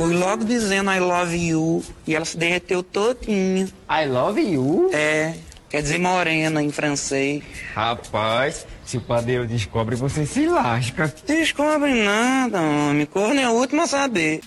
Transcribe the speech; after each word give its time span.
fui 0.00 0.14
logo 0.14 0.44
dizendo 0.44 0.90
I 0.90 0.98
love 0.98 1.36
you 1.36 1.84
e 2.06 2.14
ela 2.14 2.24
se 2.24 2.34
derreteu 2.34 2.82
todinha. 2.82 3.68
I 3.90 4.06
love 4.06 4.40
you? 4.40 4.88
É, 4.94 5.34
quer 5.68 5.82
dizer 5.82 5.98
morena 5.98 6.62
em 6.62 6.72
francês. 6.72 7.42
Rapaz, 7.74 8.66
se 8.82 8.96
o 8.96 9.00
padeiro 9.02 9.46
descobre, 9.46 9.96
você 9.96 10.24
se 10.24 10.46
lasca. 10.46 11.12
Descobre 11.26 12.02
nada, 12.02 12.62
homem. 12.62 13.04
Corno 13.04 13.38
é 13.40 13.48
o 13.50 13.52
último 13.52 13.82
a 13.82 13.86
saber. 13.86 14.40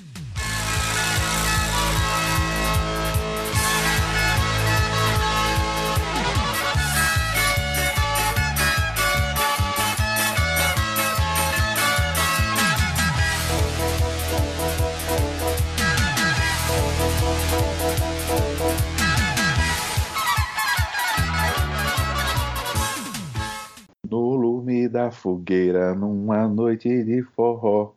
Fogueira, 25.24 25.96
numa 25.96 26.50
noite 26.50 27.02
de 27.06 27.24
forró, 27.24 27.94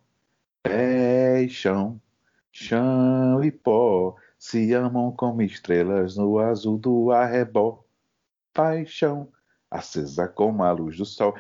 e 0.65 1.49
chão, 1.49 2.01
chão 2.53 3.43
e 3.43 3.51
pó, 3.51 4.15
se 4.39 4.73
amam 4.73 5.11
como 5.11 5.43
estrelas 5.43 6.17
no 6.17 6.39
azul 6.39 6.79
do 6.79 7.11
arrebol. 7.11 7.85
Paixão, 8.55 9.29
acesa 9.69 10.29
como 10.29 10.63
a 10.63 10.71
luz 10.71 10.97
do 10.99 11.05
sol. 11.05 11.35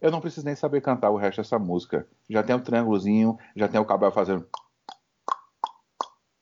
Eu 0.00 0.10
não 0.10 0.22
preciso 0.22 0.46
nem 0.46 0.56
saber 0.56 0.80
cantar 0.80 1.10
o 1.10 1.16
resto 1.18 1.42
dessa 1.42 1.58
música. 1.58 2.08
Já 2.30 2.42
tem 2.42 2.56
o 2.56 2.60
triângulozinho, 2.60 3.38
já 3.54 3.68
tem 3.68 3.78
o 3.78 3.84
cabelo 3.84 4.10
fazendo. 4.10 4.48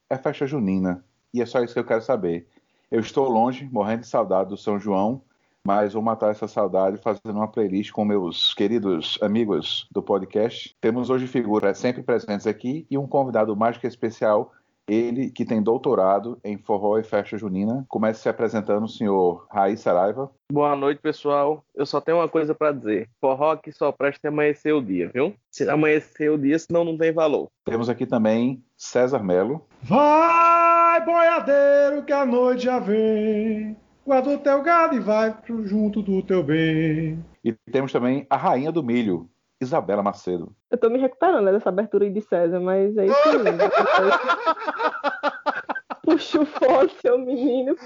É 0.09 0.17
festa 0.17 0.47
junina. 0.47 1.05
E 1.35 1.43
é 1.43 1.47
só 1.47 1.63
isso 1.65 1.75
que 1.75 1.81
eu 1.81 1.85
quero 1.85 2.01
saber. 2.01 2.49
Eu 2.89 3.01
estou 3.01 3.29
longe, 3.29 3.69
morrendo 3.73 4.03
de 4.03 4.07
saudade 4.07 4.51
do 4.51 4.57
São 4.57 4.79
João, 4.79 5.23
mas 5.67 5.95
vou 5.95 6.03
matar 6.03 6.31
essa 6.31 6.47
saudade 6.47 6.99
fazendo 6.99 7.35
uma 7.35 7.49
playlist 7.49 7.91
com 7.91 8.05
meus 8.05 8.55
queridos 8.55 9.19
amigos 9.21 9.89
do 9.91 10.01
podcast. 10.01 10.77
Temos 10.81 11.11
hoje 11.11 11.27
figuras 11.27 11.79
sempre 11.79 12.05
presentes 12.05 12.47
aqui 12.47 12.87
e 12.89 12.97
um 12.97 13.05
convidado 13.05 13.57
que 13.81 13.89
especial, 13.89 14.53
ele 14.89 15.31
que 15.31 15.45
tem 15.45 15.63
doutorado 15.63 16.39
em 16.45 16.57
forró 16.57 16.99
e 16.99 17.03
festa 17.03 17.37
junina. 17.37 17.85
Comece 17.89 18.23
se 18.23 18.29
apresentando 18.29 18.85
o 18.85 18.89
senhor 18.89 19.47
Raí 19.51 19.77
Saraiva. 19.77 20.31
Boa 20.51 20.77
noite, 20.77 21.01
pessoal. 21.01 21.65
Eu 21.75 21.85
só 21.85 22.01
tenho 22.01 22.19
uma 22.19 22.29
coisa 22.29 22.55
para 22.55 22.73
dizer. 22.73 23.09
Forró 23.21 23.57
que 23.57 23.73
só 23.73 23.91
presta 23.91 24.29
amanhecer 24.29 24.73
o 24.73 24.83
dia, 24.83 25.11
viu? 25.13 25.35
Se 25.51 25.69
amanhecer 25.69 26.31
o 26.31 26.39
dia, 26.39 26.59
senão 26.59 26.85
não 26.85 26.97
tem 26.97 27.13
valor. 27.13 27.49
Temos 27.65 27.89
aqui 27.89 28.07
também 28.07 28.63
César 28.77 29.23
Melo. 29.23 29.67
Vai, 29.83 31.05
boiadeiro, 31.05 32.05
que 32.05 32.13
a 32.13 32.25
noite 32.25 32.65
já 32.65 32.79
vem. 32.79 33.77
Guarda 34.07 34.31
o 34.31 34.39
teu 34.39 34.63
gado 34.63 34.95
e 34.95 35.01
vai 35.01 35.35
pro 35.35 35.67
junto 35.67 36.01
do 36.01 36.23
teu 36.23 36.41
bem. 36.41 37.25
E 37.45 37.53
temos 37.73 37.91
também 37.91 38.25
a 38.31 38.37
rainha 38.37 38.71
do 38.71 38.83
milho, 38.83 39.29
Isabela 39.61 40.03
Macedo. 40.03 40.55
Eu 40.71 40.79
tô 40.79 40.91
me 40.91 40.99
recuperando 40.99 41.45
né, 41.45 41.53
dessa 41.53 41.69
abertura 41.69 42.05
aí 42.05 42.11
de 42.11 42.21
César, 42.21 42.61
mas 42.61 42.97
é 42.97 43.07
isso 43.07 43.43
mesmo. 43.43 43.59
Puxa 46.03 46.41
o 46.41 46.47
fone, 46.47 46.91
seu 47.01 47.19
menino. 47.19 47.77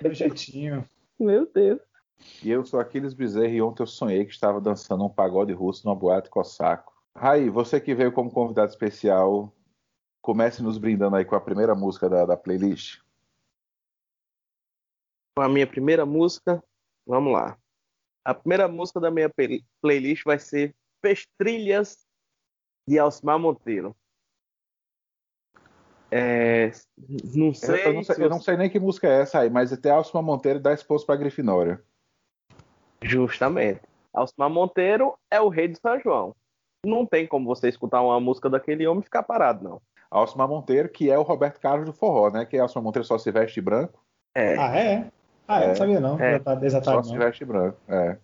Do 0.00 0.14
jeitinho. 0.14 0.88
Meu 1.18 1.46
Deus. 1.46 1.80
E 2.42 2.50
eu 2.50 2.64
sou 2.64 2.80
Aquiles 2.80 3.12
Bezerra 3.12 3.52
e 3.52 3.60
ontem 3.60 3.82
eu 3.82 3.86
sonhei 3.86 4.24
que 4.24 4.32
estava 4.32 4.60
dançando 4.60 5.04
um 5.04 5.10
pagode 5.10 5.52
russo 5.52 5.86
numa 5.86 5.94
boate 5.94 6.30
Cossaco. 6.30 6.94
Raí, 7.14 7.50
você 7.50 7.80
que 7.80 7.94
veio 7.94 8.12
como 8.12 8.30
convidado 8.30 8.70
especial, 8.70 9.52
comece 10.22 10.62
nos 10.62 10.78
brindando 10.78 11.16
aí 11.16 11.24
com 11.24 11.34
a 11.34 11.40
primeira 11.40 11.74
música 11.74 12.08
da, 12.08 12.24
da 12.24 12.36
playlist. 12.36 13.00
Com 15.36 15.42
a 15.42 15.48
minha 15.48 15.66
primeira 15.66 16.06
música, 16.06 16.62
vamos 17.06 17.32
lá. 17.32 17.58
A 18.26 18.34
primeira 18.34 18.66
música 18.66 18.98
da 18.98 19.08
minha 19.08 19.30
play- 19.30 19.64
playlist 19.80 20.24
vai 20.24 20.36
ser 20.36 20.74
Pestrilhas 21.00 22.04
de 22.88 22.98
Alcimar 22.98 23.38
Monteiro. 23.38 23.94
É, 26.10 26.72
não 27.36 27.48
Eu, 27.48 27.54
sei, 27.54 27.86
eu 27.86 27.92
não 27.94 28.02
sei, 28.02 28.14
se 28.16 28.22
eu 28.22 28.28
não 28.28 28.38
você- 28.38 28.44
sei 28.46 28.56
nem 28.56 28.68
que 28.68 28.80
música 28.80 29.06
é 29.06 29.20
essa 29.22 29.38
aí, 29.38 29.48
mas 29.48 29.72
até 29.72 29.90
Alcima 29.90 30.20
Monteiro 30.22 30.58
dá 30.58 30.72
esposo 30.72 31.06
pra 31.06 31.14
Grifinória. 31.14 31.80
Justamente. 33.00 33.80
Alcimar 34.12 34.50
Monteiro 34.50 35.16
é 35.30 35.40
o 35.40 35.48
rei 35.48 35.68
de 35.68 35.78
São 35.78 36.00
João. 36.00 36.34
Não 36.84 37.06
tem 37.06 37.28
como 37.28 37.46
você 37.46 37.68
escutar 37.68 38.02
uma 38.02 38.18
música 38.18 38.50
daquele 38.50 38.88
homem 38.88 39.02
e 39.02 39.04
ficar 39.04 39.22
parado, 39.22 39.62
não. 39.62 39.80
Alcima 40.10 40.48
Monteiro, 40.48 40.88
que 40.88 41.10
é 41.10 41.18
o 41.18 41.22
Roberto 41.22 41.60
Carlos 41.60 41.86
do 41.86 41.92
forró, 41.92 42.30
né? 42.30 42.44
Que 42.44 42.58
Alcima 42.58 42.82
Monteiro 42.82 43.06
só 43.06 43.18
se 43.18 43.30
veste 43.30 43.60
branco, 43.60 44.04
É, 44.34 44.56
Ah, 44.58 44.76
é? 44.76 45.12
Ah, 45.48 45.60
eu 45.60 45.64
É. 45.64 45.68
não 45.68 45.74
sabia 45.76 46.00
não. 46.00 46.20
É. 46.20 46.34
Exata- 46.36 46.58
só 46.60 46.66
Exatamente. 46.66 47.08
se 47.08 47.18
veste 47.18 47.44
branco. 47.44 47.78
É. 47.88 48.18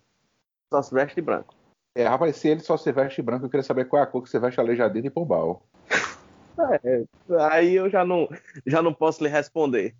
só 0.73 0.83
se 0.83 0.95
veste 0.95 1.21
branco. 1.21 1.55
É, 1.95 2.07
rapaz, 2.09 2.37
se 2.37 2.49
ele 2.49 2.61
só 2.61 2.77
se 2.79 2.91
veste 2.91 3.21
branco, 3.21 3.45
eu 3.45 3.51
queria 3.51 3.63
saber 3.63 3.85
qual 3.85 4.01
é 4.01 4.05
a 4.05 4.07
cor 4.07 4.23
que 4.23 4.31
você 4.31 4.39
veste 4.39 4.59
aleijadinho 4.59 5.05
e 5.07 5.11
pombal. 5.11 5.63
É, 6.85 7.05
aí 7.51 7.75
eu 7.75 7.89
já 7.91 8.05
não, 8.05 8.29
já 8.67 8.81
não 8.83 8.93
posso 8.95 9.23
lhe 9.23 9.29
responder. 9.29 9.95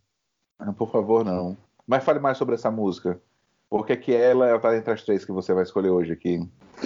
Ah, 0.59 0.73
Por 0.73 0.91
favor, 0.91 1.25
não. 1.25 1.57
Mas 1.87 2.05
fale 2.05 2.19
mais 2.21 2.39
sobre 2.39 2.55
essa 2.55 2.71
música. 2.71 3.21
Por 3.69 3.87
que 3.87 3.97
que 3.97 4.15
ela 4.15 4.55
está 4.57 4.77
entre 4.77 4.93
as 4.93 5.03
três 5.03 5.25
que 5.25 5.33
você 5.33 5.53
vai 5.55 5.63
escolher 5.65 5.91
hoje 5.91 6.13
aqui? 6.13 6.41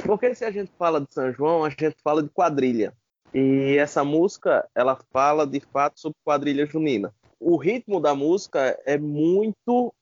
Porque 0.04 0.34
se 0.34 0.44
a 0.44 0.50
gente 0.50 0.72
fala 0.78 1.00
de 1.00 1.12
São 1.12 1.32
João, 1.32 1.64
a 1.64 1.68
gente 1.70 1.97
fala 2.03 2.22
de 2.22 2.28
quadrilha. 2.28 2.92
E 3.34 3.76
essa 3.78 4.03
música, 4.04 4.66
ela 4.74 4.97
fala 5.12 5.47
de 5.47 5.60
fato 5.60 6.00
sobre 6.00 6.16
quadrilha 6.24 6.64
junina. 6.64 7.12
O 7.38 7.56
ritmo 7.56 8.00
da 8.00 8.14
música 8.14 8.78
é 8.86 8.97
muito 8.97 9.92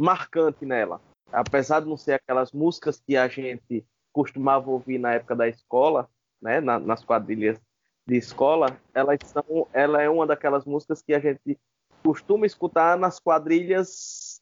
marcante 0.00 0.64
nela. 0.64 1.00
Apesar 1.32 1.80
de 1.80 1.86
não 1.88 1.96
ser 1.96 2.14
aquelas 2.14 2.52
músicas 2.52 3.00
que 3.00 3.16
a 3.16 3.28
gente 3.28 3.84
costumava 4.12 4.70
ouvir 4.70 4.98
na 4.98 5.12
época 5.14 5.36
da 5.36 5.48
escola, 5.48 6.08
né, 6.42 6.60
na- 6.60 6.78
nas 6.80 7.04
quadrilhas 7.04 7.58
de 8.06 8.16
escola, 8.16 8.76
elas 8.92 9.18
são, 9.24 9.68
ela 9.72 10.02
é 10.02 10.08
uma 10.08 10.26
daquelas 10.26 10.64
músicas 10.64 11.00
que 11.02 11.14
a 11.14 11.20
gente 11.20 11.58
costuma 12.02 12.46
escutar 12.46 12.98
nas 12.98 13.20
quadrilhas 13.20 14.40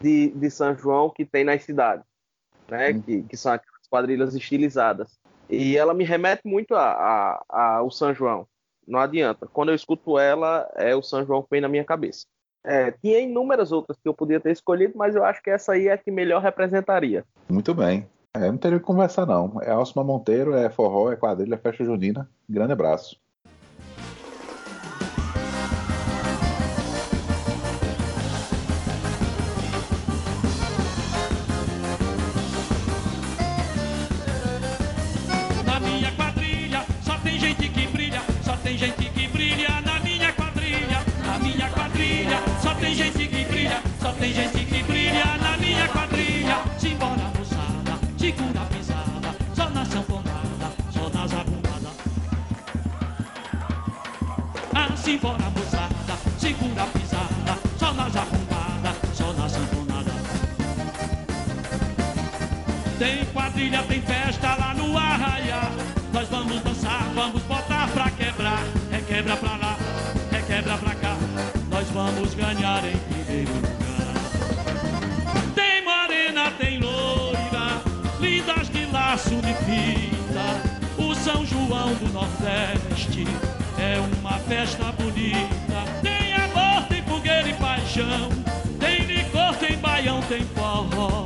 de, 0.00 0.28
de 0.30 0.50
São 0.50 0.76
João 0.76 1.08
que 1.08 1.24
tem 1.24 1.44
nas 1.44 1.62
cidades, 1.62 2.04
né, 2.68 2.90
Hum. 2.92 3.02
que, 3.02 3.22
que 3.22 3.36
são 3.36 3.52
aquelas 3.52 3.86
quadrilhas 3.88 4.34
estilizadas. 4.34 5.18
E 5.48 5.76
ela 5.76 5.94
me 5.94 6.04
remete 6.04 6.42
muito 6.44 6.74
a, 6.74 6.90
a- 6.90 7.44
a- 7.48 7.76
ao 7.76 7.90
São 7.90 8.12
João. 8.12 8.46
Não 8.86 8.98
adianta. 9.00 9.46
Quando 9.46 9.70
eu 9.70 9.74
escuto 9.74 10.18
ela, 10.18 10.68
é 10.74 10.94
o 10.94 11.02
São 11.02 11.24
João 11.24 11.42
que 11.42 11.48
vem 11.52 11.60
na 11.60 11.68
minha 11.68 11.84
cabeça. 11.84 12.26
É, 12.66 12.90
tinha 12.90 13.20
inúmeras 13.20 13.70
outras 13.70 13.96
que 13.96 14.08
eu 14.08 14.12
podia 14.12 14.40
ter 14.40 14.50
escolhido, 14.50 14.94
mas 14.96 15.14
eu 15.14 15.24
acho 15.24 15.40
que 15.40 15.50
essa 15.50 15.72
aí 15.72 15.86
é 15.86 15.92
a 15.92 15.98
que 15.98 16.10
melhor 16.10 16.42
representaria. 16.42 17.24
Muito 17.48 17.72
bem. 17.72 18.06
É, 18.34 18.40
não 18.40 18.58
teria 18.58 18.76
o 18.76 18.80
que 18.80 18.86
conversar, 18.86 19.24
não. 19.24 19.62
É 19.62 19.70
Alcima 19.70 20.02
Monteiro, 20.02 20.52
é 20.52 20.68
forró, 20.68 21.10
é 21.10 21.16
quadrilha, 21.16 21.54
é 21.54 21.58
festa 21.58 21.84
junina. 21.84 22.28
Grande 22.48 22.72
abraço. 22.72 23.16
Quadrilha, 63.56 63.82
tem 63.84 64.02
festa 64.02 64.54
lá 64.54 64.74
no 64.74 64.98
arraia. 64.98 65.62
Nós 66.12 66.28
vamos 66.28 66.60
dançar, 66.60 67.08
vamos 67.14 67.42
botar 67.44 67.88
pra 67.88 68.10
quebrar. 68.10 68.62
É 68.92 68.98
quebra 68.98 69.34
pra 69.34 69.56
lá, 69.56 69.78
é 70.30 70.42
quebra 70.42 70.76
pra 70.76 70.94
cá. 70.94 71.16
Nós 71.70 71.88
vamos 71.88 72.34
ganhar 72.34 72.84
em 72.84 72.98
primeiro 72.98 73.54
lugar. 73.54 74.12
Tem 75.54 75.82
morena, 75.82 76.50
tem 76.58 76.78
loira, 76.80 77.80
lindas 78.20 78.68
de 78.68 78.84
laço 78.92 79.36
de 79.36 79.54
fita. 79.64 81.02
O 81.02 81.14
São 81.14 81.46
João 81.46 81.94
do 81.94 82.12
Nordeste 82.12 83.26
é 83.78 83.98
uma 84.20 84.38
festa 84.40 84.92
bonita. 84.92 85.82
Tem 86.02 86.34
amor, 86.34 86.82
tem 86.90 87.02
fogueira 87.04 87.48
e 87.48 87.54
paixão. 87.54 88.28
Tem 88.78 89.06
licor, 89.06 89.56
tem 89.56 89.78
baião, 89.78 90.20
tem 90.28 90.44
forró. 90.44 91.25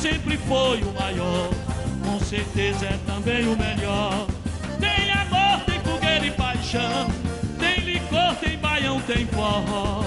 Quem 0.00 0.12
sempre 0.12 0.38
foi 0.38 0.82
o 0.82 0.92
maior 0.94 1.50
com 2.02 2.18
certeza 2.20 2.86
é 2.86 2.98
também 3.04 3.46
o 3.46 3.54
melhor. 3.54 4.26
Tem 4.80 5.10
amor, 5.12 5.62
tem 5.66 5.78
fogueira 5.80 6.24
e 6.24 6.30
paixão, 6.30 7.06
tem 7.58 7.84
licor, 7.84 8.34
tem 8.40 8.56
baião, 8.56 8.98
tem 9.02 9.26
forró. 9.26 10.02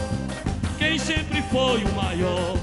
Quem 0.80 0.98
sempre 0.98 1.44
foi 1.44 1.84
o 1.84 1.92
maior, 1.94 2.56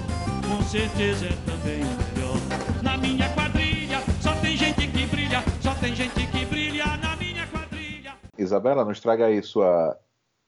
com 0.44 0.60
certeza 0.64 1.26
é 1.26 1.32
também 1.46 1.82
o 1.84 1.86
melhor. 1.86 2.82
Na 2.82 2.96
minha 2.96 3.32
quadrilha, 3.32 4.00
só 4.20 4.34
tem 4.40 4.56
gente 4.56 4.88
que 4.88 5.06
brilha, 5.06 5.44
só 5.60 5.72
tem 5.74 5.94
gente 5.94 6.26
que 6.26 6.44
brilha 6.46 6.96
na 6.96 7.14
minha 7.14 7.46
quadrilha. 7.46 8.14
Isabela, 8.36 8.84
nos 8.84 8.98
traga 8.98 9.26
aí 9.26 9.40
sua 9.40 9.96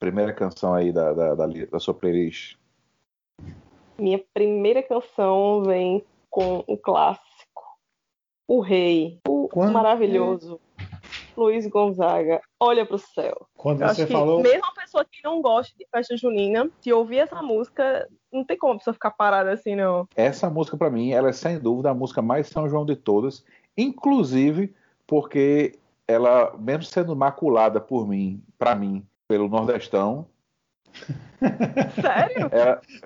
primeira 0.00 0.32
canção 0.32 0.75
aí 0.75 0.93
da, 0.93 1.12
da, 1.12 1.34
da, 1.37 1.46
da 1.46 1.79
sua 1.79 1.94
playlist. 1.94 2.56
Minha 3.96 4.19
primeira 4.34 4.82
canção 4.82 5.62
vem 5.62 6.05
com 6.32 6.64
o 6.67 6.76
clássico 6.76 7.62
O 8.49 8.61
Rei, 8.61 9.20
o 9.29 9.46
Quando- 9.49 9.73
maravilhoso 9.73 10.58
Luiz 11.37 11.67
Gonzaga, 11.67 12.40
Olha 12.61 12.84
pro 12.84 12.99
Céu. 12.99 13.46
Quando 13.56 13.81
Eu 13.82 13.88
você 13.88 14.02
acho 14.02 14.06
que 14.06 14.12
falou. 14.12 14.43
mesmo 14.43 14.64
a 14.67 14.73
pessoa 14.81 15.05
que 15.05 15.19
não 15.25 15.40
gosta 15.40 15.73
de 15.79 15.87
festa 15.90 16.17
junina, 16.17 16.69
se 16.81 16.93
ouvir 16.93 17.19
essa 17.19 17.40
música, 17.43 18.06
não 18.31 18.44
tem 18.44 18.56
como 18.58 18.75
a 18.75 18.76
pessoa 18.79 18.93
ficar 18.94 19.11
parada 19.12 19.50
assim, 19.50 19.75
não. 19.75 20.06
Essa 20.14 20.50
música, 20.50 20.76
pra 20.76 20.90
mim, 20.90 21.11
ela 21.12 21.31
é 21.31 21.32
sem 21.32 21.58
dúvida 21.58 21.90
a 21.90 21.94
música 21.94 22.20
mais 22.20 22.49
São 22.49 22.69
João 22.69 22.84
de 22.84 22.94
todas, 22.96 23.44
inclusive 23.76 24.75
porque 25.06 25.79
ela, 26.06 26.55
mesmo 26.58 26.82
sendo 26.84 27.17
maculada 27.17 27.81
por 27.81 28.06
mim, 28.06 28.43
pra 28.58 28.75
mim, 28.75 29.05
pelo 29.26 29.49
Nordestão, 29.49 30.26
Sério? 32.00 32.50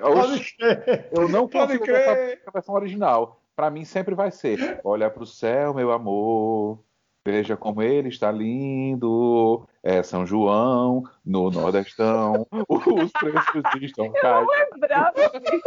Pode 0.01 0.57
crer. 0.57 1.09
eu 1.13 1.29
não 1.29 1.49
Pode 1.49 1.79
consigo 1.79 1.85
crer. 1.85 2.43
a 2.47 2.51
versão 2.51 2.75
original. 2.75 3.41
Pra 3.55 3.71
mim 3.71 3.85
sempre 3.85 4.15
vai 4.15 4.31
ser 4.31 4.81
Olha 4.85 5.09
pro 5.09 5.25
céu, 5.25 5.73
meu 5.73 5.91
amor, 5.91 6.79
veja 7.25 7.57
como 7.57 7.81
ele 7.83 8.09
está 8.11 8.31
lindo. 8.31 9.67
É 9.83 10.03
São 10.03 10.27
João, 10.27 11.05
no 11.25 11.51
Nordestão, 11.51 12.47
os 12.69 13.13
preços 13.13 13.83
estão 13.83 14.07
Eu 14.07 14.13
caros. 14.13 14.47
não 14.47 14.71
lembrava 14.73 15.13
disso. 15.41 15.63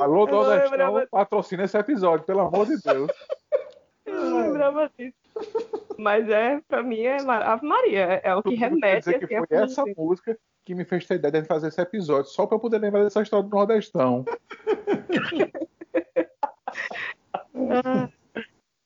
Alô, 0.00 0.28
Eu 0.28 0.32
não 0.32 0.44
Nordestão, 0.44 1.06
patrocina 1.10 1.64
esse 1.64 1.76
episódio, 1.76 2.24
pelo 2.26 2.40
amor 2.40 2.66
de 2.66 2.80
Deus. 2.82 3.10
Eu 4.04 4.14
não 4.14 4.42
lembrava 4.42 4.90
disso. 4.96 5.16
Mas 5.98 6.28
é, 6.28 6.60
pra 6.68 6.82
mim, 6.82 7.00
é 7.00 7.16
Ave 7.20 7.66
Maria. 7.66 8.20
É 8.22 8.34
o 8.34 8.42
que 8.42 8.56
quer 8.56 8.70
remete 8.70 9.18
que 9.18 9.24
assim, 9.24 9.34
a 9.34 9.46
foi 9.46 9.56
essa 9.56 9.84
festa 9.84 10.02
música 10.02 10.38
que 10.64 10.74
me 10.74 10.84
fez 10.84 11.06
ter 11.06 11.14
ideia 11.14 11.42
de 11.42 11.48
fazer 11.48 11.68
esse 11.68 11.80
episódio, 11.80 12.30
só 12.30 12.46
pra 12.46 12.56
eu 12.56 12.60
poder 12.60 12.78
lembrar 12.78 13.04
dessa 13.04 13.22
história 13.22 13.48
do 13.48 13.54
Nordestão. 13.54 14.24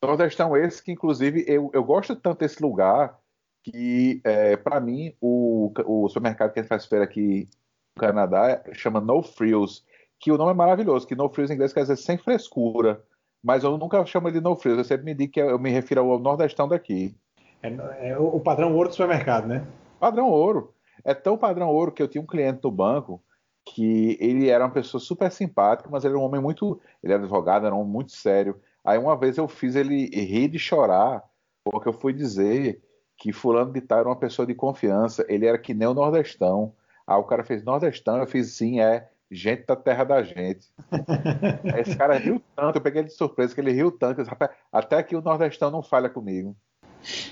Nordestão 0.03 0.57
esse 0.57 0.83
que, 0.83 0.93
inclusive, 0.93 1.45
eu, 1.47 1.71
eu 1.73 1.83
gosto 1.83 2.15
tanto 2.15 2.41
desse 2.41 2.63
lugar 2.63 3.19
que, 3.63 4.21
é, 4.25 4.57
para 4.57 4.81
mim, 4.81 5.15
o, 5.21 5.73
o 5.87 6.09
supermercado 6.09 6.53
que 6.53 6.61
a 6.61 6.63
gente 6.63 6.69
faz 6.69 6.87
feira 6.87 7.05
aqui 7.05 7.49
no 7.97 8.01
Canadá 8.01 8.63
chama 8.73 9.01
No 9.01 9.23
Frills, 9.23 9.83
que 10.19 10.31
o 10.31 10.39
nome 10.39 10.53
é 10.53 10.55
maravilhoso, 10.55 11.07
que 11.07 11.15
No 11.15 11.29
Frills 11.29 11.53
em 11.53 11.55
inglês 11.55 11.73
quer 11.73 11.83
dizer 11.83 11.97
sem 11.97 12.19
frescura, 12.19 13.03
mas 13.43 13.65
eu 13.65 13.77
nunca 13.77 14.05
chamo 14.05 14.29
ele 14.29 14.39
de 14.39 14.45
No 14.45 14.57
Frills, 14.57 14.79
eu 14.79 14.85
sempre 14.85 15.05
me 15.05 15.15
digo 15.15 15.33
que 15.33 15.41
eu 15.41 15.59
me 15.59 15.71
refiro 15.71 16.01
ao 16.01 16.19
Nordestão 16.19 16.69
daqui. 16.69 17.15
É, 17.63 18.11
é 18.11 18.19
o 18.19 18.37
o 18.37 18.41
padrão 18.41 18.75
ouro 18.75 18.89
do 18.89 18.93
supermercado, 18.93 19.47
né? 19.47 19.67
Padrão 19.99 20.29
ouro. 20.29 20.75
É 21.05 21.15
tão 21.15 21.37
padrão 21.37 21.69
ouro 21.69 21.93
que 21.93 22.03
eu 22.03 22.09
tinha 22.09 22.23
um 22.23 22.27
cliente 22.27 22.61
no 22.63 22.71
banco 22.71 23.23
que 23.65 24.17
ele 24.21 24.49
era 24.49 24.65
uma 24.65 24.73
pessoa 24.73 25.01
super 25.01 25.31
simpática, 25.31 25.89
mas 25.91 26.05
ele 26.05 26.15
era 26.15 26.19
um 26.19 26.25
homem 26.25 26.41
muito. 26.41 26.81
Ele 27.03 27.13
era 27.13 27.23
advogado, 27.23 27.67
era 27.67 27.75
um 27.75 27.81
homem 27.81 27.93
muito 27.93 28.13
sério. 28.13 28.61
Aí 28.85 28.99
uma 28.99 29.17
vez 29.17 29.37
eu 29.37 29.47
fiz 29.47 29.77
ele 29.77 30.07
rir 30.07 30.49
de 30.49 30.59
chorar, 30.59 31.23
porque 31.65 31.89
eu 31.89 31.93
fui 31.93 32.13
dizer 32.13 32.83
que 33.17 33.33
Fulano 33.33 33.73
de 33.73 33.83
Tal 33.83 33.99
era 33.99 34.09
uma 34.09 34.17
pessoa 34.17 34.47
de 34.47 34.55
confiança, 34.55 35.25
ele 35.29 35.47
era 35.47 35.59
que 35.59 35.75
nem 35.75 35.87
o 35.87 35.95
Nordestão. 35.95 36.73
Aí 37.07 37.17
o 37.19 37.25
cara 37.25 37.45
fez 37.45 37.63
Nordestão, 37.63 38.17
eu 38.17 38.27
fiz 38.27 38.53
sim, 38.53 38.81
é 38.81 39.10
gente 39.31 39.65
da 39.67 39.77
terra 39.77 40.05
da 40.05 40.23
gente. 40.23 40.67
Esse 41.77 41.97
cara 41.97 42.19
riu 42.19 42.43
tanto, 42.57 42.77
eu 42.77 42.83
peguei 42.83 43.03
ele 43.03 43.09
de 43.09 43.15
surpresa 43.15 43.55
que 43.55 43.61
ele 43.61 43.73
riu 43.73 43.91
tanto, 43.93 44.15
que 44.17 44.21
eu 44.21 44.25
disse, 44.25 44.31
"Rapaz, 44.31 44.51
até 44.73 45.03
que 45.03 45.15
o 45.17 45.23
Nordestão 45.23 45.71
não 45.71 45.83
falha 45.83 46.09
comigo. 46.11 46.57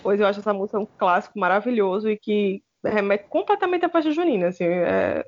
Pois 0.02 0.20
eu 0.20 0.26
acho 0.26 0.40
essa 0.40 0.54
música 0.54 0.78
um 0.78 0.86
clássico 0.86 1.38
maravilhoso 1.38 2.08
e 2.08 2.16
que 2.16 2.62
remete 2.84 3.24
completamente 3.28 3.84
à 3.84 3.88
festa 3.88 4.10
junina. 4.12 4.48
Assim, 4.48 4.64
é, 4.64 5.24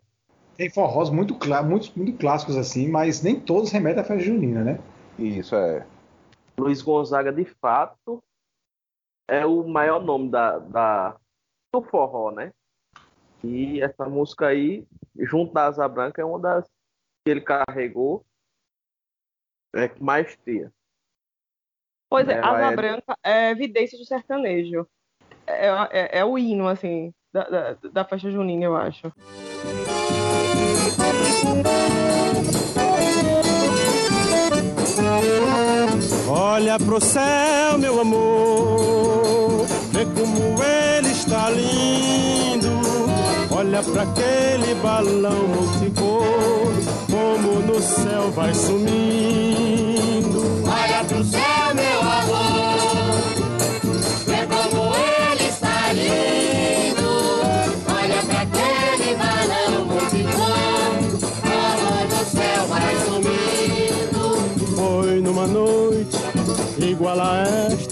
Tem 0.56 0.70
forrós 0.70 1.11
muito, 1.11 1.34
clá- 1.38 1.62
muito, 1.62 1.90
muito 1.96 2.17
clássicos 2.19 2.56
assim, 2.56 2.88
mas 2.88 3.23
nem 3.23 3.38
todos 3.40 3.70
remetem 3.73 4.00
à 4.02 4.05
festa 4.05 4.23
junina, 4.23 4.62
né? 4.62 4.78
Isso 5.19 5.55
é. 5.56 5.87
Luiz 6.58 6.81
Gonzaga, 6.82 7.32
de 7.32 7.44
fato, 7.44 8.23
é 9.28 9.44
o 9.46 9.66
maior 9.66 10.02
nome 10.02 10.31
da, 10.31 10.58
da- 10.58 11.16
do 11.73 11.82
forró, 11.82 12.31
né? 12.31 12.52
E 13.43 13.81
essa 13.81 14.05
música 14.06 14.49
aí, 14.49 14.84
junto 15.19 15.53
da 15.53 15.67
Asa 15.67 15.89
Branca, 15.89 16.21
é 16.21 16.25
uma 16.25 16.39
das 16.39 16.65
que 17.25 17.31
ele 17.31 17.41
carregou 17.41 18.25
é, 19.75 19.89
que 19.89 20.03
mais 20.03 20.37
tinha. 20.45 20.73
Pois 22.09 22.29
é, 22.29 22.35
Ela 22.35 22.57
Asa 22.57 22.73
é- 22.73 22.77
Branca 22.77 23.19
é 23.23 23.51
evidência 23.51 23.99
do 23.99 24.05
sertanejo. 24.05 24.87
É, 25.47 25.69
é, 25.91 26.19
é 26.19 26.25
o 26.25 26.39
hino, 26.39 26.67
assim, 26.67 27.12
da, 27.33 27.49
da, 27.49 27.73
da 27.75 28.05
festa 28.05 28.31
junina, 28.31 28.65
eu 28.65 28.77
acho. 28.77 29.12
Olha 36.29 36.79
pro 36.79 37.01
céu, 37.01 37.79
meu 37.79 38.01
amor, 38.01 39.67
vê 39.91 40.05
como 40.07 40.62
ele 40.62 41.09
está 41.09 41.51
lindo. 41.51 42.60
Olha 43.72 43.84
pra 43.84 44.02
aquele 44.02 44.75
balão 44.82 45.46
multicor, 45.46 46.72
como 47.08 47.61
no 47.61 47.81
céu 47.81 48.32
vai 48.34 48.52
sumindo. 48.52 50.43
Olha 50.67 51.05
pro 51.05 51.22
céu, 51.22 51.72
meu 51.76 52.00
amor, 52.00 53.14
vê 54.26 54.44
como 54.49 54.93
ele 54.93 55.49
está 55.49 55.93
lindo. 55.93 57.11
Olha 57.87 58.20
pra 58.26 58.40
aquele 58.43 59.14
balão 59.14 59.84
multicor, 59.84 60.90
como 61.40 61.90
no 62.11 62.23
céu 62.26 62.66
vai 62.66 62.96
sumindo. 63.06 64.25
Foi 64.75 65.21
numa 65.21 65.47
noite 65.47 66.18
igual 66.76 67.21
a 67.21 67.45
esta 67.71 67.89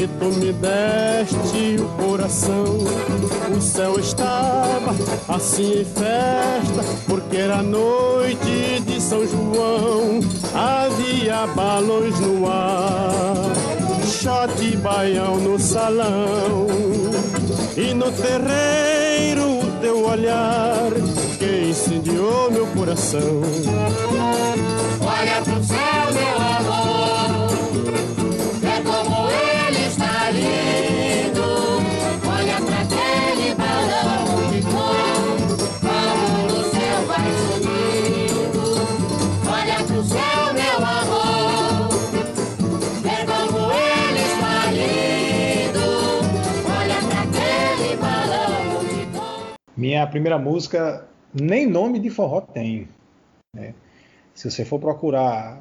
que 0.00 0.08
tu 0.18 0.24
me 0.40 0.50
deste 0.50 1.76
o 1.78 1.86
coração. 2.02 2.78
O 3.54 3.60
céu 3.60 4.00
estava 4.00 4.94
assim 5.28 5.80
em 5.80 5.84
festa, 5.84 6.82
porque 7.06 7.36
era 7.36 7.62
noite 7.62 8.80
de 8.86 8.98
São 8.98 9.26
João. 9.26 10.20
Havia 10.54 11.46
balões 11.48 12.18
no 12.18 12.48
ar, 12.48 13.52
shot 14.06 14.76
baião 14.78 15.36
no 15.36 15.58
salão. 15.58 16.66
E 17.76 17.92
no 17.92 18.10
terreiro 18.10 19.60
o 19.60 19.80
teu 19.82 20.06
olhar 20.06 20.92
que 21.38 21.68
incendiou 21.68 22.50
meu 22.50 22.66
coração. 22.68 23.42
Olha 25.02 25.42
pro 25.42 25.62
céu, 25.62 26.09
Minha 49.90 50.06
primeira 50.06 50.38
música 50.38 51.04
nem 51.34 51.66
nome 51.66 51.98
de 51.98 52.10
forró 52.10 52.40
tem. 52.40 52.86
né? 53.52 53.74
Se 54.32 54.48
você 54.48 54.64
for 54.64 54.78
procurar 54.78 55.60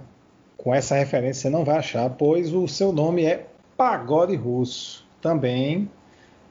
com 0.55 0.71
essa 0.71 0.93
referência, 0.93 1.41
você 1.41 1.49
não 1.49 1.65
vai 1.65 1.77
achar, 1.77 2.07
pois 2.11 2.53
o 2.53 2.67
seu 2.67 2.91
nome 2.91 3.25
é 3.25 3.47
Pagode 3.75 4.35
Russo, 4.35 5.03
também 5.19 5.89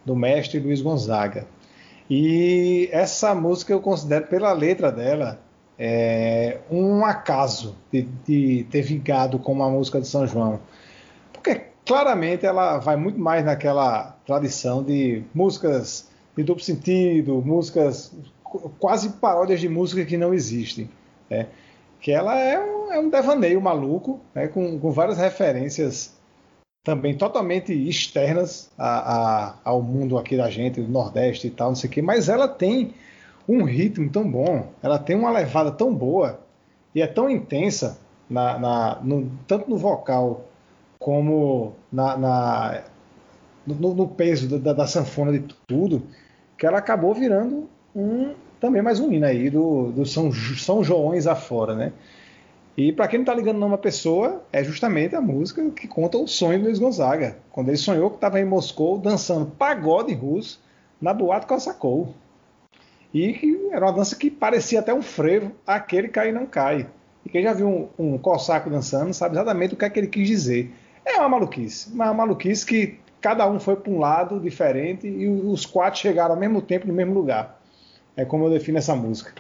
do 0.05 0.17
mestre 0.17 0.59
Luiz 0.59 0.83
Gonzaga. 0.83 1.47
E 2.11 2.89
essa 2.91 3.33
música 3.33 3.73
eu 3.73 3.81
considero, 3.81 4.27
pela 4.27 4.53
letra 4.53 4.91
dela, 4.91 5.39
é, 5.79 6.59
um 6.69 7.05
acaso 7.05 7.77
de, 7.93 8.03
de 8.27 8.67
ter 8.73 8.83
vingado 8.83 9.39
com 9.39 9.53
uma 9.53 9.71
música 9.71 10.01
de 10.01 10.09
São 10.09 10.27
João. 10.27 10.59
Porque 11.33 11.63
claramente 11.87 12.45
ela 12.45 12.79
vai 12.79 12.97
muito 12.97 13.21
mais 13.21 13.45
naquela 13.45 14.17
tradição 14.27 14.83
de 14.83 15.23
músicas 15.33 16.08
de 16.39 16.45
duplo 16.45 16.63
sentido, 16.63 17.43
músicas 17.45 18.13
qu- 18.43 18.71
quase 18.79 19.11
paródias 19.11 19.61
de 19.61 19.69
música 19.69 20.05
que 20.05 20.17
não 20.17 20.33
existem. 20.33 20.89
né? 21.29 21.49
que 22.01 22.13
ela 22.13 22.39
é 22.39 22.59
um, 22.61 22.93
é 22.93 22.99
um 23.01 23.11
devaneio 23.11 23.61
maluco, 23.61 24.21
né, 24.35 24.47
com, 24.47 24.79
com 24.79 24.91
várias 24.93 25.19
referências 25.19 26.17
também 26.85 27.17
totalmente 27.17 27.73
externas 27.73 28.71
a, 28.79 29.49
a, 29.49 29.55
ao 29.65 29.83
mundo 29.83 30.17
aqui 30.17 30.37
da 30.37 30.49
gente, 30.49 30.81
do 30.81 30.91
Nordeste 30.91 31.49
e 31.49 31.51
tal, 31.51 31.69
não 31.69 31.75
sei 31.75 31.91
o 31.91 31.93
quê, 31.93 32.01
mas 32.01 32.29
ela 32.29 32.49
tem 32.49 32.95
um 33.49 33.65
ritmo 33.65 34.09
tão 34.11 34.31
bom, 34.31 34.69
ela 34.83 34.99
tem 34.99 35.17
uma 35.17 35.31
levada 35.31 35.71
tão 35.71 35.93
boa 35.93 36.41
e 36.95 37.03
é 37.03 37.07
tão 37.07 37.29
intensa, 37.29 37.99
na, 38.31 38.59
na 38.59 39.01
no, 39.03 39.31
tanto 39.47 39.69
no 39.69 39.77
vocal 39.77 40.45
como 40.99 41.75
na, 41.91 42.17
na 42.17 42.85
no, 43.67 43.95
no, 43.95 44.09
peso 44.09 44.59
da, 44.59 44.73
da, 44.73 44.87
sanfona 44.87 45.33
de 45.33 45.41
tudo, 45.67 46.03
que 46.59 46.67
ela 46.67 46.79
acabou 46.79 47.15
virando 47.15 47.71
um 47.95 48.35
também 48.61 48.83
mais 48.83 48.99
um 48.99 49.13
hino 49.13 49.25
aí 49.25 49.49
do, 49.49 49.93
do 49.93 50.05
São, 50.05 50.33
São 50.33 50.83
Joões 50.83 51.29
afora, 51.29 51.75
né? 51.75 51.93
E 52.77 52.93
para 52.93 53.09
quem 53.09 53.19
não 53.19 53.23
está 53.23 53.35
ligando 53.35 53.59
numa 53.59 53.79
pessoa, 53.79 54.43
é 54.53 54.63
justamente 54.63 55.15
a 55.17 55.21
música 55.21 55.69
que 55.71 55.89
conta 55.89 56.19
o 56.19 56.29
sonho 56.29 56.59
do 56.59 56.65
Luiz 56.67 56.79
Gonzaga, 56.79 57.39
quando 57.51 57.69
ele 57.69 57.77
sonhou 57.77 58.11
que 58.11 58.17
estava 58.17 58.41
em 58.41 58.45
Moscou 58.45 58.99
dançando 58.99 59.47
pagode 59.47 60.13
russo 60.15 60.61
na 61.01 61.13
boate 61.13 61.47
Kossakov. 61.47 62.11
E 63.13 63.33
que 63.33 63.69
era 63.73 63.87
uma 63.87 63.93
dança 63.93 64.15
que 64.15 64.31
parecia 64.31 64.81
até 64.81 64.93
um 64.93 65.03
frevo, 65.03 65.53
aquele 65.67 66.09
cai 66.09 66.31
não 66.31 66.47
cai. 66.47 66.89
E 67.25 67.29
quem 67.29 67.43
já 67.43 67.53
viu 67.53 67.69
um, 67.69 68.15
um 68.15 68.19
cossaco 68.19 68.71
dançando 68.71 69.13
sabe 69.13 69.35
exatamente 69.35 69.75
o 69.75 69.77
que 69.77 69.85
é 69.85 69.91
que 69.91 69.99
ele 69.99 70.07
quis 70.07 70.29
dizer. 70.29 70.73
É 71.05 71.17
uma 71.19 71.29
maluquice, 71.29 71.93
uma 71.93 72.13
maluquice 72.13 72.65
que 72.65 72.99
cada 73.21 73.49
um 73.49 73.59
foi 73.59 73.77
para 73.77 73.93
um 73.93 73.99
lado 73.99 74.41
diferente 74.41 75.07
e 75.07 75.29
os 75.29 75.67
quatro 75.67 76.01
chegaram 76.01 76.35
ao 76.35 76.41
mesmo 76.41 76.63
tempo 76.63 76.87
no 76.87 76.93
mesmo 76.93 77.15
lugar. 77.15 77.61
É 78.17 78.25
como 78.25 78.47
eu 78.47 78.51
defino 78.51 78.79
essa 78.79 78.95
música. 78.95 79.33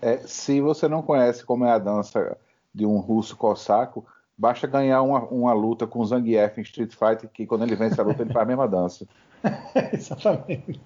É, 0.00 0.18
se 0.18 0.60
você 0.60 0.86
não 0.86 1.02
conhece 1.02 1.44
como 1.44 1.64
é 1.64 1.72
a 1.72 1.78
dança 1.78 2.36
de 2.74 2.86
um 2.86 2.98
russo 2.98 3.36
cossaco, 3.36 4.06
basta 4.36 4.66
ganhar 4.66 5.02
uma, 5.02 5.20
uma 5.24 5.52
luta 5.52 5.86
com 5.86 5.98
o 5.98 6.06
Zangief 6.06 6.58
em 6.58 6.62
Street 6.62 6.92
Fighter, 6.92 7.28
que 7.28 7.46
quando 7.46 7.64
ele 7.64 7.74
vence 7.74 8.00
a 8.00 8.04
luta 8.04 8.22
ele 8.22 8.32
faz 8.32 8.44
a 8.44 8.48
mesma 8.48 8.68
dança. 8.68 9.06
Exatamente. 9.92 10.80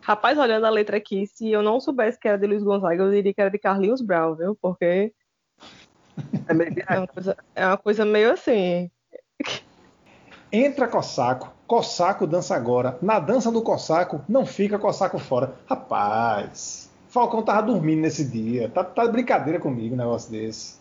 Rapaz, 0.00 0.38
olhando 0.38 0.66
a 0.66 0.70
letra 0.70 0.96
aqui, 0.96 1.26
se 1.26 1.50
eu 1.50 1.62
não 1.62 1.80
soubesse 1.80 2.18
que 2.18 2.28
era 2.28 2.38
de 2.38 2.46
Luiz 2.46 2.62
Gonzaga, 2.62 3.02
eu 3.02 3.10
diria 3.10 3.32
que 3.32 3.40
era 3.40 3.50
de 3.50 3.58
Carlinhos 3.58 4.00
Brown, 4.00 4.34
viu? 4.34 4.56
Porque 4.60 5.12
é, 6.48 6.54
meio... 6.54 6.74
é, 6.88 6.98
uma, 6.98 7.06
coisa, 7.06 7.36
é 7.54 7.66
uma 7.66 7.76
coisa 7.76 8.04
meio 8.04 8.32
assim. 8.32 8.90
Entra 10.54 10.86
Cossaco, 10.86 11.50
Cossaco 11.66 12.26
dança 12.26 12.54
agora. 12.54 12.98
Na 13.00 13.18
dança 13.18 13.50
do 13.50 13.62
Cossaco, 13.62 14.20
não 14.28 14.44
fica 14.44 14.78
Cossaco 14.78 15.18
fora. 15.18 15.54
Rapaz, 15.66 16.90
Falcão 17.08 17.42
tava 17.42 17.62
dormindo 17.62 18.02
nesse 18.02 18.22
dia. 18.22 18.68
Tá, 18.68 18.84
tá 18.84 19.06
de 19.06 19.12
brincadeira 19.12 19.58
comigo 19.58 19.94
um 19.94 19.96
negócio 19.96 20.30
desse. 20.30 20.76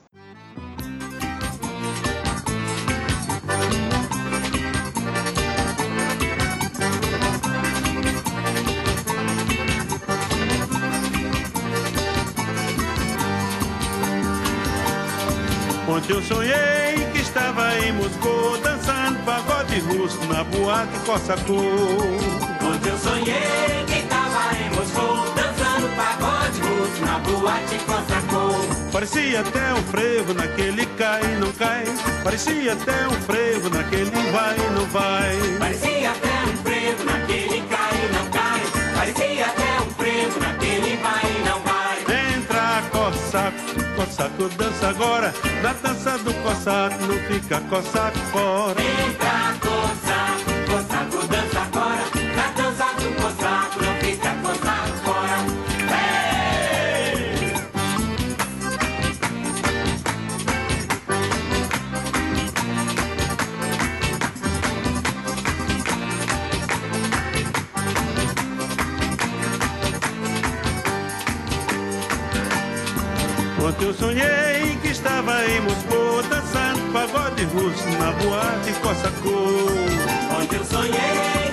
Ontem 15.88 16.14
eu 16.14 16.22
sonhei 16.22 17.06
que 17.14 17.22
estava 17.22 17.78
em 17.80 17.94
Moscou 17.94 18.61
pagode 19.26 19.80
russo 19.80 20.20
na 20.26 20.44
boate 20.44 21.00
Cossacô. 21.06 21.54
Ontem 21.54 22.90
eu 22.90 22.98
sonhei 22.98 23.86
que 23.88 24.00
estava 24.00 24.56
em 24.58 24.70
Moscou 24.76 25.26
dançando 25.36 25.96
pagode 25.96 26.60
russo 26.62 27.06
na 27.06 27.20
boate 27.20 27.76
Cossacô. 27.86 28.92
Parecia 28.92 29.42
até 29.42 29.74
um 29.74 29.84
frevo 29.84 30.34
naquele 30.34 30.86
cai 30.98 31.22
e 31.24 31.40
não 31.40 31.52
cai. 31.54 31.86
Parecia 32.24 32.74
até 32.74 33.08
um 33.08 33.22
frevo 33.22 33.70
naquele 33.70 34.12
vai 34.32 34.56
e 34.58 34.74
não 34.74 34.86
vai. 34.88 35.38
Parecia 35.60 36.12
até 36.12 36.44
um 36.44 36.58
frevo 36.58 37.04
naquele 37.06 37.62
cai 37.70 37.94
e 37.94 38.14
não 38.14 38.30
cai. 38.30 38.62
Parecia 38.96 39.46
até 39.46 39.82
um 39.82 39.90
frevo 39.92 40.40
naquele 40.40 40.98
vai 40.98 41.24
e 41.24 41.44
não 41.46 41.60
vai. 41.62 42.36
Entra 42.36 42.84
Cossaco 42.92 43.81
Cossaco 44.02 44.50
dança 44.58 44.90
agora, 44.90 45.32
na 45.62 45.74
dança 45.74 46.18
do 46.18 46.34
cossaco, 46.42 47.06
não 47.06 47.20
fica 47.28 47.62
cossaco 47.70 48.18
fora. 48.32 48.82
Cossaco 49.62 50.11
Ontem 73.82 73.88
eu 73.88 73.94
sonhei 73.96 74.78
que 74.80 74.90
estava 74.90 75.44
em 75.44 75.60
Moscou 75.62 76.22
dançando 76.30 76.94
pagode 76.94 77.44
russo 77.46 77.90
na 77.98 78.12
boate 78.12 78.80
Cossacô. 78.80 80.40
Ontem 80.40 80.56
eu 80.56 80.64
sonhei 80.64 80.92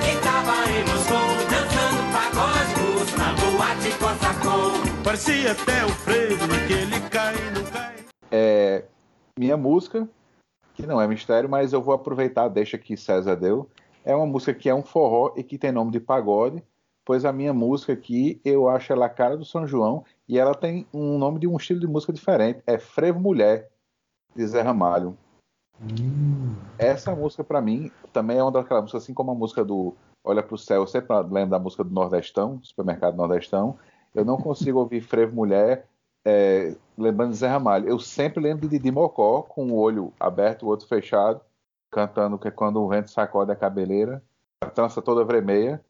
que 0.03 0.11
estava 0.15 0.53
em 0.71 0.85
Moscou 0.85 1.17
dançando 1.49 2.13
pagode 2.13 2.75
russo 2.81 3.17
na 3.17 3.33
boate 3.33 3.91
Cossacô. 3.99 5.03
Parecia 5.03 5.53
até 5.53 5.87
um 5.87 5.89
frevo 5.89 6.47
naquele 6.47 7.01
cai 7.09 7.35
não 7.55 7.65
cai. 7.71 7.95
É, 8.31 8.85
minha 9.39 9.57
música, 9.57 10.07
que 10.75 10.87
não 10.87 11.01
é 11.01 11.09
mistério, 11.09 11.49
mas 11.49 11.73
eu 11.73 11.81
vou 11.81 11.95
aproveitar, 11.95 12.49
deixa 12.49 12.77
que 12.77 12.95
César 12.95 13.37
deu. 13.37 13.71
É 14.05 14.15
uma 14.15 14.27
música 14.27 14.53
que 14.53 14.69
é 14.69 14.75
um 14.75 14.83
forró 14.83 15.33
e 15.35 15.43
que 15.43 15.57
tem 15.57 15.73
nome 15.73 15.93
de 15.93 16.01
pagode, 16.01 16.63
pois 17.07 17.25
a 17.25 17.33
minha 17.33 17.55
música 17.55 17.95
aqui, 17.95 18.39
eu 18.45 18.69
acho 18.69 18.93
ela 18.93 19.07
a 19.07 19.09
cara 19.09 19.35
do 19.35 19.47
São 19.47 19.67
João 19.67 20.05
e 20.29 20.39
ela 20.39 20.55
tem 20.55 20.87
um 20.93 21.17
nome 21.19 21.41
de 21.41 21.47
um 21.47 21.57
estilo 21.57 21.81
de 21.81 21.87
música 21.87 22.13
diferente. 22.13 22.63
É 22.67 22.79
Frevo 22.79 23.19
Mulher, 23.19 23.71
de 24.37 24.47
Zé 24.47 24.61
Ramalho. 24.61 25.17
Hum. 25.81 26.55
Essa 26.77 27.15
música, 27.15 27.43
para 27.43 27.63
mim, 27.63 27.91
também 28.13 28.39
é 28.39 28.43
uma 28.43 28.53
daquelas 28.53 28.83
músicas, 28.83 29.03
assim 29.05 29.15
como 29.15 29.31
a 29.31 29.35
música 29.35 29.65
do 29.65 29.95
Olha 30.25 30.43
pro 30.43 30.59
Céu, 30.59 30.83
eu 30.83 30.87
sempre 30.87 31.17
lembro 31.31 31.51
da 31.51 31.59
música 31.59 31.83
do 31.83 31.91
Nordestão, 31.91 32.61
Supermercado 32.63 33.17
Nordestão. 33.17 33.79
Eu 34.15 34.25
não 34.25 34.37
consigo 34.37 34.79
ouvir 34.79 35.01
Frevo 35.01 35.35
Mulher 35.35 35.87
é, 36.27 36.77
lembrando 36.99 37.31
de 37.31 37.39
Zé 37.39 37.49
Ramalho. 37.49 37.89
Eu 37.89 37.99
sempre 37.99 38.43
lembro 38.43 38.69
de 38.69 38.77
Didi 38.77 38.91
Mocó, 38.91 39.43
com 39.43 39.71
o 39.71 39.77
olho 39.77 40.13
aberto, 40.21 40.65
o 40.65 40.69
outro 40.69 40.87
fechado, 40.87 41.41
cantando 41.91 42.39
que 42.39 42.49
é 42.49 42.51
quando 42.51 42.83
o 42.83 42.89
vento 42.89 43.11
sacode 43.11 43.51
a 43.51 43.57
cabeleira, 43.57 44.23
a 44.63 44.69
trança 44.69 45.01
toda 45.01 45.25
vermelha, 45.25 45.83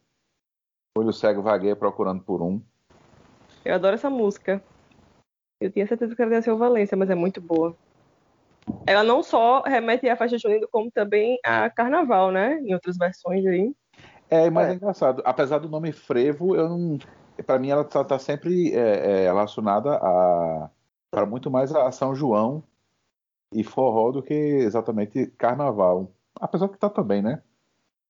olho 0.96 1.12
cego 1.12 1.42
vagueia 1.42 1.74
procurando 1.74 2.22
por 2.22 2.42
um. 2.42 2.62
Eu 3.64 3.74
adoro 3.74 3.94
essa 3.94 4.10
música. 4.10 4.62
Eu 5.60 5.70
tinha 5.70 5.86
certeza 5.86 6.14
que 6.14 6.22
era 6.22 6.30
de 6.30 6.36
Alceu 6.36 6.56
Valência, 6.56 6.96
mas 6.96 7.10
é 7.10 7.14
muito 7.14 7.40
boa. 7.40 7.76
Ela 8.86 9.02
não 9.02 9.22
só 9.22 9.62
remete 9.62 10.08
à 10.08 10.16
festa 10.16 10.38
junina, 10.38 10.66
como 10.70 10.90
também 10.90 11.38
a 11.44 11.68
carnaval, 11.70 12.30
né? 12.30 12.60
Em 12.60 12.74
outras 12.74 12.96
versões 12.96 13.44
aí. 13.46 13.74
É, 14.30 14.50
mas 14.50 14.68
é, 14.68 14.74
engraçado. 14.74 15.22
Apesar 15.24 15.58
do 15.58 15.68
nome 15.68 15.92
frevo, 15.92 16.54
eu 16.54 16.68
não. 16.68 16.98
Para 17.46 17.58
mim, 17.58 17.70
ela 17.70 17.82
está 17.82 18.04
tá 18.04 18.18
sempre 18.18 18.74
é, 18.74 18.78
é, 18.78 19.22
relacionada 19.24 19.94
a. 19.94 20.70
para 21.10 21.24
muito 21.24 21.50
mais 21.50 21.74
a 21.74 21.90
São 21.90 22.14
João 22.14 22.62
e 23.52 23.64
forró 23.64 24.12
do 24.12 24.22
que 24.22 24.34
exatamente 24.34 25.26
carnaval. 25.38 26.12
Apesar 26.38 26.68
que 26.68 26.78
tá 26.78 26.90
também, 26.90 27.22
né? 27.22 27.42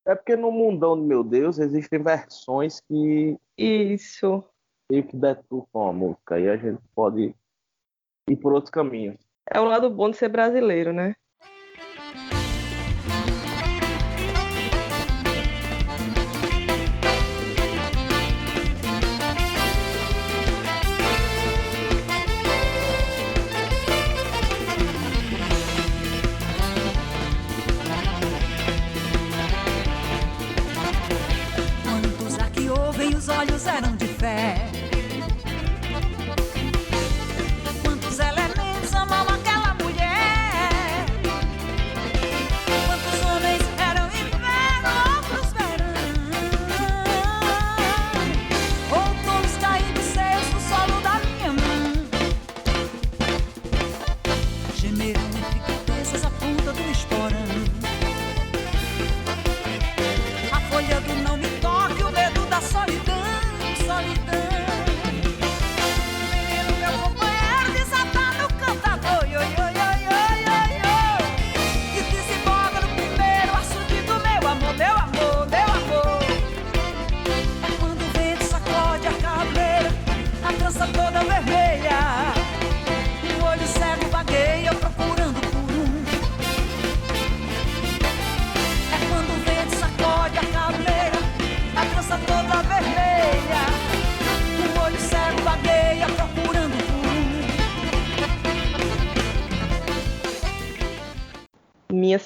É 0.04 0.14
porque 0.14 0.36
no 0.36 0.50
mundão 0.50 0.96
do 0.96 1.04
meu 1.04 1.22
Deus 1.22 1.58
existem 1.58 2.02
versões 2.02 2.80
que 2.80 3.38
Isso. 3.56 4.42
Meio 4.90 5.06
que 5.06 5.16
deturpam 5.16 5.88
a 5.88 5.92
música. 5.92 6.38
E 6.38 6.48
a 6.48 6.56
gente 6.56 6.80
pode 6.94 7.34
ir 8.28 8.36
por 8.36 8.52
outros 8.52 8.70
caminhos. 8.70 9.16
É 9.50 9.60
o 9.60 9.64
lado 9.64 9.88
bom 9.90 10.10
de 10.10 10.16
ser 10.16 10.28
brasileiro, 10.28 10.92
né? 10.92 11.14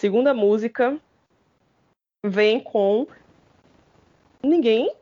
Segunda 0.03 0.35
música 0.35 1.01
vem 2.27 2.59
com 2.59 3.07
ninguém, 4.43 4.93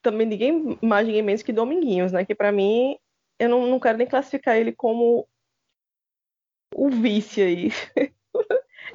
também 0.00 0.26
ninguém 0.26 0.78
mais 0.82 1.06
ninguém 1.06 1.20
menos 1.20 1.42
que 1.42 1.52
Dominguinhos, 1.52 2.10
né? 2.10 2.24
Que 2.24 2.34
pra 2.34 2.50
mim 2.50 2.96
eu 3.38 3.50
não, 3.50 3.66
não 3.66 3.78
quero 3.78 3.98
nem 3.98 4.06
classificar 4.06 4.56
ele 4.56 4.72
como 4.72 5.28
o 6.74 6.88
vice 6.88 7.42
aí. 7.42 7.68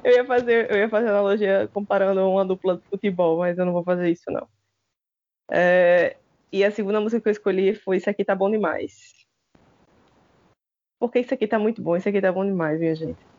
eu 0.02 0.14
ia 0.14 0.24
fazer, 0.24 0.68
eu 0.68 0.78
ia 0.78 0.88
fazer 0.88 1.10
analogia 1.10 1.70
comparando 1.72 2.28
uma 2.28 2.44
dupla 2.44 2.78
de 2.78 2.82
futebol, 2.88 3.38
mas 3.38 3.56
eu 3.56 3.64
não 3.64 3.72
vou 3.72 3.84
fazer 3.84 4.10
isso 4.10 4.28
não. 4.28 4.48
É, 5.48 6.16
e 6.52 6.64
a 6.64 6.72
segunda 6.72 7.00
música 7.00 7.22
que 7.22 7.28
eu 7.28 7.32
escolhi 7.32 7.72
foi 7.72 7.98
Isso 7.98 8.10
Aqui 8.10 8.24
Tá 8.24 8.34
Bom 8.34 8.50
Demais. 8.50 9.14
Porque 10.98 11.20
isso 11.20 11.32
aqui 11.32 11.46
tá 11.46 11.56
muito 11.56 11.80
bom, 11.80 11.96
isso 11.96 12.08
aqui 12.08 12.20
tá 12.20 12.32
bom 12.32 12.44
demais, 12.44 12.80
minha 12.80 12.96
gente. 12.96 13.35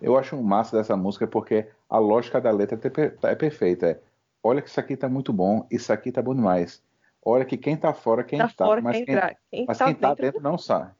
Eu 0.00 0.16
acho 0.16 0.36
um 0.36 0.42
massa 0.42 0.76
dessa 0.76 0.96
música 0.96 1.26
porque 1.26 1.68
a 1.88 1.98
lógica 1.98 2.40
da 2.40 2.50
letra 2.50 2.78
é 3.22 3.34
perfeita. 3.34 3.86
É, 3.86 4.00
olha 4.42 4.62
que 4.62 4.68
isso 4.68 4.80
aqui 4.80 4.96
tá 4.96 5.08
muito 5.08 5.32
bom, 5.32 5.66
isso 5.70 5.92
aqui 5.92 6.10
tá 6.10 6.22
bom 6.22 6.34
demais. 6.34 6.82
Olha 7.22 7.44
que 7.44 7.58
quem 7.58 7.76
tá 7.76 7.92
fora, 7.92 8.24
quem 8.24 8.38
tá, 8.38 8.48
tá 8.48 8.64
fora, 8.64 8.80
mas 8.80 8.96
quem, 8.96 9.04
quem, 9.04 9.36
quem 9.50 9.64
mas 9.66 9.78
tá 9.78 9.84
quem 9.86 9.94
tá 9.94 10.14
dentro, 10.14 10.40
não 10.40 10.56
sai. 10.56 10.90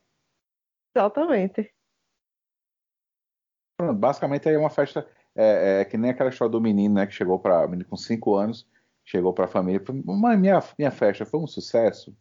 Exatamente. 0.95 1.73
Basicamente 3.95 4.47
é 4.47 4.57
uma 4.57 4.69
festa, 4.69 5.07
é, 5.35 5.81
é 5.81 5.85
que 5.85 5.97
nem 5.97 6.11
aquela 6.11 6.29
história 6.29 6.51
do 6.51 6.61
menino, 6.61 6.95
né, 6.95 7.07
que 7.07 7.13
chegou 7.13 7.39
para 7.39 7.67
menino 7.67 7.89
com 7.89 7.97
5 7.97 8.35
anos, 8.35 8.69
chegou 9.03 9.33
para 9.33 9.45
a 9.45 9.47
família, 9.47 9.81
mas 10.05 10.39
minha, 10.39 10.59
minha 10.77 10.91
festa 10.91 11.25
foi 11.25 11.39
um 11.39 11.47
sucesso. 11.47 12.15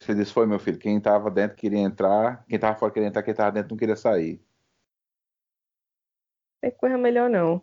Você 0.00 0.14
disse, 0.14 0.32
foi 0.32 0.46
meu 0.46 0.60
filho, 0.60 0.78
quem 0.78 0.98
estava 0.98 1.30
dentro 1.30 1.56
queria 1.56 1.80
entrar, 1.80 2.44
quem 2.46 2.56
estava 2.56 2.76
fora 2.76 2.92
queria 2.92 3.08
entrar, 3.08 3.22
quem 3.22 3.32
estava 3.32 3.50
dentro 3.50 3.70
não 3.70 3.76
queria 3.76 3.96
sair. 3.96 4.40
Tem 6.64 6.70
coisa 6.70 6.96
melhor 6.96 7.28
não. 7.28 7.62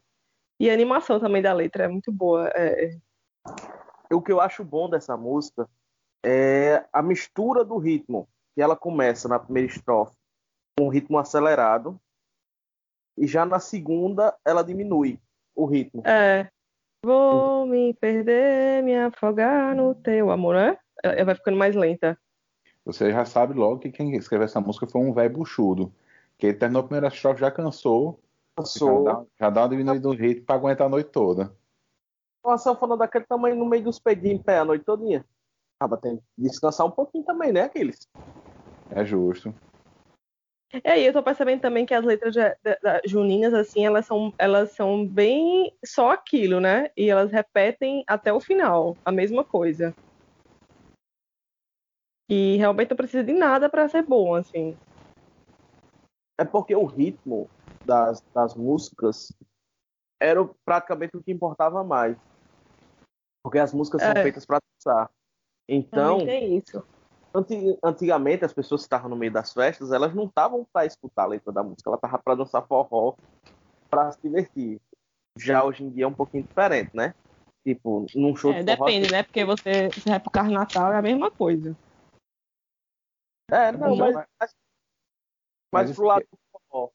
E 0.60 0.70
a 0.70 0.74
animação 0.74 1.20
também 1.20 1.42
da 1.42 1.52
letra 1.52 1.86
é 1.86 1.88
muito 1.88 2.12
boa. 2.12 2.50
É... 2.50 2.96
O 4.14 4.22
que 4.22 4.32
eu 4.32 4.40
acho 4.40 4.64
bom 4.64 4.88
dessa 4.88 5.18
música 5.18 5.68
é 6.24 6.86
a 6.94 7.02
mistura 7.02 7.66
do 7.66 7.80
ritmo, 7.80 8.30
que 8.54 8.62
ela 8.62 8.76
começa 8.76 9.28
na 9.28 9.40
primeira 9.40 9.68
estrofe 9.68 10.16
com 10.78 10.86
um 10.86 10.90
ritmo 10.90 11.18
acelerado, 11.18 12.00
e 13.18 13.26
já 13.26 13.44
na 13.44 13.60
segunda 13.60 14.38
ela 14.46 14.64
diminui 14.64 15.20
o 15.56 15.66
ritmo. 15.66 16.04
É. 16.06 16.48
Vou 17.04 17.66
me 17.66 17.96
perder, 17.96 18.84
me 18.84 18.96
afogar 18.96 19.76
no 19.76 19.96
teu 19.96 20.30
amor, 20.30 20.54
né? 20.54 20.78
Ela 21.04 21.26
vai 21.26 21.34
ficando 21.34 21.58
mais 21.58 21.76
lenta. 21.76 22.16
Você 22.86 23.12
já 23.12 23.26
sabe 23.26 23.56
logo 23.56 23.80
que 23.80 23.92
quem 23.92 24.16
escreveu 24.16 24.46
essa 24.46 24.62
música 24.62 24.86
foi 24.86 25.02
um 25.02 25.12
velho 25.12 25.34
buchudo. 25.34 25.92
Que 26.38 26.48
ele 26.48 26.58
terminou 26.58 26.82
a 26.82 26.86
primeira 26.86 27.08
estrofe, 27.08 27.42
já 27.42 27.50
cansou. 27.50 28.22
Cansou. 28.56 29.06
Já 29.06 29.14
dá, 29.14 29.26
já 29.40 29.50
dá 29.50 29.62
uma 29.62 29.70
diminuída 29.70 30.08
no 30.08 30.14
ritmo 30.14 30.46
para 30.46 30.56
aguentar 30.56 30.88
a 30.88 30.90
noite 30.90 31.10
toda. 31.10 31.56
Uma 32.44 32.58
sanfona 32.58 32.98
daquele 32.98 33.26
tamanho 33.26 33.56
no 33.56 33.66
meio 33.66 33.84
dos 33.84 34.00
pedinhos 34.00 34.40
em 34.40 34.44
pé 34.44 34.60
a 34.60 34.66
noite 34.66 34.84
todinha. 34.84 35.26
Acaba 35.80 35.98
tem 35.98 36.18
que 36.18 36.24
descansar 36.38 36.86
um 36.86 36.92
pouquinho 36.92 37.24
também, 37.24 37.52
né, 37.52 37.62
aqueles? 37.62 38.08
É 38.90 39.06
justo. 39.06 39.54
É, 40.84 41.00
e 41.00 41.06
eu 41.06 41.12
tô 41.12 41.22
percebendo 41.22 41.60
também 41.60 41.86
que 41.86 41.94
as 41.94 42.04
letras 42.04 42.34
de, 42.34 42.42
de, 42.42 42.56
de, 42.64 43.08
juninas, 43.08 43.54
assim, 43.54 43.86
elas 43.86 44.06
são, 44.06 44.34
elas 44.38 44.72
são 44.72 45.06
bem 45.06 45.74
só 45.84 46.12
aquilo, 46.12 46.62
né? 46.62 46.90
E 46.96 47.10
elas 47.10 47.32
repetem 47.32 48.04
até 48.08 48.32
o 48.32 48.40
final, 48.40 48.96
a 49.04 49.12
mesma 49.12 49.44
coisa. 49.44 49.94
E 52.30 52.56
realmente 52.56 52.92
não 52.92 52.98
precisa 52.98 53.24
de 53.24 53.34
nada 53.34 53.70
para 53.70 53.90
ser 53.90 54.04
bom, 54.04 54.34
assim. 54.34 54.78
É 56.40 56.46
porque 56.46 56.74
o 56.74 56.86
ritmo 56.86 57.50
das, 57.86 58.22
das 58.34 58.56
músicas 58.56 59.34
era 60.20 60.44
praticamente 60.66 61.18
o 61.18 61.24
que 61.24 61.32
importava 61.32 61.84
mais. 61.84 62.18
Porque 63.44 63.58
as 63.58 63.74
músicas 63.74 64.02
É. 64.04 64.06
são 64.14 64.22
feitas 64.22 64.46
para 64.46 64.60
dançar. 64.60 65.10
Então, 65.68 66.20
isso. 66.28 66.84
anti- 67.34 67.78
antigamente 67.84 68.46
as 68.46 68.54
pessoas 68.54 68.82
que 68.82 68.86
estavam 68.86 69.10
no 69.10 69.16
meio 69.16 69.32
das 69.32 69.52
festas, 69.54 69.92
elas 69.92 70.14
não 70.14 70.26
estavam 70.26 70.66
para 70.72 70.86
escutar 70.86 71.24
a 71.24 71.28
letra 71.28 71.52
da 71.52 71.64
música, 71.64 71.90
ela 71.90 71.96
estava 71.96 72.20
para 72.20 72.36
dançar 72.36 72.66
forró, 72.68 73.16
para 73.90 74.12
se 74.12 74.20
divertir. 74.22 74.80
Já 75.38 75.64
hoje 75.64 75.84
em 75.84 75.90
dia 75.90 76.04
é 76.04 76.08
um 76.08 76.14
pouquinho 76.14 76.44
diferente, 76.44 76.92
né? 76.94 77.14
Tipo, 77.66 78.06
num 78.14 78.36
show 78.36 78.54
É, 78.54 78.64
de 78.64 78.76
forró. 78.76 78.86
depende, 78.86 79.12
né? 79.12 79.24
Porque 79.24 79.46
você, 79.46 79.90
você 79.90 80.10
vai 80.10 80.20
pro 80.20 80.30
Carnatal, 80.32 80.92
é 80.92 80.98
a 80.98 81.02
mesma 81.02 81.32
coisa. 81.32 81.76
É, 83.50 83.72
não, 83.72 83.96
mas, 83.96 84.16
mas, 84.16 84.28
Mas 85.72 85.90
mas 85.90 85.96
pro 85.96 86.06
lado 86.06 86.22
que- 86.22 86.28
do 86.32 86.60
forró. 86.70 86.90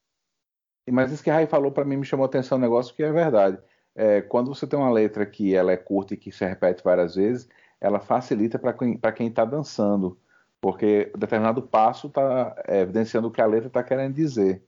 Mas 0.91 1.11
isso 1.13 1.23
que 1.23 1.31
a 1.31 1.35
Rai 1.35 1.47
falou 1.47 1.73
para 1.73 1.85
mim 1.85 1.97
me 1.97 2.05
chamou 2.05 2.25
a 2.25 2.29
atenção 2.29 2.59
um 2.59 2.61
negócio 2.61 2.95
que 2.95 3.03
é 3.03 3.11
verdade. 3.13 3.59
É, 3.95 4.21
quando 4.23 4.55
você 4.55 4.67
tem 4.67 4.79
uma 4.79 4.91
letra 4.91 5.25
que 5.27 5.55
ela 5.55 5.73
é 5.73 5.77
curta 5.77 6.15
e 6.15 6.17
que 6.17 6.31
se 6.31 6.45
repete 6.45 6.83
várias 6.85 7.15
vezes, 7.15 7.49
ela 7.81 7.99
facilita 7.99 8.59
para 8.59 9.13
quem 9.13 9.27
está 9.29 9.45
dançando, 9.45 10.19
porque 10.61 11.11
determinado 11.17 11.63
passo 11.63 12.07
está 12.09 12.55
evidenciando 12.69 13.29
o 13.29 13.31
que 13.31 13.41
a 13.41 13.47
letra 13.47 13.69
está 13.69 13.83
querendo 13.83 14.15
dizer. 14.15 14.63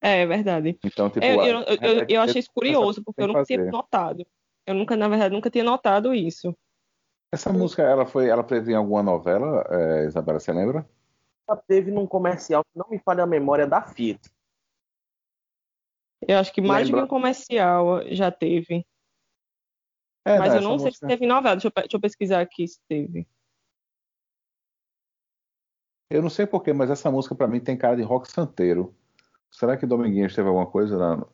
É, 0.00 0.22
é 0.22 0.26
verdade. 0.26 0.78
Então, 0.84 1.10
tipo, 1.10 1.26
eu, 1.26 1.40
a- 1.40 1.46
eu, 1.46 1.58
eu, 1.58 1.76
eu, 1.82 2.06
eu 2.08 2.20
achei 2.22 2.40
isso 2.40 2.50
curioso, 2.52 3.02
porque 3.02 3.22
eu 3.22 3.28
nunca 3.28 3.44
tinha 3.44 3.58
fazer. 3.58 3.70
notado. 3.72 4.26
Eu 4.66 4.74
nunca, 4.74 4.96
na 4.96 5.08
verdade, 5.08 5.34
nunca 5.34 5.50
tinha 5.50 5.64
notado 5.64 6.14
isso. 6.14 6.56
Essa 7.32 7.52
música, 7.52 7.82
ela 7.82 8.06
foi, 8.06 8.28
ela 8.28 8.42
teve 8.42 8.72
em 8.72 8.74
alguma 8.74 9.02
novela, 9.02 9.64
é, 9.68 10.06
Isabela, 10.06 10.40
você 10.40 10.52
lembra? 10.52 10.88
Ela 11.48 11.56
teve 11.66 11.90
num 11.90 12.06
comercial 12.06 12.62
que 12.64 12.78
não 12.78 12.88
me 12.90 12.98
falha 12.98 13.24
a 13.24 13.26
memória 13.26 13.66
da 13.66 13.82
Fiat. 13.82 14.20
Eu 16.26 16.38
acho 16.38 16.52
que 16.52 16.60
mais 16.60 16.86
de 16.86 16.92
Lembra? 16.92 17.04
um 17.06 17.08
comercial 17.08 18.02
já 18.14 18.30
teve. 18.30 18.86
É, 20.26 20.38
Mas 20.38 20.48
não, 20.50 20.56
eu 20.56 20.62
não 20.62 20.78
sei 20.78 20.86
música- 20.88 21.06
se 21.06 21.12
teve 21.12 21.26
novela. 21.26 21.54
Deixa 21.54 21.68
eu, 21.68 21.72
deixa 21.74 21.96
eu 21.96 22.00
pesquisar 22.00 22.40
aqui 22.40 22.66
se 22.66 22.80
teve. 22.88 23.26
Eu 26.10 26.22
não 26.22 26.30
sei 26.30 26.46
porquê, 26.46 26.72
mas 26.72 26.90
essa 26.90 27.10
música 27.10 27.34
para 27.34 27.46
mim 27.48 27.60
tem 27.60 27.76
cara 27.76 27.96
de 27.96 28.02
rock 28.02 28.30
santeiro. 28.30 28.94
Será 29.50 29.76
que 29.76 29.86
Dominguinhos 29.86 30.34
teve 30.34 30.48
alguma 30.48 30.66
coisa 30.70 30.96
lá? 30.96 31.26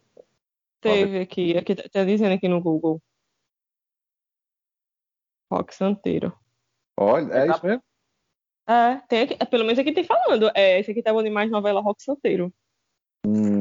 Teve 0.80 1.20
aqui. 1.20 1.56
aqui 1.56 1.74
tá 1.74 1.88
tá 1.88 2.04
dizendo 2.04 2.34
aqui 2.34 2.48
no 2.48 2.60
Google. 2.60 3.00
Rock 5.50 5.74
Santeiro. 5.74 6.36
Olha, 6.98 7.32
é 7.32 7.48
isso 7.48 7.64
mesmo? 7.64 7.82
É, 8.68 8.96
tem 9.08 9.22
aqui, 9.22 9.36
pelo 9.46 9.64
menos 9.64 9.78
aqui 9.78 9.92
tem 9.92 10.04
falando. 10.04 10.50
É, 10.54 10.80
esse 10.80 10.90
aqui 10.90 11.02
tá 11.02 11.12
bom 11.12 11.22
demais, 11.22 11.50
novela 11.50 11.80
Rock 11.80 12.02
Santeiro. 12.02 12.52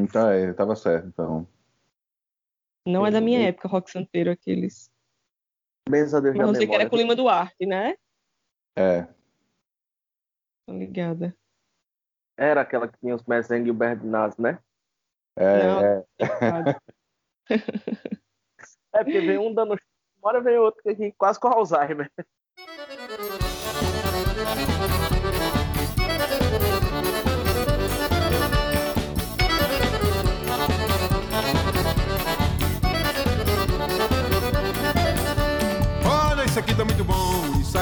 Hum, 0.03 0.07
tá, 0.07 0.33
é, 0.33 0.51
tava 0.53 0.75
certo, 0.75 1.07
então. 1.07 1.47
Não 2.85 3.07
é 3.07 3.11
da 3.11 3.21
minha 3.21 3.47
época, 3.47 3.69
Rock 3.69 3.89
Santeiro, 3.89 4.29
aqueles. 4.29 4.91
Benza 5.89 6.17
a 6.17 6.21
Deus 6.21 6.35
Mas 6.35 6.47
eu 6.47 6.55
sei 6.55 6.67
que 6.67 6.75
era 6.75 6.89
com 6.89 6.97
Lima 6.97 7.15
Duarte, 7.15 7.65
né? 7.65 7.95
É. 8.75 9.07
Tô 10.67 10.73
ligada. 10.73 11.33
Era 12.37 12.61
aquela 12.61 12.87
que 12.87 12.97
tinha 12.99 13.15
os 13.15 13.23
mesengue 13.23 13.69
e 13.69 13.71
o 13.71 13.73
Berdinaz, 13.73 14.37
né? 14.37 14.59
É, 15.37 15.63
Não. 15.63 15.85
é. 15.85 16.05
É, 18.95 19.03
porque 19.03 19.21
vem 19.21 19.39
um 19.39 19.51
dando 19.51 19.71
uma 19.71 20.29
hora 20.29 20.39
vem 20.39 20.55
outro 20.55 20.83
que 20.83 20.89
aqui 20.89 21.11
quase 21.13 21.39
com 21.39 21.47
Alzheimer. 21.47 22.11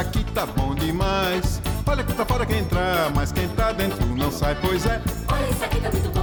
Aqui 0.02 0.24
tá 0.34 0.46
bom 0.46 0.74
demais. 0.76 1.62
Olha 1.86 2.04
que 2.04 2.14
tá 2.14 2.26
fora 2.26 2.46
quem 2.46 2.60
entrar, 2.60 3.12
mas 3.16 3.32
quem 3.32 3.48
tá 3.50 3.72
dentro 3.72 4.06
não 4.16 4.32
sai, 4.32 4.56
pois 4.60 4.86
é. 4.86 5.02
Olha, 5.32 5.50
isso 5.50 5.64
aqui 5.64 5.80
tá 5.80 5.92
muito 5.92 6.10
bom, 6.10 6.21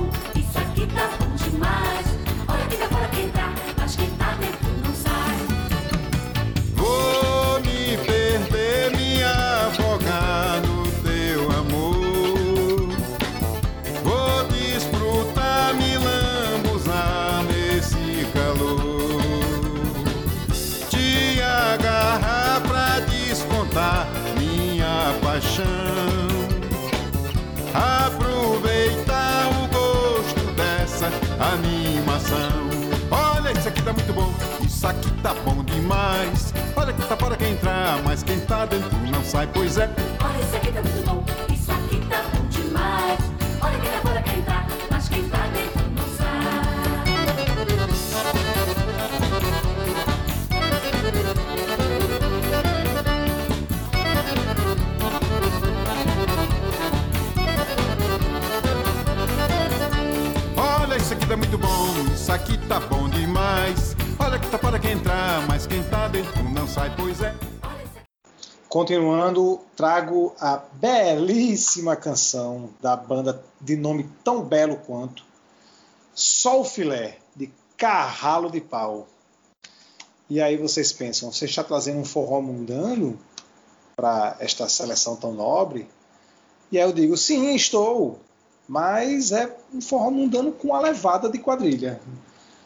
Isso 34.88 34.96
aqui 34.96 35.10
tá 35.22 35.34
bom 35.44 35.62
demais. 35.64 36.54
Olha 36.74 36.94
que 36.94 37.02
tá 37.06 37.14
para 37.14 37.36
quem 37.36 37.52
entrar, 37.52 38.02
mas 38.02 38.22
quem 38.22 38.40
tá 38.40 38.64
dentro 38.64 38.96
não 39.12 39.22
sai, 39.22 39.46
pois 39.46 39.76
é. 39.76 39.84
Olha, 40.24 40.40
isso 40.40 40.56
aqui 40.56 40.72
tá 40.72 40.80
muito 40.80 41.04
bom, 41.04 41.24
isso 41.52 41.70
aqui 41.70 42.00
tá 42.08 42.22
bom 42.32 42.46
demais. 42.48 43.20
Olha 43.60 43.78
que 43.78 43.86
tá 43.86 44.00
para 44.00 44.22
quem 44.22 44.38
entrar, 44.38 44.66
mas 44.90 45.08
quem 45.10 45.28
tá 45.28 45.46
dentro 45.48 45.90
não 45.94 46.08
sai. 46.16 46.28
Olha, 60.56 60.96
isso 60.96 61.12
aqui 61.12 61.26
tá 61.26 61.36
muito 61.36 61.58
bom, 61.58 61.94
isso 62.14 62.32
aqui 62.32 62.56
tá 62.66 62.80
bom 62.80 63.06
demais. 63.10 63.87
Que 64.48 64.52
tá 64.52 64.58
para 64.58 64.78
quem 64.78 64.92
entrar, 64.92 65.46
mas 65.46 65.66
quem 65.66 65.84
tá 65.90 66.08
dentro 66.08 66.42
não 66.42 66.66
sai, 66.66 66.90
pois 66.96 67.20
é. 67.20 67.34
Continuando, 68.66 69.60
trago 69.76 70.34
a 70.40 70.62
belíssima 70.72 71.94
canção 71.94 72.70
da 72.80 72.96
banda 72.96 73.44
de 73.60 73.76
nome 73.76 74.08
tão 74.24 74.42
belo 74.42 74.78
quanto 74.78 75.22
Sol 76.14 76.64
Filé, 76.64 77.18
de 77.36 77.52
Carralo 77.76 78.50
de 78.50 78.62
Pau. 78.62 79.06
E 80.30 80.40
aí 80.40 80.56
vocês 80.56 80.94
pensam, 80.94 81.30
você 81.30 81.44
está 81.44 81.62
trazendo 81.62 81.98
um 81.98 82.04
forró 82.06 82.40
mundano 82.40 83.20
para 83.94 84.34
esta 84.40 84.66
seleção 84.66 85.14
tão 85.14 85.34
nobre? 85.34 85.86
E 86.72 86.78
aí 86.78 86.84
eu 86.84 86.92
digo, 86.94 87.18
sim, 87.18 87.54
estou, 87.54 88.18
mas 88.66 89.30
é 89.30 89.54
um 89.74 89.82
forró 89.82 90.10
mundano 90.10 90.52
com 90.52 90.74
a 90.74 90.80
levada 90.80 91.28
de 91.28 91.38
quadrilha. 91.38 92.00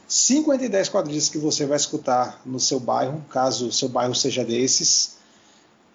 50 0.09 0.91
quadrilhas 0.91 1.29
que 1.29 1.39
você 1.39 1.65
vai 1.65 1.77
escutar 1.77 2.41
no 2.45 2.61
seu 2.61 2.79
bairro, 2.79 3.25
caso 3.31 3.69
o 3.69 3.73
seu 3.73 3.89
bairro 3.89 4.15
seja 4.15 4.45
desses, 4.45 5.17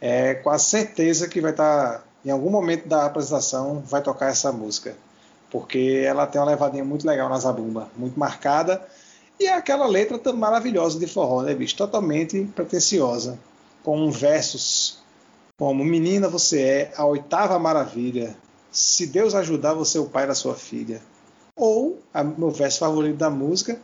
é 0.02 0.36
com 0.36 0.50
a 0.50 0.58
certeza 0.58 1.28
que 1.28 1.42
vai 1.42 1.52
estar, 1.52 2.04
em 2.26 2.32
algum 2.32 2.50
momento 2.50 2.88
da 2.88 3.06
apresentação, 3.06 3.84
vai 3.86 4.02
tocar 4.02 4.28
essa 4.28 4.52
música. 4.52 4.96
Porque 5.50 6.04
ela 6.06 6.28
tem 6.28 6.42
uma 6.42 6.48
levadinha 6.48 6.84
muito 6.84 7.08
legal 7.08 7.30
na 7.30 7.40
zabumba, 7.40 7.90
muito 7.96 8.20
marcada, 8.20 8.86
e 9.40 9.46
é 9.46 9.54
aquela 9.54 9.86
letra 9.86 10.18
tão 10.18 10.36
maravilhosa 10.36 11.00
de 11.00 11.08
forró, 11.08 11.44
né, 11.44 11.54
bicho? 11.54 11.76
Totalmente 11.78 12.44
pretensiosa, 12.56 13.40
com 13.84 14.12
versos 14.12 15.00
como 15.58 15.84
Menina, 15.84 16.30
você 16.30 16.62
é 16.62 16.92
a 16.96 17.04
oitava 17.04 17.58
maravilha. 17.58 18.38
Se 18.72 19.08
Deus 19.08 19.34
ajudar, 19.34 19.74
você 19.74 19.98
é 19.98 20.02
o 20.02 20.06
pai 20.06 20.28
da 20.28 20.36
sua 20.36 20.54
filha. 20.54 21.02
Ou, 21.56 21.98
o 22.14 22.24
meu 22.40 22.52
verso 22.52 22.78
favorito 22.78 23.18
da 23.18 23.32
música, 23.32 23.80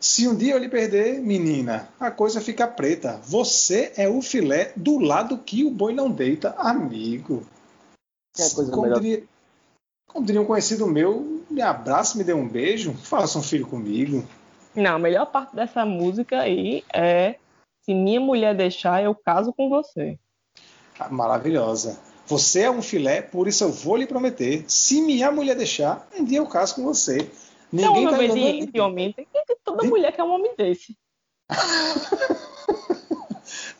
se 0.00 0.26
um 0.26 0.34
dia 0.34 0.54
eu 0.54 0.58
lhe 0.58 0.68
perder, 0.68 1.20
menina, 1.20 1.90
a 2.00 2.10
coisa 2.10 2.40
fica 2.40 2.66
preta. 2.66 3.20
Você 3.24 3.92
é 3.96 4.08
o 4.08 4.22
filé 4.22 4.72
do 4.74 4.98
lado 4.98 5.36
que 5.36 5.62
o 5.62 5.70
boi 5.70 5.92
não 5.92 6.10
deita, 6.10 6.54
amigo. 6.56 7.46
Que 8.34 8.40
é 8.40 8.50
coisa 8.50 8.70
como, 8.70 8.84
melhor. 8.84 9.00
diria, 9.00 9.24
como 10.08 10.24
diria 10.24 10.40
um 10.40 10.46
conhecido 10.46 10.86
meu, 10.86 11.44
me 11.50 11.60
abraça, 11.60 12.16
me 12.16 12.24
dê 12.24 12.32
um 12.32 12.48
beijo, 12.48 12.94
faça 12.94 13.38
um 13.38 13.42
filho 13.42 13.66
comigo. 13.66 14.26
Não, 14.74 14.96
a 14.96 14.98
melhor 14.98 15.26
parte 15.26 15.54
dessa 15.54 15.84
música 15.84 16.40
aí 16.40 16.82
é 16.94 17.36
Se 17.84 17.92
minha 17.92 18.20
mulher 18.20 18.56
deixar, 18.56 19.04
eu 19.04 19.14
caso 19.14 19.52
com 19.52 19.68
você. 19.68 20.18
Ah, 20.98 21.10
Maravilhosa. 21.10 22.00
Você 22.26 22.62
é 22.62 22.70
um 22.70 22.80
filé, 22.80 23.20
por 23.20 23.48
isso 23.48 23.64
eu 23.64 23.72
vou 23.72 23.96
lhe 23.96 24.06
prometer. 24.06 24.64
Se 24.66 25.02
minha 25.02 25.30
mulher 25.30 25.56
deixar, 25.56 26.08
um 26.16 26.24
dia 26.24 26.38
eu 26.38 26.46
caso 26.46 26.76
com 26.76 26.84
você. 26.84 27.28
Ninguém 27.72 28.04
é 28.04 28.08
um 28.08 28.10
tá 28.10 28.24
enganando 28.24 28.32
obediente, 28.32 28.80
homem. 28.80 29.12
Tem 29.12 29.26
que 29.26 29.39
ter 29.44 29.56
toda 29.64 29.84
mulher 29.84 30.12
quer 30.12 30.22
um 30.22 30.32
homem 30.32 30.54
desse. 30.56 30.96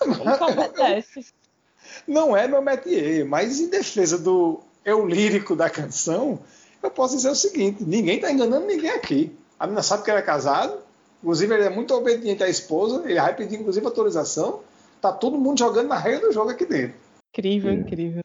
Que 0.00 0.44
obedece? 0.44 1.26
Não 2.06 2.36
é 2.36 2.48
meu 2.48 2.62
métier, 2.62 3.24
mas 3.24 3.60
em 3.60 3.68
defesa 3.68 4.18
do 4.18 4.60
eu 4.84 5.06
lírico 5.06 5.54
da 5.54 5.68
canção, 5.68 6.40
eu 6.82 6.90
posso 6.90 7.16
dizer 7.16 7.30
o 7.30 7.34
seguinte: 7.34 7.84
ninguém 7.84 8.16
está 8.16 8.32
enganando 8.32 8.66
ninguém 8.66 8.90
aqui. 8.90 9.36
A 9.58 9.66
menina 9.66 9.82
sabe 9.82 10.04
que 10.04 10.10
ele 10.10 10.18
é 10.18 10.22
casado, 10.22 10.78
inclusive 11.22 11.54
ele 11.54 11.64
é 11.64 11.70
muito 11.70 11.94
obediente 11.94 12.42
à 12.42 12.48
esposa, 12.48 13.02
ele 13.04 13.20
vai 13.20 13.34
pedir 13.34 13.60
inclusive 13.60 13.84
autorização. 13.84 14.60
Tá 15.00 15.12
todo 15.12 15.38
mundo 15.38 15.58
jogando 15.58 15.88
na 15.88 15.98
regra 15.98 16.26
do 16.26 16.32
jogo 16.32 16.50
aqui 16.50 16.64
dentro. 16.64 16.96
Incrível, 17.32 17.72
incrível. 17.72 18.22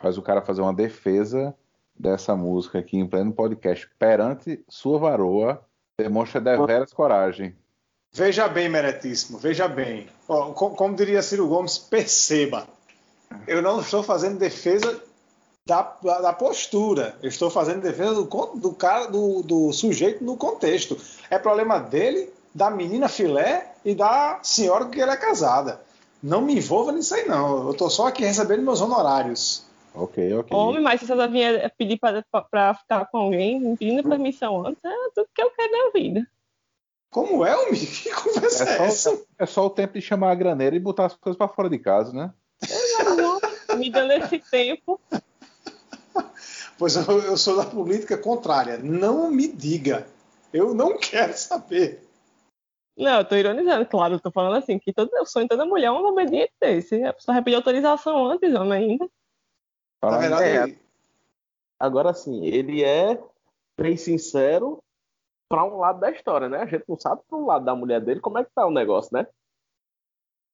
Faz 0.00 0.18
o 0.18 0.22
cara 0.22 0.42
fazer 0.42 0.60
uma 0.60 0.74
defesa 0.74 1.54
dessa 1.98 2.36
música 2.36 2.78
aqui 2.78 2.98
em 2.98 3.06
pleno 3.06 3.32
podcast 3.32 3.88
perante 3.98 4.62
sua 4.68 4.98
varoa. 4.98 5.62
Demonstra 6.02 6.40
deveras 6.40 6.92
coragem. 6.92 7.56
Veja 8.12 8.46
bem, 8.48 8.68
meritíssimo, 8.68 9.36
veja 9.38 9.66
bem. 9.66 10.08
Como 10.26 10.94
diria 10.94 11.20
Ciro 11.22 11.48
Gomes, 11.48 11.76
perceba. 11.76 12.66
Eu 13.46 13.60
não 13.60 13.80
estou 13.80 14.02
fazendo 14.02 14.38
defesa 14.38 15.02
da, 15.66 15.82
da- 16.02 16.32
postura. 16.32 17.16
Eu 17.22 17.28
estou 17.28 17.50
fazendo 17.50 17.82
defesa 17.82 18.14
do, 18.14 18.24
do 18.54 18.72
cara, 18.72 19.06
do, 19.06 19.42
do 19.42 19.72
sujeito 19.72 20.24
no 20.24 20.36
contexto. 20.36 20.96
É 21.28 21.38
problema 21.38 21.78
dele, 21.78 22.32
da 22.54 22.70
menina 22.70 23.08
filé 23.08 23.72
e 23.84 23.94
da 23.94 24.38
senhora 24.42 24.86
que 24.86 25.00
ele 25.00 25.10
é 25.10 25.16
casada. 25.16 25.80
Não 26.22 26.40
me 26.40 26.56
envolva 26.56 26.92
nisso 26.92 27.14
aí, 27.14 27.26
não. 27.28 27.64
Eu 27.66 27.72
estou 27.72 27.90
só 27.90 28.06
aqui 28.06 28.24
recebendo 28.24 28.62
meus 28.62 28.80
honorários. 28.80 29.64
Ok, 29.94 30.32
ok. 30.34 30.56
Homem, 30.56 30.82
mas 30.82 31.00
se 31.00 31.06
você 31.06 31.28
vinha 31.28 31.72
pedir 31.76 31.98
pra, 31.98 32.22
pra, 32.30 32.42
pra 32.42 32.74
ficar 32.74 33.06
com 33.06 33.18
alguém, 33.18 33.60
me 33.60 33.76
pedindo 33.76 34.08
permissão 34.08 34.66
antes, 34.66 34.84
é 34.84 34.94
tudo 35.14 35.28
que 35.34 35.42
eu 35.42 35.50
quero 35.50 35.72
na 35.72 35.90
vida. 35.90 36.26
Como 37.10 37.44
é, 37.44 37.56
homem? 37.56 37.74
Que 37.84 38.12
conversa 38.12 38.64
é, 38.64 38.78
É 38.78 38.86
essa? 38.86 39.10
só, 39.10 39.22
é 39.38 39.46
só 39.46 39.66
o 39.66 39.70
tempo 39.70 39.94
de 39.94 40.00
chamar 40.02 40.30
a 40.30 40.34
graneira 40.34 40.76
e 40.76 40.80
botar 40.80 41.06
as 41.06 41.16
coisas 41.16 41.36
pra 41.36 41.48
fora 41.48 41.68
de 41.68 41.78
casa, 41.78 42.12
né? 42.12 42.32
Me 43.76 43.90
dando 43.90 44.12
esse 44.12 44.38
tempo. 44.38 45.00
Pois 46.78 46.94
eu, 46.94 47.20
eu 47.22 47.36
sou 47.36 47.56
da 47.56 47.64
política 47.64 48.16
contrária. 48.16 48.78
Não 48.78 49.30
me 49.30 49.48
diga. 49.48 50.06
Eu 50.52 50.74
não 50.74 50.96
quero 50.96 51.36
saber. 51.36 52.04
Não, 52.96 53.18
eu 53.18 53.24
tô 53.24 53.36
ironizando, 53.36 53.86
claro, 53.86 54.14
eu 54.14 54.20
tô 54.20 54.30
falando 54.30 54.56
assim, 54.56 54.76
que 54.78 54.92
todo, 54.92 55.08
o 55.20 55.26
sonho 55.26 55.44
de 55.44 55.50
toda 55.50 55.64
mulher 55.64 55.86
é 55.86 55.90
um 55.90 56.04
obediente 56.04 56.52
desse. 56.60 57.00
A 57.04 57.12
pessoa 57.12 57.34
vai 57.34 57.44
pedir 57.44 57.54
autorização 57.56 58.26
antes, 58.26 58.52
homem, 58.54 58.90
ainda. 58.90 59.08
Na 60.02 60.18
verdade, 60.18 60.74
É, 60.74 60.88
Agora 61.80 62.12
sim, 62.12 62.44
ele 62.44 62.82
é 62.82 63.22
bem 63.78 63.96
sincero 63.96 64.82
para 65.48 65.64
um 65.64 65.78
lado 65.78 66.00
da 66.00 66.10
história, 66.10 66.48
né? 66.48 66.58
A 66.58 66.66
gente 66.66 66.84
não 66.88 66.98
sabe 66.98 67.22
para 67.28 67.38
um 67.38 67.46
lado 67.46 67.64
da 67.64 67.74
mulher 67.74 68.00
dele 68.00 68.20
como 68.20 68.38
é 68.38 68.44
que 68.44 68.50
tá 68.52 68.66
o 68.66 68.70
negócio, 68.70 69.10
né? 69.12 69.26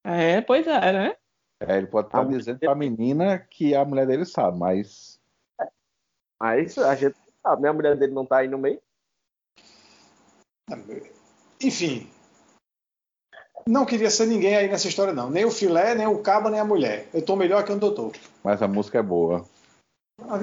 É, 0.05 0.43
pois 0.43 0.67
é, 0.67 0.93
né? 0.93 1.17
É, 1.61 1.79
ele 1.79 1.87
pode 1.87 2.09
estar 2.09 2.21
A 2.21 2.25
mulher 2.25 2.39
dizendo 2.39 2.59
pra 2.59 2.75
menina 2.75 3.39
que 3.39 3.75
a 3.75 3.85
mulher 3.85 4.07
dele 4.07 4.27
sabe, 4.27 4.59
mas 4.59 5.19
Mas 6.39 6.77
a 6.77 6.95
gente 6.95 7.17
não 7.17 7.33
sabe, 7.43 7.63
né? 7.63 7.69
A 7.71 7.73
mulher 7.73 7.97
dele 7.97 8.13
não 8.13 8.27
tá 8.27 8.39
aí 8.39 8.49
no 8.49 8.59
meio. 8.59 8.81
enfim. 11.63 12.13
Não 13.66 13.87
queria 13.87 14.11
ser 14.11 14.27
ninguém 14.27 14.57
aí 14.57 14.68
nessa 14.68 14.88
história, 14.88 15.12
não. 15.12 15.31
Nem 15.31 15.44
o 15.44 15.50
filé, 15.50 15.94
nem 15.94 16.07
o 16.07 16.18
cabo, 16.18 16.50
nem 16.50 16.61
a 16.61 16.64
mulher. 16.64 17.09
Eu 17.14 17.22
tô 17.22 17.35
melhor 17.35 17.64
que 17.64 17.72
onde 17.72 17.85
eu 17.85 17.94
tô. 17.94 18.12
mas 18.42 18.61
a 18.61 18.68
música 18.68 18.98
é 18.98 19.03
boa. 19.03 19.44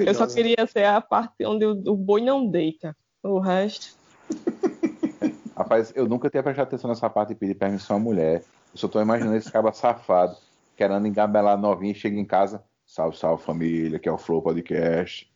Eu 0.06 0.14
só 0.14 0.28
queria 0.28 0.66
ser 0.68 0.86
a 0.86 1.00
parte 1.00 1.46
onde 1.46 1.66
o, 1.66 1.96
boi 1.96 2.22
não 2.22 2.46
deita. 2.46 2.96
O 3.24 3.40
resto. 3.40 3.96
Rapaz, 5.56 5.94
eu 5.96 6.08
nunca 6.08 6.30
tinha 6.30 6.42
prestado 6.42 6.68
atenção 6.68 6.90
nessa 6.90 7.10
parte 7.10 7.30
de 7.30 7.36
pedir 7.36 7.56
permissão 7.56 7.98
à 7.98 8.00
mulher. 8.00 8.44
Eu 8.74 8.78
só 8.78 8.88
tô 8.88 9.00
imaginando 9.00 9.38
esse 9.38 9.52
cara 9.52 9.72
safado, 9.72 10.36
querendo 10.76 11.06
engabelar 11.06 11.58
novinha, 11.58 11.94
chega 11.94 12.20
em 12.20 12.26
casa, 12.26 12.64
salve, 12.86 13.18
salve 13.18 13.44
família, 13.44 14.00
que 14.00 14.10
é 14.10 14.12
o 14.12 14.18
Flow 14.18 14.42
Podcast. 14.42 15.32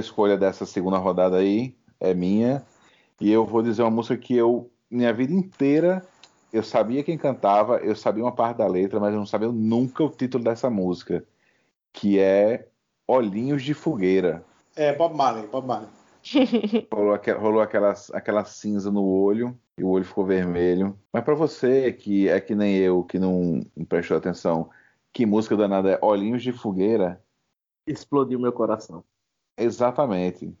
Escolha 0.00 0.36
dessa 0.36 0.66
segunda 0.66 0.98
rodada 0.98 1.36
aí 1.36 1.76
é 2.00 2.12
minha. 2.14 2.64
E 3.20 3.30
eu 3.30 3.44
vou 3.46 3.62
dizer 3.62 3.82
uma 3.82 3.90
música 3.90 4.16
que 4.16 4.34
eu, 4.34 4.70
minha 4.90 5.12
vida 5.12 5.32
inteira, 5.32 6.04
eu 6.52 6.62
sabia 6.62 7.04
quem 7.04 7.16
cantava, 7.16 7.76
eu 7.78 7.94
sabia 7.94 8.24
uma 8.24 8.34
parte 8.34 8.58
da 8.58 8.66
letra, 8.66 8.98
mas 8.98 9.12
eu 9.12 9.18
não 9.18 9.26
sabia 9.26 9.52
nunca 9.52 10.02
o 10.02 10.10
título 10.10 10.42
dessa 10.42 10.68
música. 10.68 11.24
Que 11.92 12.18
é 12.18 12.66
Olhinhos 13.06 13.62
de 13.62 13.74
Fogueira. 13.74 14.44
É, 14.74 14.94
Bob 14.94 15.14
Marley, 15.14 15.46
Bob 15.46 15.66
Marley. 15.66 15.88
rolou, 16.92 17.14
aquela, 17.14 17.38
rolou 17.38 17.60
aquela, 17.60 17.94
aquela 18.12 18.44
cinza 18.44 18.90
no 18.90 19.04
olho 19.04 19.58
e 19.76 19.84
o 19.84 19.88
olho 19.88 20.04
ficou 20.04 20.24
vermelho. 20.24 20.98
Mas 21.12 21.24
para 21.24 21.34
você 21.34 21.92
que 21.92 22.28
é 22.28 22.40
que 22.40 22.54
nem 22.54 22.76
eu, 22.76 23.02
que 23.02 23.18
não, 23.18 23.60
não 23.76 23.84
prestou 23.84 24.16
atenção, 24.16 24.70
que 25.12 25.26
música 25.26 25.56
danada 25.56 25.90
é 25.90 25.98
Olhinhos 26.02 26.42
de 26.42 26.52
Fogueira? 26.52 27.22
Explodiu 27.86 28.38
meu 28.38 28.52
coração. 28.52 29.04
Exatamente. 29.62 30.56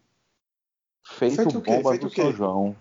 Feito, 1.06 1.36
Feito 1.36 1.60
bomba 1.60 1.90
Feito 1.90 2.08
do? 2.08 2.14
São 2.14 2.32
João. 2.32 2.76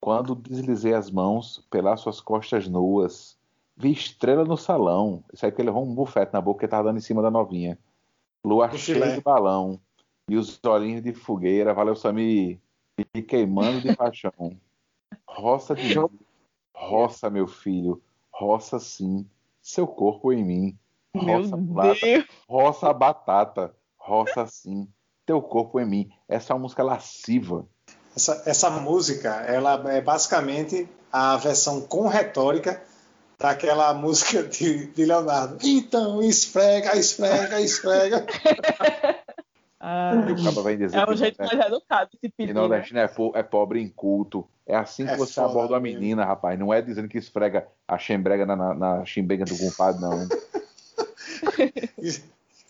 Quando 0.00 0.34
deslizei 0.34 0.94
as 0.94 1.10
mãos 1.10 1.66
pelas 1.70 2.00
suas 2.00 2.20
costas 2.20 2.66
nuas, 2.66 3.38
vi 3.76 3.92
estrela 3.92 4.44
no 4.44 4.56
salão. 4.56 5.22
Isso 5.32 5.44
aí 5.44 5.52
que 5.52 5.60
ele 5.60 5.68
levou 5.68 5.84
um 5.84 5.94
bufete 5.94 6.32
na 6.32 6.40
boca 6.40 6.60
que 6.60 6.68
tava 6.68 6.84
dando 6.84 6.98
em 6.98 7.02
cima 7.02 7.20
da 7.20 7.30
novinha. 7.30 7.78
Lua 8.44 8.68
Do 8.68 8.78
cheia 8.78 8.94
filé. 9.00 9.14
de 9.16 9.20
balão. 9.20 9.78
E 10.28 10.36
os 10.36 10.58
olhinhos 10.64 11.02
de 11.02 11.12
fogueira, 11.12 11.74
valeu 11.74 11.94
Sami, 11.96 12.60
me 13.14 13.22
queimando 13.22 13.80
de 13.80 13.94
paixão. 13.94 14.56
Roça 15.26 15.74
de 15.74 15.94
roça, 16.74 17.28
meu 17.28 17.46
filho, 17.46 18.00
roça 18.32 18.78
sim, 18.78 19.28
seu 19.60 19.86
corpo 19.86 20.32
em 20.32 20.44
mim. 20.44 20.78
Meu 21.14 21.42
Roça 21.42 21.56
mulata, 21.56 22.00
Deus. 22.00 22.24
roça 22.48 22.88
a 22.88 22.92
batata, 22.94 23.74
roça 23.98 24.46
sim, 24.46 24.88
teu 25.30 25.40
corpo 25.40 25.78
em 25.78 25.86
mim. 25.86 26.10
Essa 26.28 26.52
é 26.52 26.56
uma 26.56 26.62
música 26.62 26.82
lasciva. 26.82 27.64
Essa, 28.16 28.42
essa 28.44 28.68
música, 28.70 29.28
ela 29.46 29.80
é 29.92 30.00
basicamente 30.00 30.88
a 31.12 31.36
versão 31.36 31.80
com 31.82 32.08
retórica 32.08 32.82
daquela 33.38 33.94
música 33.94 34.42
de, 34.42 34.86
de 34.86 35.04
Leonardo. 35.04 35.56
Então, 35.62 36.20
esfrega, 36.20 36.96
esfrega, 36.96 37.60
esfrega. 37.60 38.26
Ah, 39.82 40.12
é 40.12 40.20
um 40.20 40.26
jeito 40.26 40.42
mais 40.42 40.92
nordestino- 40.92 41.62
educado 41.62 42.10
de 42.22 42.28
pedir. 42.28 42.52
Né? 42.52 42.60
nordestino 42.60 43.00
é, 43.00 43.08
po- 43.08 43.32
é 43.34 43.42
pobre 43.42 43.80
em 43.80 43.88
culto. 43.88 44.46
É 44.66 44.76
assim 44.76 45.06
que 45.06 45.12
É 45.12 45.16
você 45.16 45.32
foda 45.32 45.46
aborda 45.48 45.72
uma 45.72 45.80
menina, 45.80 46.22
rapaz. 46.22 46.58
Não 46.58 46.70
é 46.70 46.82
dizendo 46.82 47.08
que 47.08 47.16
esfrega 47.16 47.66
a 47.88 47.96
chembrega 47.96 48.44
na, 48.44 48.54
na, 48.56 48.74
na 48.74 48.96
do 48.98 49.56
compadre, 49.58 50.02
não. 50.02 50.28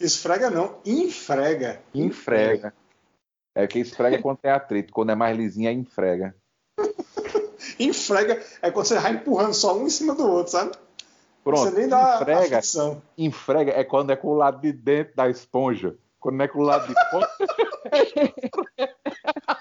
Es- 0.01 0.15
Esfrega 0.17 0.51
não, 0.51 0.79
infrega. 0.85 1.81
Infrega. 1.95 2.75
É 3.55 3.67
que 3.67 3.79
esfrega 3.81 4.19
quando 4.23 4.39
tem 4.39 4.51
atrito. 4.51 4.93
Quando 4.93 5.11
é 5.11 5.15
mais 5.15 5.37
lisinha, 5.37 5.71
é 5.71 5.73
infrega. 5.73 6.35
Infrega 7.79 8.43
é 8.63 8.71
quando 8.71 8.87
você 8.87 8.99
vai 8.99 9.13
empurrando 9.13 9.55
só 9.55 9.77
um 9.77 9.87
em 9.87 9.91
cima 9.91 10.15
do 10.15 10.27
outro, 10.27 10.53
sabe? 10.53 10.73
Pronto. 11.45 11.61
Você 11.71 11.71
nem 11.79 11.89
dá 11.89 12.15
a 12.19 12.21
Infrega, 12.23 12.41
fricção. 12.59 13.03
infrega 13.17 13.73
é 13.73 13.83
quando 13.85 14.11
é 14.11 14.17
com 14.17 14.29
o 14.29 14.35
lado 14.35 14.61
de 14.61 14.73
dentro 14.73 15.15
da 15.17 15.29
esponja. 15.29 15.97
Quando 16.19 16.37
não 16.37 16.45
é 16.45 16.49
com 16.49 16.59
o 16.59 16.63
lado 16.63 16.87
de 16.87 16.95
fora. 17.11 17.29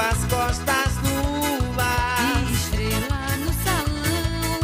tuas 0.00 0.24
costas 0.30 0.94
nuas. 1.02 2.50
Estrela 2.50 3.36
no 3.36 3.52
salão, 3.64 4.60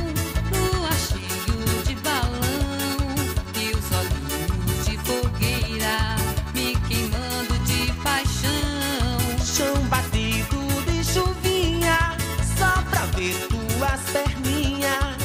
lua 0.51 0.91
cheio 0.93 1.83
de 1.85 1.95
balão 1.97 3.15
e 3.55 3.75
os 3.75 3.87
olhinhos 3.93 4.87
de 4.87 4.97
fogueira 4.99 6.17
me 6.55 6.75
queimando 6.89 7.59
de 7.67 7.93
paixão. 8.03 9.45
Chão 9.45 9.77
batido 9.89 10.59
de 10.87 11.05
chuvinha, 11.05 12.17
só 12.57 12.83
pra 12.91 13.05
ver 13.17 13.37
tuas 13.49 14.01
perninhas, 14.13 15.17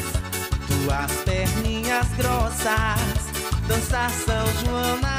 tuas 0.68 1.12
perninhas 1.24 2.08
grossas, 2.18 3.32
dançar 3.68 4.10
São 4.10 4.46
João 4.66 5.11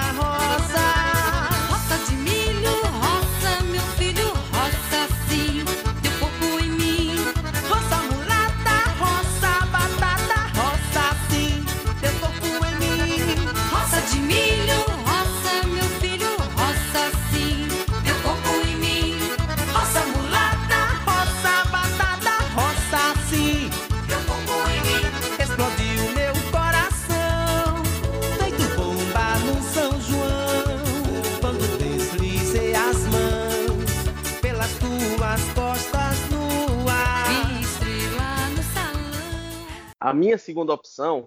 A 40.12 40.14
minha 40.14 40.36
segunda 40.36 40.74
opção 40.74 41.26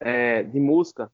é, 0.00 0.42
de 0.42 0.58
música 0.58 1.12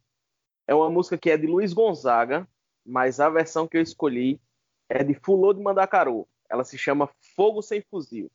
é 0.64 0.72
uma 0.72 0.88
música 0.88 1.18
que 1.18 1.28
é 1.28 1.37
de 1.37 1.44
Luiz 1.44 1.72
Gonzaga, 1.72 2.46
mas 2.87 3.18
a 3.18 3.28
versão 3.28 3.66
que 3.66 3.76
eu 3.76 3.83
escolhi 3.83 4.40
é 4.88 5.02
de 5.02 5.12
Fulô 5.12 5.52
de 5.52 5.61
Mandacaru. 5.61 6.24
Ela 6.48 6.62
se 6.62 6.78
chama 6.78 7.11
Fogo 7.35 7.62
Sem 7.62 7.83
Fuzil. 7.83 8.30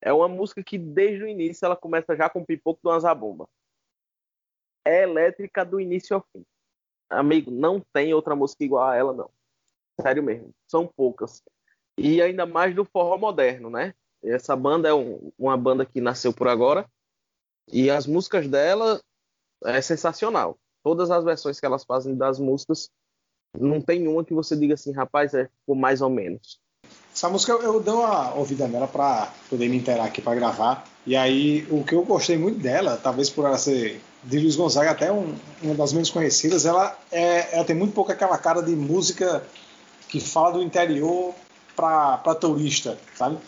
É 0.00 0.10
uma 0.10 0.26
música 0.28 0.64
que 0.64 0.78
desde 0.78 1.24
o 1.24 1.28
início 1.28 1.66
ela 1.66 1.76
começa 1.76 2.16
já 2.16 2.30
com 2.30 2.40
o 2.40 2.46
pipoco 2.46 2.80
do 2.82 2.90
Azabomba. 2.90 3.46
É 4.82 5.02
elétrica 5.02 5.62
do 5.62 5.78
início 5.78 6.16
ao 6.16 6.26
fim. 6.32 6.46
Amigo, 7.10 7.50
não 7.50 7.82
tem 7.92 8.14
outra 8.14 8.34
música 8.34 8.64
igual 8.64 8.88
a 8.88 8.96
ela, 8.96 9.12
não. 9.12 9.30
Sério 10.00 10.22
mesmo. 10.22 10.54
São 10.66 10.86
poucas. 10.86 11.42
E 11.98 12.22
ainda 12.22 12.46
mais 12.46 12.74
do 12.74 12.86
forró 12.86 13.18
moderno, 13.18 13.68
né? 13.68 13.92
Essa 14.24 14.56
banda 14.56 14.88
é 14.88 14.94
um- 14.94 15.30
uma 15.38 15.54
banda 15.54 15.84
que 15.84 16.00
nasceu 16.00 16.32
por 16.32 16.48
agora. 16.48 16.90
E 17.72 17.90
as 17.90 18.06
músicas 18.06 18.48
dela 18.48 19.00
é 19.64 19.80
sensacional. 19.80 20.56
Todas 20.82 21.10
as 21.10 21.24
versões 21.24 21.60
que 21.60 21.66
elas 21.66 21.84
fazem 21.84 22.16
das 22.16 22.38
músicas, 22.38 22.90
não 23.58 23.80
tem 23.80 24.06
uma 24.06 24.24
que 24.24 24.34
você 24.34 24.56
diga 24.56 24.74
assim, 24.74 24.92
rapaz, 24.92 25.34
é 25.34 25.48
por 25.66 25.74
mais 25.74 26.00
ou 26.00 26.10
menos. 26.10 26.58
Essa 27.12 27.28
música 27.28 27.52
eu, 27.52 27.62
eu 27.62 27.80
dei 27.80 27.92
uma 27.92 28.34
ouvida 28.34 28.68
nela 28.68 28.86
para 28.86 29.32
poder 29.50 29.68
me 29.68 29.76
inteirar 29.76 30.04
aqui 30.04 30.22
para 30.22 30.34
gravar. 30.36 30.86
E 31.04 31.16
aí, 31.16 31.66
o 31.70 31.82
que 31.82 31.94
eu 31.94 32.04
gostei 32.04 32.38
muito 32.38 32.60
dela, 32.60 32.96
talvez 32.96 33.28
por 33.28 33.44
ela 33.44 33.58
ser 33.58 34.00
de 34.22 34.38
Luiz 34.38 34.56
Gonzaga 34.56 34.90
até 34.90 35.10
um, 35.10 35.34
uma 35.62 35.74
das 35.74 35.92
menos 35.92 36.10
conhecidas, 36.10 36.64
ela, 36.64 36.96
é, 37.10 37.56
ela 37.56 37.64
tem 37.64 37.74
muito 37.74 37.92
pouco 37.92 38.12
aquela 38.12 38.38
cara 38.38 38.60
de 38.60 38.74
música 38.76 39.42
que 40.08 40.20
fala 40.20 40.52
do 40.52 40.62
interior 40.62 41.34
para 41.74 42.34
turista, 42.34 42.98
sabe? 43.14 43.38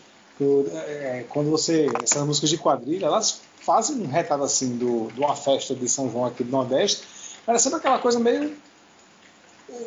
É, 0.73 1.25
quando 1.29 1.51
você. 1.51 1.87
Essas 2.03 2.25
músicas 2.25 2.51
de 2.51 2.59
quadrilha, 2.59 3.07
elas 3.07 3.43
fazem 3.61 3.97
um 4.01 4.07
retrato 4.07 4.43
assim 4.43 4.77
do, 4.77 5.09
de 5.13 5.21
uma 5.21 5.37
festa 5.37 5.75
de 5.75 5.89
São 5.89 6.11
João 6.11 6.25
aqui 6.25 6.43
do 6.43 6.51
Nordeste, 6.51 7.03
parecendo 7.45 7.77
aquela 7.77 7.99
coisa 7.99 8.19
meio. 8.19 8.57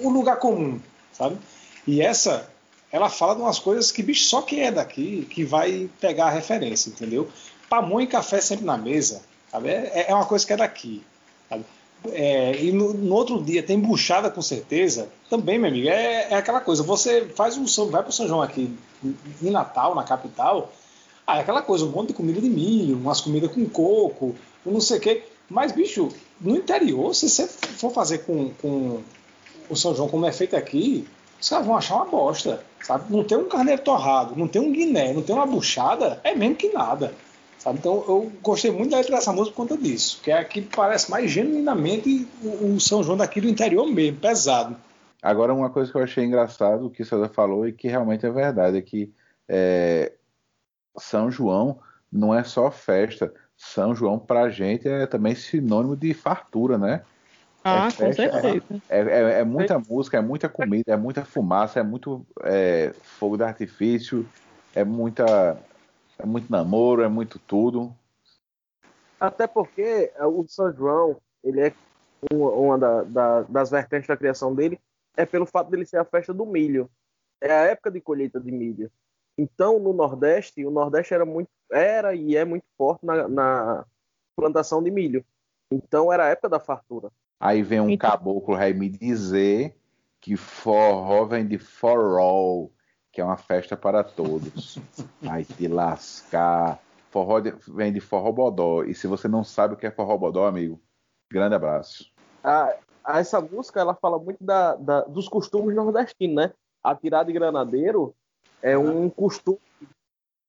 um 0.01 0.09
lugar 0.09 0.37
comum, 0.37 0.79
sabe? 1.11 1.37
E 1.85 2.01
essa, 2.01 2.49
ela 2.91 3.09
fala 3.09 3.35
de 3.35 3.41
umas 3.41 3.59
coisas 3.59 3.91
que, 3.91 4.01
bicho, 4.01 4.25
só 4.25 4.41
quem 4.41 4.61
é 4.61 4.71
daqui 4.71 5.27
que 5.29 5.43
vai 5.43 5.89
pegar 5.99 6.27
a 6.27 6.29
referência, 6.29 6.89
entendeu? 6.89 7.27
Pamonha 7.69 8.05
e 8.05 8.07
café 8.07 8.39
sempre 8.39 8.65
na 8.65 8.77
mesa, 8.77 9.21
sabe? 9.51 9.69
É, 9.69 10.05
é 10.09 10.15
uma 10.15 10.25
coisa 10.25 10.45
que 10.45 10.53
é 10.53 10.57
daqui, 10.57 11.03
sabe? 11.49 11.65
É, 12.11 12.61
e 12.61 12.71
no, 12.71 12.93
no 12.93 13.15
outro 13.15 13.41
dia 13.41 13.63
tem 13.63 13.79
buchada 13.79 14.29
com 14.29 14.41
certeza, 14.41 15.09
também, 15.29 15.57
meu 15.57 15.69
amigo, 15.69 15.87
é, 15.87 16.27
é 16.31 16.35
aquela 16.35 16.59
coisa, 16.59 16.83
você 16.83 17.25
faz 17.35 17.57
um 17.57 17.65
vai 17.89 18.01
para 18.01 18.09
o 18.09 18.13
São 18.13 18.27
João 18.27 18.41
aqui 18.41 18.77
em 19.41 19.49
Natal, 19.49 19.95
na 19.95 20.03
capital, 20.03 20.71
ah, 21.25 21.37
é 21.37 21.41
aquela 21.41 21.61
coisa, 21.61 21.85
um 21.85 21.89
monte 21.89 22.09
de 22.09 22.13
comida 22.13 22.41
de 22.41 22.49
milho, 22.49 22.97
umas 22.97 23.21
comidas 23.21 23.51
com 23.51 23.65
coco, 23.65 24.35
não 24.65 24.81
sei 24.81 24.97
o 24.97 25.01
quê. 25.01 25.23
Mas, 25.49 25.71
bicho, 25.71 26.09
no 26.39 26.55
interior, 26.55 27.13
se 27.13 27.29
você 27.29 27.47
for 27.47 27.91
fazer 27.91 28.19
com, 28.19 28.51
com 28.61 29.01
o 29.69 29.75
São 29.75 29.95
João 29.95 30.09
como 30.09 30.25
é 30.25 30.31
feito 30.31 30.55
aqui, 30.55 31.07
os 31.39 31.49
caras 31.49 31.65
vão 31.65 31.77
achar 31.77 31.95
uma 31.95 32.05
bosta, 32.05 32.63
sabe? 32.81 33.05
Não 33.09 33.23
tem 33.23 33.37
um 33.37 33.47
carneiro 33.47 33.81
torrado, 33.81 34.35
não 34.35 34.47
tem 34.47 34.61
um 34.61 34.71
guiné, 34.71 35.13
não 35.13 35.21
tem 35.21 35.35
uma 35.35 35.45
buchada, 35.45 36.19
é 36.23 36.33
mesmo 36.35 36.55
que 36.55 36.71
nada. 36.71 37.13
Sabe? 37.57 37.79
Então 37.79 38.03
eu 38.07 38.31
gostei 38.41 38.71
muito 38.71 38.91
da 38.91 38.97
letra 38.97 39.15
dessa 39.15 39.31
música 39.31 39.55
por 39.55 39.67
conta 39.67 39.81
disso, 39.81 40.19
que 40.21 40.31
é 40.31 40.37
aqui 40.37 40.61
que 40.61 40.75
parece 40.75 41.09
mais 41.09 41.31
genuinamente 41.31 42.27
o, 42.41 42.75
o 42.75 42.79
São 42.79 43.01
João 43.01 43.17
daqui 43.17 43.39
do 43.39 43.47
interior 43.47 43.87
mesmo, 43.87 44.19
pesado. 44.19 44.75
Agora, 45.21 45.53
uma 45.53 45.69
coisa 45.69 45.89
que 45.89 45.97
eu 45.97 46.03
achei 46.03 46.25
engraçado, 46.25 46.85
o 46.85 46.89
que 46.89 47.01
o 47.01 47.05
César 47.05 47.29
falou, 47.29 47.65
e 47.65 47.71
que 47.71 47.87
realmente 47.87 48.25
é 48.25 48.29
verdade, 48.29 48.77
é 48.77 48.81
que 48.81 49.09
é, 49.47 50.11
São 50.97 51.29
João 51.31 51.79
não 52.11 52.33
é 52.33 52.43
só 52.43 52.69
festa. 52.71 53.33
São 53.55 53.95
João, 53.95 54.19
pra 54.19 54.49
gente, 54.49 54.87
é 54.87 55.05
também 55.07 55.35
sinônimo 55.35 55.95
de 55.95 56.13
fartura, 56.13 56.77
né? 56.77 57.05
Ah, 57.63 57.87
é 57.87 57.91
com 57.91 58.11
certeza. 58.13 58.65
É, 58.89 58.99
é- 58.99 59.39
é 59.39 59.43
muita 59.43 59.79
música, 59.79 60.17
é 60.17 60.21
muita 60.21 60.49
comida, 60.49 60.91
é 60.93 60.97
muita 60.97 61.23
fumaça, 61.23 61.79
é 61.79 61.83
muito 61.83 62.25
é, 62.43 62.93
fogo 63.01 63.37
de 63.37 63.43
artifício, 63.43 64.29
é 64.75 64.83
muita. 64.83 65.57
É 66.19 66.25
muito 66.25 66.51
namoro, 66.51 67.01
é 67.01 67.07
muito 67.07 67.39
tudo. 67.39 67.95
Até 69.19 69.47
porque 69.47 70.11
é, 70.15 70.25
o 70.25 70.45
São 70.47 70.71
João, 70.73 71.19
ele 71.43 71.61
é 71.61 71.73
uma, 72.31 72.51
uma 72.51 72.77
da- 72.77 73.03
da- 73.03 73.41
das 73.43 73.71
vertentes 73.71 74.07
da 74.07 74.17
criação 74.17 74.53
dele, 74.53 74.79
é 75.15 75.25
pelo 75.25 75.45
fato 75.45 75.69
dele 75.69 75.85
ser 75.85 75.97
a 75.97 76.05
festa 76.05 76.33
do 76.33 76.45
milho. 76.45 76.89
É 77.41 77.51
a 77.51 77.63
época 77.65 77.89
de 77.91 78.01
colheita 78.01 78.39
de 78.39 78.51
milho. 78.51 78.91
Então, 79.37 79.79
no 79.79 79.93
Nordeste, 79.93 80.65
o 80.65 80.71
Nordeste 80.71 81.13
era 81.13 81.25
muito, 81.25 81.49
era 81.71 82.13
e 82.15 82.35
é 82.35 82.45
muito 82.45 82.65
forte 82.77 83.05
na, 83.05 83.27
na 83.27 83.85
plantação 84.35 84.81
de 84.83 84.91
milho. 84.91 85.25
Então, 85.71 86.11
era 86.13 86.25
a 86.25 86.29
época 86.29 86.49
da 86.49 86.59
fartura. 86.59 87.09
Aí 87.39 87.63
vem 87.63 87.79
um 87.79 87.97
caboclo 87.97 88.55
aí 88.55 88.73
me 88.73 88.89
dizer 88.89 89.75
que 90.21 90.37
forró 90.37 91.25
vem 91.25 91.45
de 91.47 91.57
for 91.57 92.19
all, 92.19 92.71
que 93.11 93.19
é 93.19 93.23
uma 93.25 93.37
festa 93.37 93.75
para 93.75 94.03
todos. 94.03 94.79
Aí 95.29 95.43
te 95.43 95.67
lascar. 95.67 96.79
Forró 97.11 97.39
de- 97.39 97.51
vem 97.67 97.91
de 97.91 97.99
forró 97.99 98.31
bodó. 98.31 98.83
E 98.83 98.93
se 98.95 99.07
você 99.07 99.27
não 99.27 99.43
sabe 99.43 99.73
o 99.73 99.77
que 99.77 99.85
é 99.85 99.91
forró 99.91 100.17
bodó, 100.17 100.45
amigo, 100.45 100.81
grande 101.29 101.55
abraço. 101.55 102.11
a, 102.43 102.73
a 103.03 103.19
essa 103.19 103.41
música 103.41 103.79
ela 103.79 103.93
fala 103.95 104.17
muito 104.17 104.43
da, 104.43 104.75
da- 104.75 105.01
dos 105.01 105.27
costumes 105.27 105.75
nordestinos, 105.75 106.35
né? 106.35 106.53
Atirar 106.81 107.25
de 107.25 107.33
granadeiro 107.33 108.15
é 108.63 108.77
um 108.77 109.09
costume. 109.09 109.59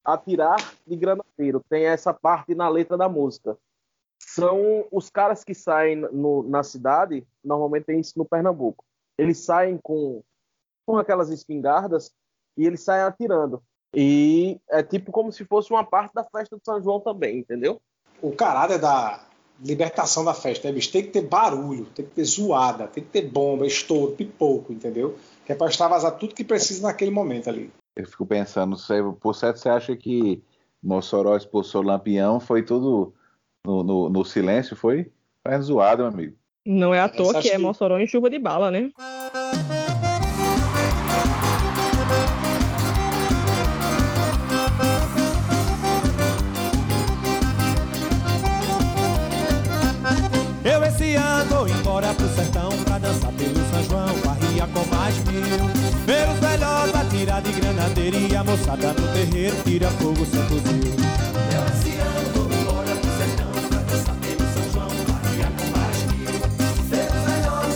Atirar 0.05 0.57
de 0.87 0.97
granadeiro 0.97 1.63
tem 1.69 1.87
essa 1.87 2.13
parte 2.13 2.55
na 2.55 2.69
letra 2.69 2.97
da 2.97 3.09
música. 3.09 3.57
São 4.21 4.85
os 4.91 5.09
caras 5.11 5.43
que 5.43 5.55
saem 5.55 5.97
no- 5.97 6.43
na 6.43 6.63
cidade, 6.63 7.27
normalmente 7.43 7.85
tem 7.85 8.01
isso 8.01 8.13
no 8.19 8.25
Pernambuco. 8.25 8.85
Eles 9.19 9.39
saem 9.39 9.79
com, 9.83 10.23
com 10.87 10.99
aquelas 10.99 11.31
espingardas 11.31 12.13
e 12.57 12.67
eles 12.67 12.83
saem 12.83 13.03
atirando. 13.03 13.63
E 13.95 14.61
é 14.69 14.83
tipo 14.83 15.11
como 15.11 15.33
se 15.33 15.45
fosse 15.45 15.71
uma 15.71 15.85
parte 15.85 16.13
da 16.13 16.25
festa 16.25 16.57
de 16.57 16.65
São 16.65 16.83
João 16.83 17.01
também, 17.01 17.39
entendeu? 17.39 17.81
O 18.21 18.33
caráter 18.33 18.79
da 18.79 19.25
libertação 19.61 20.25
da 20.25 20.35
festa, 20.35 20.69
né, 20.69 20.75
bicho? 20.75 20.91
Tem 20.93 21.03
que 21.05 21.13
ter 21.13 21.23
barulho, 21.23 21.87
tem 21.95 22.05
que 22.05 22.11
ter 22.13 22.25
zoada, 22.25 22.89
tem 22.89 23.05
que 23.05 23.11
ter 23.11 23.23
bomba, 23.23 23.67
estouro, 23.67 24.17
pipoco, 24.17 24.73
entendeu? 24.73 25.17
Que 25.47 25.53
é 25.53 25.55
pra 25.55 25.69
extravasar 25.69 26.19
tudo 26.19 26.35
que 26.35 26.45
precisa 26.45 26.83
naquele 26.87 27.11
momento 27.11 27.49
ali. 27.49 27.73
Eu 27.97 28.07
fico 28.07 28.27
pensando, 28.27 28.77
você, 28.77 29.01
por 29.21 29.35
certo 29.35 29.59
você 29.59 29.69
acha 29.69 29.97
que 29.97 30.43
Mossoró 30.83 31.37
expulsou 31.37 31.83
Lampião, 31.83 32.41
foi 32.41 32.63
tudo 32.63 33.15
no, 33.65 33.83
no- 33.85 34.09
no 34.11 34.25
silêncio, 34.25 34.75
foi? 34.77 35.13
Foi 35.47 35.59
zoado, 35.61 36.03
meu 36.03 36.13
amigo. 36.13 36.37
Não 36.67 36.93
é 36.93 37.01
à 37.01 37.09
toa 37.09 37.31
Essa 37.31 37.43
que 37.43 37.49
é 37.49 37.53
que- 37.53 37.59
Mossoró 37.59 37.99
em 37.99 38.07
chuva 38.07 38.29
de 38.29 38.39
bala, 38.39 38.71
né? 38.71 38.91
Eu 50.65 50.83
esse 50.85 51.15
ano 51.15 51.45
vou 51.55 51.69
embora 51.69 52.13
pro 52.15 52.27
sertão 52.29 52.71
pra 52.85 52.99
dançar 52.99 53.33
pelo 53.33 53.55
São 53.71 53.83
João, 53.85 54.19
barria 54.25 54.67
com 54.69 54.85
mais 54.95 55.17
mil. 55.25 55.74
A 58.37 58.45
moçada 58.45 58.93
no 58.93 59.09
terreiro 59.15 59.57
tira 59.65 59.89
fogo 59.93 60.27
fuzil. 60.43 60.95
Pra 63.71 63.79
São 64.53 64.73
João, 64.75 64.89
com 65.07 65.15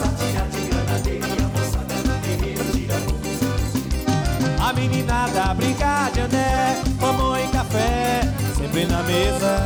atirar 0.05 0.49
de 0.51 0.61
granadeira 0.69 1.27
e 1.27 1.43
a 1.43 1.49
moçada 1.49 1.95
no 1.95 2.21
terreiro 2.21 2.63
tira 2.73 2.95
fogo 2.95 3.25
sem 3.41 4.67
A 4.67 4.73
meninada 4.75 5.55
café, 7.49 8.21
sempre 8.55 8.85
na 8.85 9.03
mesa. 9.05 9.57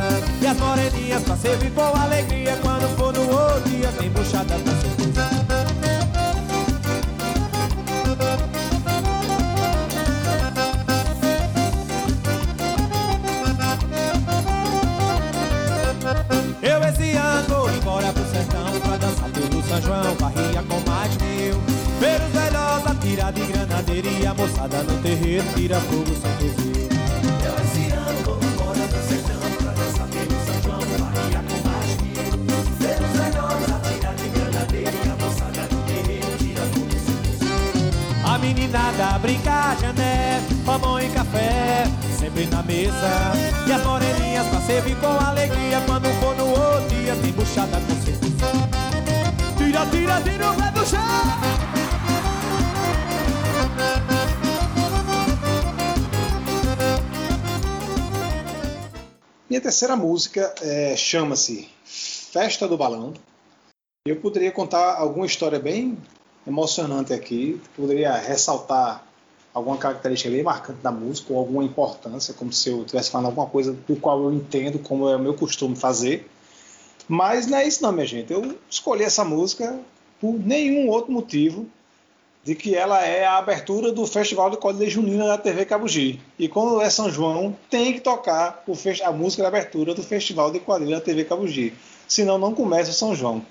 E 0.41 0.47
as 0.47 0.57
moreninhas 0.57 1.23
pra 1.23 1.35
servir 1.35 1.71
com 1.71 1.81
alegria, 1.81 2.57
quando 2.61 2.87
for 2.95 3.13
no 3.13 3.29
outro 3.29 3.69
dia 3.69 3.91
tem 3.99 4.09
buchada 4.11 4.53
com 4.53 4.69
certeza. 4.69 4.92
Moçada 24.43 24.83
no 24.83 25.01
terreiro 25.01 25.45
tira 25.55 25.79
fogo 25.79 26.13
sem 26.21 26.49
fuzil. 26.49 26.89
Eu 27.45 27.55
esse 27.63 27.93
ano 27.93 28.23
vou 28.25 28.37
embora 28.43 28.87
pro 28.89 29.01
sertão 29.07 29.39
pra 29.57 29.71
dançar 29.71 30.07
pelo 30.07 30.37
São 30.43 30.61
João, 30.63 30.79
com 30.79 31.69
mais 31.69 31.91
mil. 32.01 32.27
Ver 32.79 32.97
os 32.99 33.13
velhos 33.17 33.71
atirar 33.71 34.15
de 34.15 34.27
granadeira 34.27 34.91
e 34.91 35.09
a 35.09 35.15
moçada 35.15 35.61
no 35.71 35.81
terreiro 35.83 36.37
tira 36.39 36.61
fogo 36.73 36.97
sem 37.07 38.25
A 38.25 38.37
meninada 38.37 39.19
brinca 39.19 39.75
de 39.79 39.85
ané, 39.85 40.41
mamão 40.65 40.99
e 40.99 41.07
café, 41.07 41.85
sempre 42.19 42.45
na 42.47 42.61
mesa. 42.63 43.31
E 43.65 43.71
as 43.71 43.83
moreninhas 43.85 44.47
pra 44.47 44.59
servir 44.59 44.97
com 44.97 45.25
alegria, 45.25 45.81
quando 45.85 46.09
for 46.19 46.35
no 46.35 46.49
outro 46.49 46.89
dia 46.89 47.15
tem 47.15 47.31
buchada 47.31 47.79
com 47.79 47.95
certeza. 48.03 48.33
Tira, 49.55 49.85
tira, 49.85 50.21
tira 50.21 50.51
o 50.51 50.72
Minha 59.53 59.61
terceira 59.61 59.95
música 59.95 60.51
é, 60.63 60.95
chama-se 60.95 61.69
Festa 61.85 62.67
do 62.67 62.75
Balão. 62.75 63.13
Eu 64.03 64.15
poderia 64.15 64.51
contar 64.51 64.95
alguma 64.95 65.27
história 65.27 65.59
bem 65.59 65.95
emocionante 66.47 67.13
aqui, 67.13 67.61
poderia 67.75 68.13
ressaltar 68.15 69.05
alguma 69.53 69.77
característica 69.77 70.31
bem 70.31 70.41
marcante 70.41 70.79
da 70.81 70.91
música, 70.91 71.31
ou 71.31 71.37
alguma 71.37 71.63
importância, 71.63 72.33
como 72.33 72.51
se 72.51 72.67
eu 72.69 72.81
estivesse 72.81 73.11
falando 73.11 73.27
alguma 73.27 73.45
coisa 73.45 73.73
do 73.73 73.95
qual 73.95 74.23
eu 74.23 74.33
entendo, 74.33 74.79
como 74.79 75.07
é 75.07 75.15
o 75.15 75.19
meu 75.19 75.35
costume 75.35 75.75
fazer. 75.75 76.27
Mas 77.07 77.45
não 77.45 77.59
é 77.59 77.67
isso 77.67 77.83
não, 77.83 77.91
minha 77.91 78.07
gente. 78.07 78.33
Eu 78.33 78.57
escolhi 78.67 79.03
essa 79.03 79.23
música 79.23 79.79
por 80.19 80.33
nenhum 80.33 80.89
outro 80.89 81.11
motivo 81.11 81.67
de 82.43 82.55
que 82.55 82.75
ela 82.75 83.01
é 83.05 83.25
a 83.25 83.37
abertura 83.37 83.91
do 83.91 84.05
Festival 84.05 84.49
de 84.49 84.57
Quadrilha 84.57 84.89
Junina 84.89 85.25
da 85.25 85.37
TV 85.37 85.65
Cabugi. 85.65 86.19
E 86.37 86.49
quando 86.49 86.81
é 86.81 86.89
São 86.89 87.09
João, 87.09 87.55
tem 87.69 87.93
que 87.93 88.01
tocar 88.01 88.63
a 89.03 89.11
música 89.11 89.43
da 89.43 89.47
abertura 89.47 89.93
do 89.93 90.03
Festival 90.03 90.51
de 90.51 90.59
Quadrilha 90.59 90.97
da 90.97 91.01
TV 91.01 91.23
Cabugi. 91.23 91.73
Senão 92.07 92.37
não 92.37 92.53
começa 92.53 92.91
o 92.91 92.93
São 92.93 93.15
João. 93.15 93.45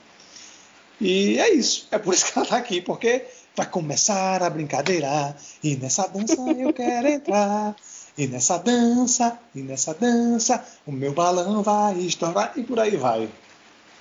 E 1.00 1.38
é 1.38 1.52
isso. 1.54 1.88
É 1.90 1.98
por 1.98 2.12
isso 2.12 2.26
que 2.26 2.38
ela 2.38 2.44
está 2.44 2.56
aqui, 2.58 2.82
porque 2.82 3.24
vai 3.56 3.66
começar 3.66 4.42
a 4.42 4.50
brincadeira. 4.50 5.34
E 5.64 5.74
nessa 5.76 6.06
dança 6.06 6.34
eu 6.58 6.72
quero 6.72 7.08
entrar. 7.08 7.74
E 8.16 8.26
nessa 8.26 8.58
dança, 8.58 9.38
e 9.54 9.62
nessa 9.62 9.94
dança, 9.94 10.62
o 10.86 10.92
meu 10.92 11.14
balão 11.14 11.62
vai 11.62 11.94
estourar. 11.94 12.52
E 12.56 12.62
por 12.62 12.78
aí 12.78 12.96
vai. 12.96 13.26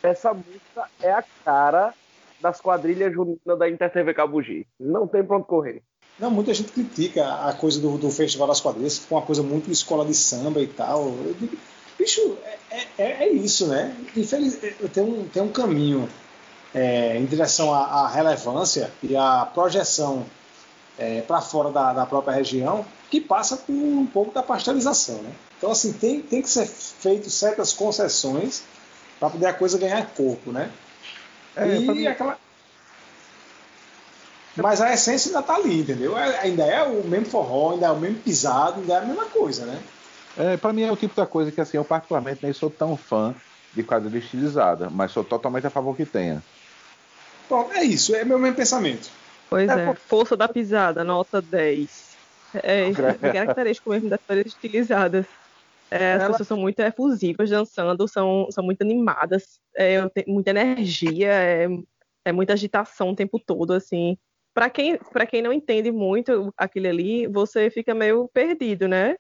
Essa 0.04 0.34
música 0.34 0.90
é 1.02 1.12
a 1.12 1.24
cara 1.46 1.94
das 2.42 2.60
quadrilhas 2.60 3.14
juninas 3.14 3.58
da 3.60 3.70
InterTV 3.70 4.14
Cabugi. 4.14 4.68
Não 4.80 5.08
tem 5.08 5.24
pra 5.24 5.38
onde 5.38 5.46
correr. 5.48 5.82
Não, 6.20 6.30
muita 6.30 6.54
gente 6.54 6.72
critica 6.72 7.26
a 7.48 7.54
coisa 7.54 7.80
do, 7.80 7.98
do 7.98 8.12
Festival 8.12 8.48
das 8.48 8.62
Quadrilhas, 8.62 9.00
que 9.00 9.06
foi 9.06 9.18
uma 9.18 9.26
coisa 9.26 9.42
muito 9.42 9.72
escola 9.72 10.06
de 10.06 10.14
samba 10.14 10.62
e 10.62 10.68
tal. 10.68 11.06
Eu 11.06 11.36
digo, 11.40 11.58
bicho, 11.98 12.38
é, 12.70 12.78
é- 12.98 13.24
é 13.24 13.30
isso, 13.30 13.68
né? 13.68 13.96
Infeliz, 14.16 14.60
tem, 14.94 15.04
um, 15.04 15.28
tem 15.28 15.42
um 15.42 15.52
caminho 15.52 16.08
é, 16.76 17.18
em 17.18 17.26
direção 17.26 17.74
à, 17.74 17.80
à 18.04 18.08
relevância 18.08 18.92
e 19.02 19.16
à 19.16 19.46
projeção 19.52 20.26
para 21.26 21.42
fora 21.42 21.72
da, 21.72 21.94
da 21.94 22.06
própria 22.06 22.36
região, 22.36 22.86
que 23.10 23.20
passa 23.20 23.58
por 23.58 23.74
um 23.74 24.06
pouco 24.06 24.32
da 24.32 24.44
pasteurização, 24.44 25.16
né? 25.24 25.32
Então, 25.58 25.72
assim, 25.72 25.94
tem, 25.94 26.22
tem 26.22 26.44
que 26.44 26.50
ser 26.50 26.68
feito 26.68 27.28
certas 27.30 27.74
concessões 27.74 28.62
para 29.20 29.32
poder 29.32 29.48
a 29.48 29.54
coisa 29.54 29.80
ganhar 29.80 30.06
corpo, 30.14 30.52
né? 30.52 30.70
É, 31.56 31.78
e 31.78 31.88
mim- 31.88 32.08
aquela... 32.08 32.38
Mas 34.56 34.82
a 34.82 34.94
essência 34.94 35.30
ainda 35.30 35.42
tá 35.42 35.56
ali, 35.56 35.80
entendeu? 35.80 36.18
É- 36.18 36.40
ainda 36.40 36.64
é 36.66 36.84
o 36.84 37.04
mesmo 37.04 37.26
forró, 37.28 37.74
ainda 37.74 37.88
é 37.88 37.92
o 37.92 38.00
mesmo 38.00 38.20
pisado, 38.20 38.82
ainda 38.82 38.94
é 38.94 38.98
a 38.98 39.06
mesma 39.06 39.26
coisa, 39.26 39.66
né? 39.66 39.82
É, 40.38 40.58
pra 40.58 40.74
mim 40.74 40.84
é 40.84 40.92
o 40.92 40.96
tipo 40.96 41.16
da 41.16 41.26
coisa 41.26 41.52
que 41.52 41.62
assim, 41.62 41.78
eu 41.78 41.86
particularmente 41.86 42.42
nem 42.42 42.54
sou 42.54 42.70
tão 42.70 42.96
fã 42.98 43.36
de 43.74 43.84
quadrilha 43.84 44.18
estilizada, 44.18 44.90
mas 44.90 45.12
sou 45.12 45.24
totalmente 45.24 45.68
a 45.68 45.70
favor 45.70 45.96
que 45.96 46.06
tenha. 46.06 46.44
Pronto, 47.48 47.72
é 47.74 47.84
isso, 47.84 48.16
é 48.16 48.24
meu 48.24 48.40
mesmo 48.40 48.56
pensamento. 48.56 49.10
Pois 49.50 49.70
É, 49.70 49.90
é, 49.90 49.96
força 50.08 50.38
da 50.38 50.48
pisada, 50.48 51.04
nota 51.04 51.42
10. 51.42 52.18
É, 52.54 52.90
é 52.90 52.94
característico 53.34 53.90
mesmo 53.90 54.10
das 54.10 54.20
quadrilhas 54.26 54.54
estilizadas. 54.54 55.26
É, 55.92 56.14
as 56.14 56.22
Ela- 56.22 56.32
pessoas 56.32 56.48
são 56.48 56.58
muito 56.58 56.80
efusivas 56.80 57.50
dançando, 57.50 58.08
são, 58.08 58.48
são 58.50 58.64
muito 58.64 58.82
animadas, 58.82 59.60
é, 59.76 59.98
muita 60.26 60.52
energia, 60.52 61.30
é, 61.32 61.68
é 62.26 62.32
muita 62.32 62.54
agitação 62.54 63.10
o 63.10 63.16
tempo 63.16 63.38
todo, 63.38 63.74
assim. 63.74 64.18
Pra 64.54 64.70
quem, 64.70 64.98
pra 64.98 65.26
quem 65.26 65.42
não 65.42 65.52
entende 65.52 65.92
muito 65.92 66.54
aquilo 66.58 66.88
ali, 66.88 67.28
você 67.28 67.70
fica 67.70 67.94
meio 67.94 68.30
perdido, 68.34 68.88
né? 68.88 69.16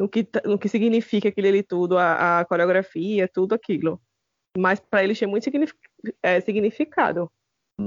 No 0.00 0.08
que, 0.08 0.26
no 0.44 0.58
que 0.58 0.68
significa 0.68 1.28
aquilo 1.28 1.46
ali 1.48 1.62
tudo, 1.62 1.96
a, 1.98 2.40
a 2.40 2.44
coreografia, 2.44 3.28
tudo 3.32 3.54
aquilo. 3.54 4.00
Mas 4.58 4.80
pra 4.80 5.04
eles 5.04 5.18
tem 5.18 5.28
muito 5.28 5.48
é, 6.22 6.40
significado. 6.40 7.30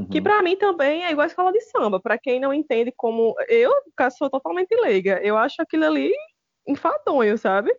Que 0.09 0.17
Uhum. 0.17 0.23
pra 0.23 0.41
mim 0.41 0.55
também 0.55 1.03
é 1.05 1.11
igual 1.11 1.23
a 1.23 1.27
escola 1.27 1.51
de 1.51 1.61
samba. 1.61 1.99
Pra 1.99 2.17
quem 2.17 2.39
não 2.39 2.53
entende 2.53 2.91
como. 2.95 3.35
Eu, 3.47 3.71
sou 4.17 4.29
totalmente 4.29 4.73
leiga. 4.75 5.19
Eu 5.23 5.37
acho 5.37 5.61
aquilo 5.61 5.85
ali 5.85 6.11
enfadonho, 6.67 7.37
sabe? 7.37 7.71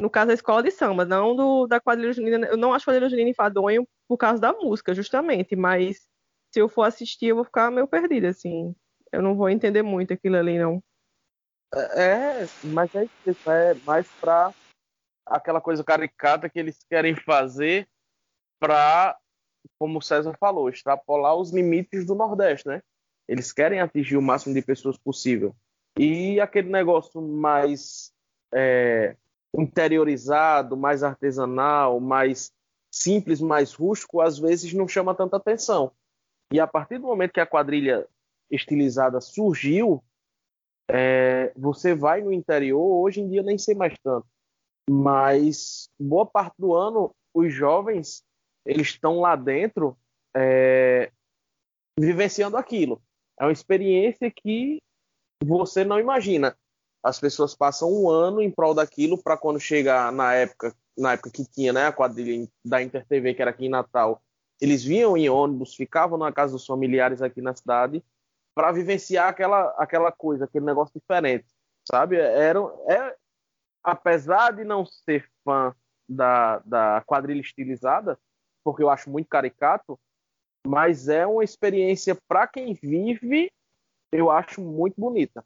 No 0.00 0.08
caso 0.08 0.28
da 0.28 0.34
escola 0.34 0.62
de 0.62 0.70
samba, 0.70 1.04
não 1.04 1.34
do, 1.34 1.66
da 1.66 1.80
quadrilha 1.80 2.12
junina. 2.12 2.46
Eu 2.46 2.56
não 2.56 2.72
acho 2.72 2.84
quadrilha 2.84 3.08
junina 3.08 3.30
enfadonho 3.30 3.86
por 4.06 4.16
causa 4.16 4.40
da 4.40 4.52
música, 4.52 4.94
justamente. 4.94 5.56
Mas 5.56 6.06
se 6.52 6.60
eu 6.60 6.68
for 6.68 6.84
assistir, 6.84 7.26
eu 7.26 7.36
vou 7.36 7.44
ficar 7.44 7.70
meio 7.70 7.88
perdida, 7.88 8.28
assim. 8.28 8.74
Eu 9.12 9.22
não 9.22 9.34
vou 9.34 9.48
entender 9.48 9.82
muito 9.82 10.12
aquilo 10.12 10.36
ali, 10.36 10.58
não. 10.58 10.82
É, 11.74 12.46
mas 12.64 12.94
é 12.94 13.08
isso, 13.26 13.50
é 13.50 13.74
mais 13.84 14.08
pra 14.20 14.54
aquela 15.26 15.60
coisa 15.60 15.84
caricata 15.84 16.48
que 16.48 16.58
eles 16.58 16.78
querem 16.88 17.14
fazer 17.14 17.86
pra, 18.58 19.18
como 19.78 19.98
o 19.98 20.02
César 20.02 20.34
falou, 20.38 20.70
extrapolar 20.70 21.36
os 21.36 21.52
limites 21.52 22.06
do 22.06 22.14
Nordeste, 22.14 22.66
né? 22.68 22.82
Eles 23.28 23.52
querem 23.52 23.80
atingir 23.80 24.16
o 24.16 24.22
máximo 24.22 24.54
de 24.54 24.62
pessoas 24.62 24.96
possível. 24.96 25.54
E 25.98 26.40
aquele 26.40 26.70
negócio 26.70 27.20
mais 27.20 28.10
é, 28.54 29.14
interiorizado, 29.60 30.76
mais 30.76 31.02
artesanal, 31.02 32.00
mais 32.00 32.52
simples, 32.90 33.40
mais 33.40 33.72
rústico, 33.72 34.20
às 34.20 34.38
vezes 34.38 34.72
não 34.72 34.88
chama 34.88 35.14
tanta 35.14 35.36
atenção. 35.36 35.92
E 36.52 36.60
a 36.60 36.66
partir 36.66 36.98
do 36.98 37.06
momento 37.06 37.32
que 37.32 37.40
a 37.40 37.46
quadrilha 37.46 38.06
estilizada 38.50 39.20
surgiu, 39.20 40.02
é, 40.90 41.52
você 41.56 41.94
vai 41.94 42.22
no 42.22 42.32
interior, 42.32 42.80
hoje 42.80 43.20
em 43.20 43.28
dia 43.28 43.42
nem 43.42 43.58
sei 43.58 43.74
mais 43.74 43.94
tanto, 44.02 44.26
mas 44.88 45.90
boa 46.00 46.24
parte 46.24 46.54
do 46.58 46.74
ano 46.74 47.14
os 47.34 47.52
jovens 47.52 48.24
eles 48.64 48.88
estão 48.88 49.20
lá 49.20 49.36
dentro 49.36 49.96
é, 50.34 51.10
vivenciando 51.98 52.56
aquilo. 52.56 53.02
É 53.38 53.44
uma 53.44 53.52
experiência 53.52 54.30
que 54.30 54.78
você 55.42 55.84
não 55.84 55.98
imagina. 55.98 56.56
As 57.02 57.18
pessoas 57.18 57.54
passam 57.54 57.92
um 57.92 58.08
ano 58.08 58.40
em 58.40 58.50
prol 58.50 58.74
daquilo 58.74 59.16
para 59.22 59.36
quando 59.36 59.60
chegar 59.60 60.10
na 60.12 60.34
época, 60.34 60.74
na 60.96 61.12
época 61.12 61.30
que 61.30 61.44
tinha 61.44 61.72
né, 61.72 61.86
a 61.86 61.92
quadrilha 61.92 62.48
da 62.64 62.82
InterTV, 62.82 63.34
que 63.34 63.42
era 63.42 63.50
aqui 63.50 63.66
em 63.66 63.70
Natal, 63.70 64.20
eles 64.60 64.82
vinham 64.82 65.16
em 65.16 65.28
ônibus, 65.28 65.74
ficavam 65.74 66.18
na 66.18 66.32
casa 66.32 66.52
dos 66.52 66.66
familiares 66.66 67.22
aqui 67.22 67.40
na 67.40 67.54
cidade 67.54 68.04
para 68.54 68.72
vivenciar 68.72 69.28
aquela, 69.28 69.68
aquela 69.78 70.10
coisa, 70.10 70.44
aquele 70.44 70.64
negócio 70.64 70.92
diferente, 70.98 71.46
sabe? 71.88 72.16
Era, 72.16 72.58
é, 72.88 73.16
apesar 73.84 74.52
de 74.52 74.64
não 74.64 74.84
ser 74.84 75.28
fã 75.44 75.72
da, 76.08 76.58
da 76.60 77.02
quadrilha 77.06 77.40
estilizada, 77.40 78.18
porque 78.64 78.82
eu 78.82 78.90
acho 78.90 79.08
muito 79.10 79.28
caricato, 79.28 79.98
mas 80.66 81.08
é 81.08 81.24
uma 81.26 81.44
experiência 81.44 82.18
para 82.26 82.48
quem 82.48 82.74
vive, 82.74 83.50
eu 84.12 84.30
acho 84.30 84.60
muito 84.60 85.00
bonita. 85.00 85.44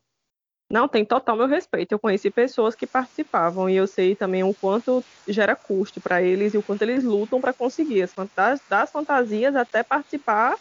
Não, 0.72 0.88
tem 0.88 1.04
total 1.04 1.36
meu 1.36 1.46
respeito. 1.46 1.92
Eu 1.92 2.00
conheci 2.00 2.30
pessoas 2.30 2.74
que 2.74 2.86
participavam 2.86 3.68
e 3.68 3.76
eu 3.76 3.86
sei 3.86 4.16
também 4.16 4.42
o 4.42 4.54
quanto 4.54 5.04
gera 5.28 5.54
custo 5.54 6.00
para 6.00 6.22
eles 6.22 6.54
e 6.54 6.58
o 6.58 6.62
quanto 6.62 6.82
eles 6.82 7.04
lutam 7.04 7.40
para 7.42 7.52
conseguir 7.52 8.02
as 8.02 8.12
fantas- 8.14 8.62
das 8.68 8.90
fantasias 8.90 9.54
até 9.54 9.82
participar 9.84 10.56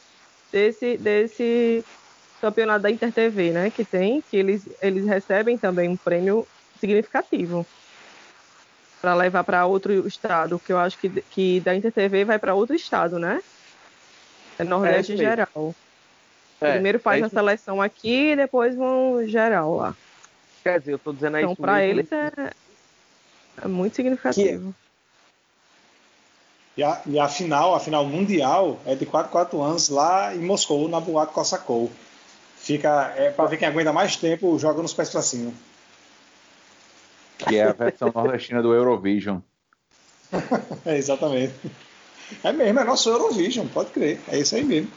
desse, 0.51 0.97
desse 0.97 1.85
campeonato 2.41 2.83
da 2.83 2.91
InterTV, 2.91 3.53
né? 3.53 3.71
Que 3.71 3.85
tem, 3.85 4.23
que 4.23 4.37
eles, 4.37 4.65
eles 4.81 5.05
recebem 5.07 5.59
também 5.59 5.89
um 5.89 5.97
prêmio 5.97 6.49
significativo 6.77 7.69
para 9.01 9.15
levar 9.15 9.43
para 9.43 9.65
outro 9.65 10.07
estado, 10.07 10.59
que 10.59 10.71
eu 10.71 10.77
acho 10.77 10.97
que, 10.97 11.09
que 11.29 11.61
da 11.61 11.75
InterTV 11.75 12.25
vai 12.25 12.39
para 12.39 12.55
outro 12.55 12.75
estado, 12.75 13.17
né? 13.19 13.39
É 14.57 14.63
Nordeste 14.63 15.11
É 15.11 15.15
em 15.15 15.17
geral. 15.17 15.75
É, 16.61 16.73
Primeiro 16.73 16.99
faz 16.99 17.23
é 17.23 17.25
a 17.25 17.29
seleção 17.29 17.81
aqui 17.81 18.31
e 18.31 18.35
depois 18.35 18.75
vão 18.75 19.25
geral 19.27 19.75
lá. 19.75 19.95
Quer 20.63 20.79
dizer, 20.79 20.93
eu 20.93 20.99
tô 20.99 21.11
dizendo 21.11 21.37
é 21.37 21.41
Então, 21.41 21.55
para 21.55 21.83
eles 21.83 22.11
é, 22.11 22.51
é 23.63 23.67
muito 23.67 23.95
significativo. 23.95 24.73
E 26.77 26.83
a, 26.83 27.01
e 27.05 27.19
a 27.19 27.27
final, 27.27 27.73
a 27.75 27.79
final 27.79 28.05
mundial, 28.05 28.79
é 28.85 28.95
de 28.95 29.05
4 29.05 29.31
4 29.31 29.61
anos 29.61 29.89
lá 29.89 30.35
em 30.35 30.39
Moscou, 30.39 30.87
na 30.87 30.99
Boate 30.99 31.33
Kossakov. 31.33 31.91
Fica, 32.57 33.11
é 33.17 33.31
para 33.31 33.49
ver 33.49 33.57
quem 33.57 33.67
aguenta 33.67 33.91
mais 33.91 34.15
tempo, 34.15 34.57
joga 34.59 34.83
nos 34.83 34.93
pés 34.93 35.09
pra 35.09 35.21
cima. 35.21 35.51
Que 37.39 37.57
é 37.57 37.63
a 37.63 37.73
versão 37.73 38.11
nordestina 38.13 38.61
do 38.61 38.73
Eurovision. 38.73 39.39
É, 40.85 40.95
exatamente. 40.95 41.53
É 42.43 42.53
mesmo, 42.53 42.79
é 42.79 42.83
nosso 42.83 43.09
Eurovision, 43.09 43.67
pode 43.67 43.89
crer. 43.89 44.19
É 44.29 44.37
isso 44.37 44.55
aí 44.55 44.63
mesmo. 44.63 44.91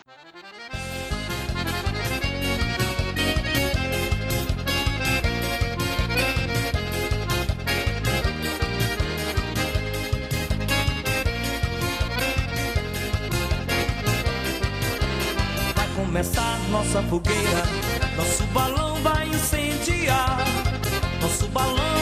Nossa 16.75 17.01
fogueira, 17.05 17.63
nosso 18.17 18.43
balão 18.47 19.01
vai 19.01 19.29
incendiar. 19.29 20.39
Nosso 21.23 21.47
balão 21.49 21.94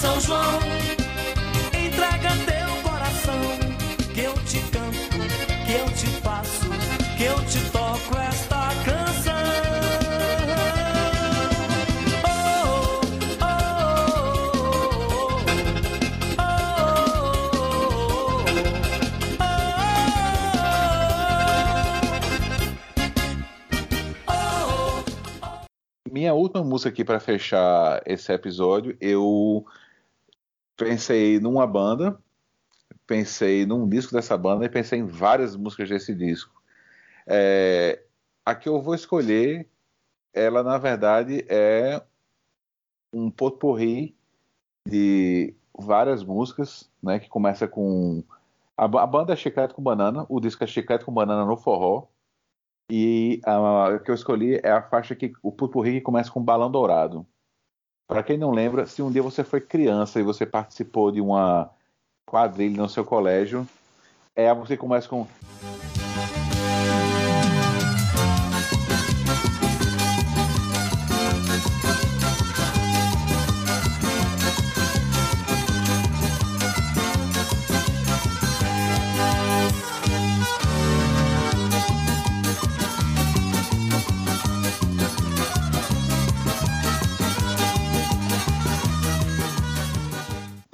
São 0.00 0.20
João, 0.20 0.60
entrega 1.74 2.30
teu 2.46 2.68
coração. 2.88 3.40
Que 4.14 4.20
eu 4.20 4.32
te 4.44 4.60
canto, 4.70 5.10
que 5.66 5.72
eu 5.72 5.86
te 5.92 6.06
faço, 6.22 6.68
que 7.16 7.24
eu 7.24 7.34
te 7.46 7.58
toco 7.72 8.16
esta 8.16 8.68
canção. 8.84 9.34
Oh, 12.22 13.00
Minha 26.08 26.34
última 26.34 26.62
música 26.62 26.90
aqui 26.90 27.04
para 27.04 27.18
fechar 27.18 28.00
esse 28.06 28.32
episódio, 28.32 28.96
eu 29.00 29.66
pensei 30.78 31.40
numa 31.40 31.66
banda, 31.66 32.18
pensei 33.06 33.66
num 33.66 33.86
disco 33.86 34.12
dessa 34.12 34.38
banda 34.38 34.64
e 34.64 34.68
pensei 34.70 35.00
em 35.00 35.04
várias 35.04 35.56
músicas 35.56 35.88
desse 35.88 36.14
disco. 36.14 36.62
É, 37.26 38.02
a 38.46 38.54
que 38.54 38.68
eu 38.68 38.80
vou 38.80 38.94
escolher, 38.94 39.68
ela 40.32 40.62
na 40.62 40.78
verdade 40.78 41.44
é 41.48 42.00
um 43.12 43.30
potpourri 43.30 44.16
de 44.86 45.54
várias 45.76 46.24
músicas, 46.24 46.88
né? 47.02 47.18
Que 47.18 47.28
começa 47.28 47.66
com 47.66 48.22
a, 48.76 48.84
a 48.84 49.06
banda 49.06 49.32
é 49.32 49.36
Chiclete 49.36 49.74
com 49.74 49.82
Banana, 49.82 50.24
o 50.28 50.40
disco 50.40 50.62
é 50.62 50.66
Chiclete 50.66 51.04
com 51.04 51.12
Banana 51.12 51.44
no 51.44 51.56
forró. 51.56 52.06
E 52.90 53.40
a 53.44 53.98
que 53.98 54.10
eu 54.10 54.14
escolhi 54.14 54.60
é 54.62 54.70
a 54.70 54.80
faixa 54.80 55.14
que 55.14 55.32
o 55.42 55.52
potpourri 55.52 55.94
que 55.94 56.00
começa 56.00 56.30
com 56.30 56.42
Balão 56.42 56.70
Dourado. 56.70 57.26
Para 58.08 58.22
quem 58.22 58.38
não 58.38 58.52
lembra, 58.52 58.86
se 58.86 59.02
um 59.02 59.10
dia 59.10 59.22
você 59.22 59.44
foi 59.44 59.60
criança 59.60 60.18
e 60.18 60.22
você 60.22 60.46
participou 60.46 61.12
de 61.12 61.20
uma 61.20 61.68
quadrilha 62.24 62.80
no 62.80 62.88
seu 62.88 63.04
colégio, 63.04 63.68
é 64.34 64.48
que 64.66 64.78
começa 64.78 65.06
com 65.06 65.26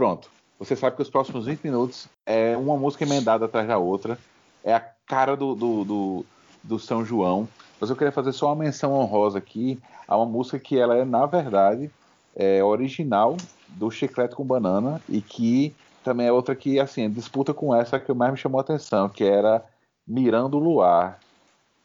Pronto. 0.05 0.29
Você 0.59 0.77
sabe 0.77 0.97
que 0.97 1.01
os 1.01 1.09
próximos 1.09 1.47
20 1.47 1.63
minutos 1.65 2.09
é 2.27 2.55
uma 2.59 2.77
música 2.77 3.05
emendada 3.05 3.47
atrás 3.47 3.67
da 3.67 3.79
outra. 3.79 4.19
É 4.63 4.75
a 4.75 4.81
cara 5.07 5.35
do, 5.35 5.55
do, 5.55 5.83
do, 5.83 6.27
do 6.63 6.79
São 6.79 7.03
João. 7.03 7.49
Mas 7.81 7.89
eu 7.89 7.97
queria 7.97 8.13
fazer 8.13 8.35
só 8.35 8.49
uma 8.49 8.65
menção 8.65 8.93
honrosa 8.93 9.39
aqui 9.39 9.81
a 10.07 10.15
uma 10.19 10.27
música 10.27 10.59
que 10.59 10.79
ela 10.79 10.95
é, 10.95 11.07
na 11.07 11.25
verdade, 11.25 11.91
é 12.37 12.63
original 12.63 13.39
do 13.67 13.91
Chiclete 13.91 14.35
com 14.35 14.45
Banana 14.45 15.01
e 15.09 15.23
que 15.23 15.75
também 16.05 16.27
é 16.27 16.33
outra 16.33 16.55
que, 16.55 16.79
assim, 16.79 17.09
disputa 17.09 17.55
com 17.55 17.75
essa 17.75 17.99
que 17.99 18.13
mais 18.13 18.33
me 18.33 18.37
chamou 18.37 18.59
a 18.59 18.61
atenção, 18.61 19.09
que 19.09 19.25
era 19.25 19.65
Mirando 20.07 20.59
o 20.59 20.61
Luar. 20.61 21.19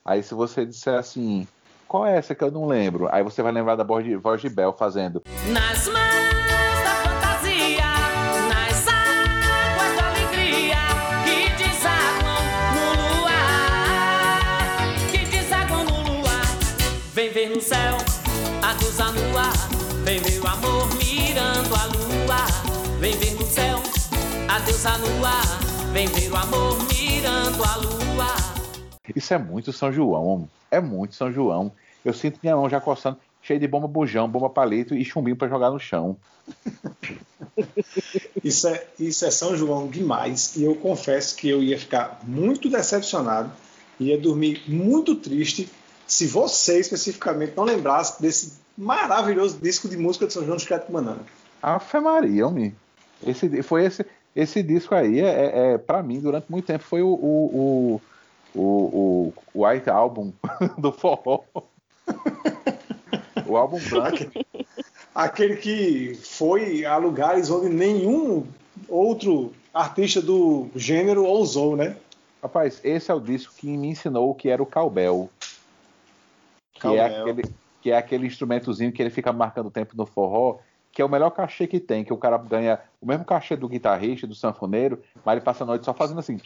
Aí 0.03 0.21
se 0.21 0.33
você 0.33 0.65
disser 0.65 0.99
assim, 0.99 1.47
qual 1.87 2.05
é 2.05 2.17
essa 2.17 2.35
que 2.35 2.43
eu 2.43 2.51
não 2.51 2.67
lembro? 2.67 3.07
Aí 3.13 3.23
você 3.23 3.41
vai 3.41 3.53
lembrar 3.53 3.77
da 3.77 3.85
voz 3.85 4.03
de, 4.03 4.17
voz 4.17 4.41
de 4.41 4.49
Bel 4.49 4.73
fazendo 4.73 5.23
Nas 5.53 5.87
mãos 5.87 6.38
a 18.99 19.11
deusa 19.11 19.11
no 19.11 19.37
ar, 19.37 19.53
vem 20.03 20.19
ver 20.19 20.41
o 20.41 20.47
amor 20.47 20.87
mirando 20.95 21.73
a 21.73 21.85
lua. 21.85 22.99
Vem 22.99 23.15
ver 23.15 23.33
no 23.35 23.45
céu 23.45 23.77
a 24.49 24.59
deusa 24.59 24.97
no 24.97 25.25
ar, 25.25 25.59
vem 25.93 26.05
ver 26.07 26.29
o 26.29 26.35
amor 26.35 26.77
mirando 26.89 27.63
a 27.63 27.75
lua. 27.77 28.35
Isso 29.15 29.33
é 29.33 29.37
muito 29.37 29.71
São 29.71 29.91
João, 29.91 30.49
é 30.69 30.81
muito 30.81 31.15
São 31.15 31.31
João. 31.31 31.71
Eu 32.03 32.13
sinto 32.13 32.39
minha 32.43 32.57
mão 32.57 32.69
já 32.69 32.81
coçando, 32.81 33.17
cheio 33.41 33.59
de 33.59 33.67
bomba 33.69 33.87
bujão, 33.87 34.27
bomba 34.27 34.49
palito 34.49 34.93
e 34.93 35.05
chumbinho 35.05 35.37
pra 35.37 35.47
jogar 35.47 35.71
no 35.71 35.79
chão. 35.79 36.17
Isso 38.43 38.67
é, 38.67 38.87
isso 38.97 39.25
é 39.25 39.31
São 39.31 39.55
João 39.55 39.87
demais. 39.87 40.55
E 40.55 40.63
eu 40.63 40.75
confesso 40.75 41.35
que 41.35 41.49
eu 41.49 41.61
ia 41.61 41.77
ficar 41.77 42.21
muito 42.23 42.69
decepcionado, 42.69 43.51
ia 43.99 44.17
dormir 44.17 44.63
muito 44.67 45.13
triste 45.15 45.69
se 46.07 46.25
você 46.25 46.79
especificamente 46.79 47.53
não 47.55 47.65
lembrasse 47.65 48.21
desse 48.21 48.53
maravilhoso 48.79 49.59
disco 49.61 49.89
de 49.89 49.97
música 49.97 50.25
de 50.25 50.33
São 50.33 50.43
João 50.45 50.55
do 50.55 50.61
Chiclete 50.61 50.85
com 50.85 50.93
Banana. 50.93 51.19
Ave 51.61 51.99
Maria, 51.99 52.47
homem. 52.47 52.73
Esse, 53.25 53.61
foi 53.61 53.85
esse, 53.85 54.05
esse 54.33 54.63
disco 54.63 54.95
aí, 54.95 55.19
é, 55.19 55.27
é, 55.27 55.73
é, 55.73 55.77
pra 55.77 56.01
mim, 56.01 56.21
durante 56.21 56.49
muito 56.49 56.65
tempo, 56.65 56.83
foi 56.85 57.01
o, 57.01 57.09
o, 57.09 58.01
o, 58.55 59.33
o, 59.53 59.67
White 59.67 59.89
Album 59.89 60.31
do 60.79 60.93
forró. 60.93 61.41
o 63.45 63.57
álbum 63.57 63.79
branco. 63.89 64.31
Aquele 65.13 65.57
que 65.57 66.17
foi 66.23 66.85
a 66.85 66.95
lugares 66.95 67.49
onde 67.49 67.67
nenhum 67.67 68.45
outro 68.87 69.51
artista 69.73 70.21
do 70.21 70.69
gênero 70.73 71.25
ousou, 71.25 71.75
né? 71.75 71.97
Rapaz, 72.41 72.79
esse 72.85 73.11
é 73.11 73.13
o 73.13 73.19
disco 73.19 73.53
que 73.57 73.67
me 73.67 73.89
ensinou 73.89 74.29
o 74.29 74.35
que 74.35 74.47
era 74.47 74.63
o 74.63 74.65
cowbell. 74.65 75.29
Que, 76.75 76.87
É, 76.87 77.19
aquele, 77.19 77.43
que 77.89 77.93
é 77.93 77.97
aquele 77.97 78.27
instrumentozinho 78.27 78.91
que 78.91 79.01
ele 79.01 79.09
fica 79.09 79.33
marcando 79.33 79.65
o 79.65 79.71
tempo 79.71 79.97
no 79.97 80.05
forró, 80.05 80.59
que 80.91 81.01
é 81.01 81.05
o 81.05 81.09
melhor 81.09 81.31
cachê 81.31 81.65
que 81.65 81.79
tem, 81.79 82.03
que 82.03 82.13
o 82.13 82.17
cara 82.17 82.37
ganha 82.37 82.79
o 83.01 83.07
mesmo 83.07 83.25
cachê 83.25 83.55
do 83.55 83.67
guitarrista, 83.67 84.27
do 84.27 84.35
sanfoneiro, 84.35 85.01
mas 85.25 85.37
ele 85.37 85.43
passa 85.43 85.63
a 85.63 85.67
noite 85.67 85.85
só 85.85 85.93
fazendo 85.93 86.19
assim. 86.19 86.39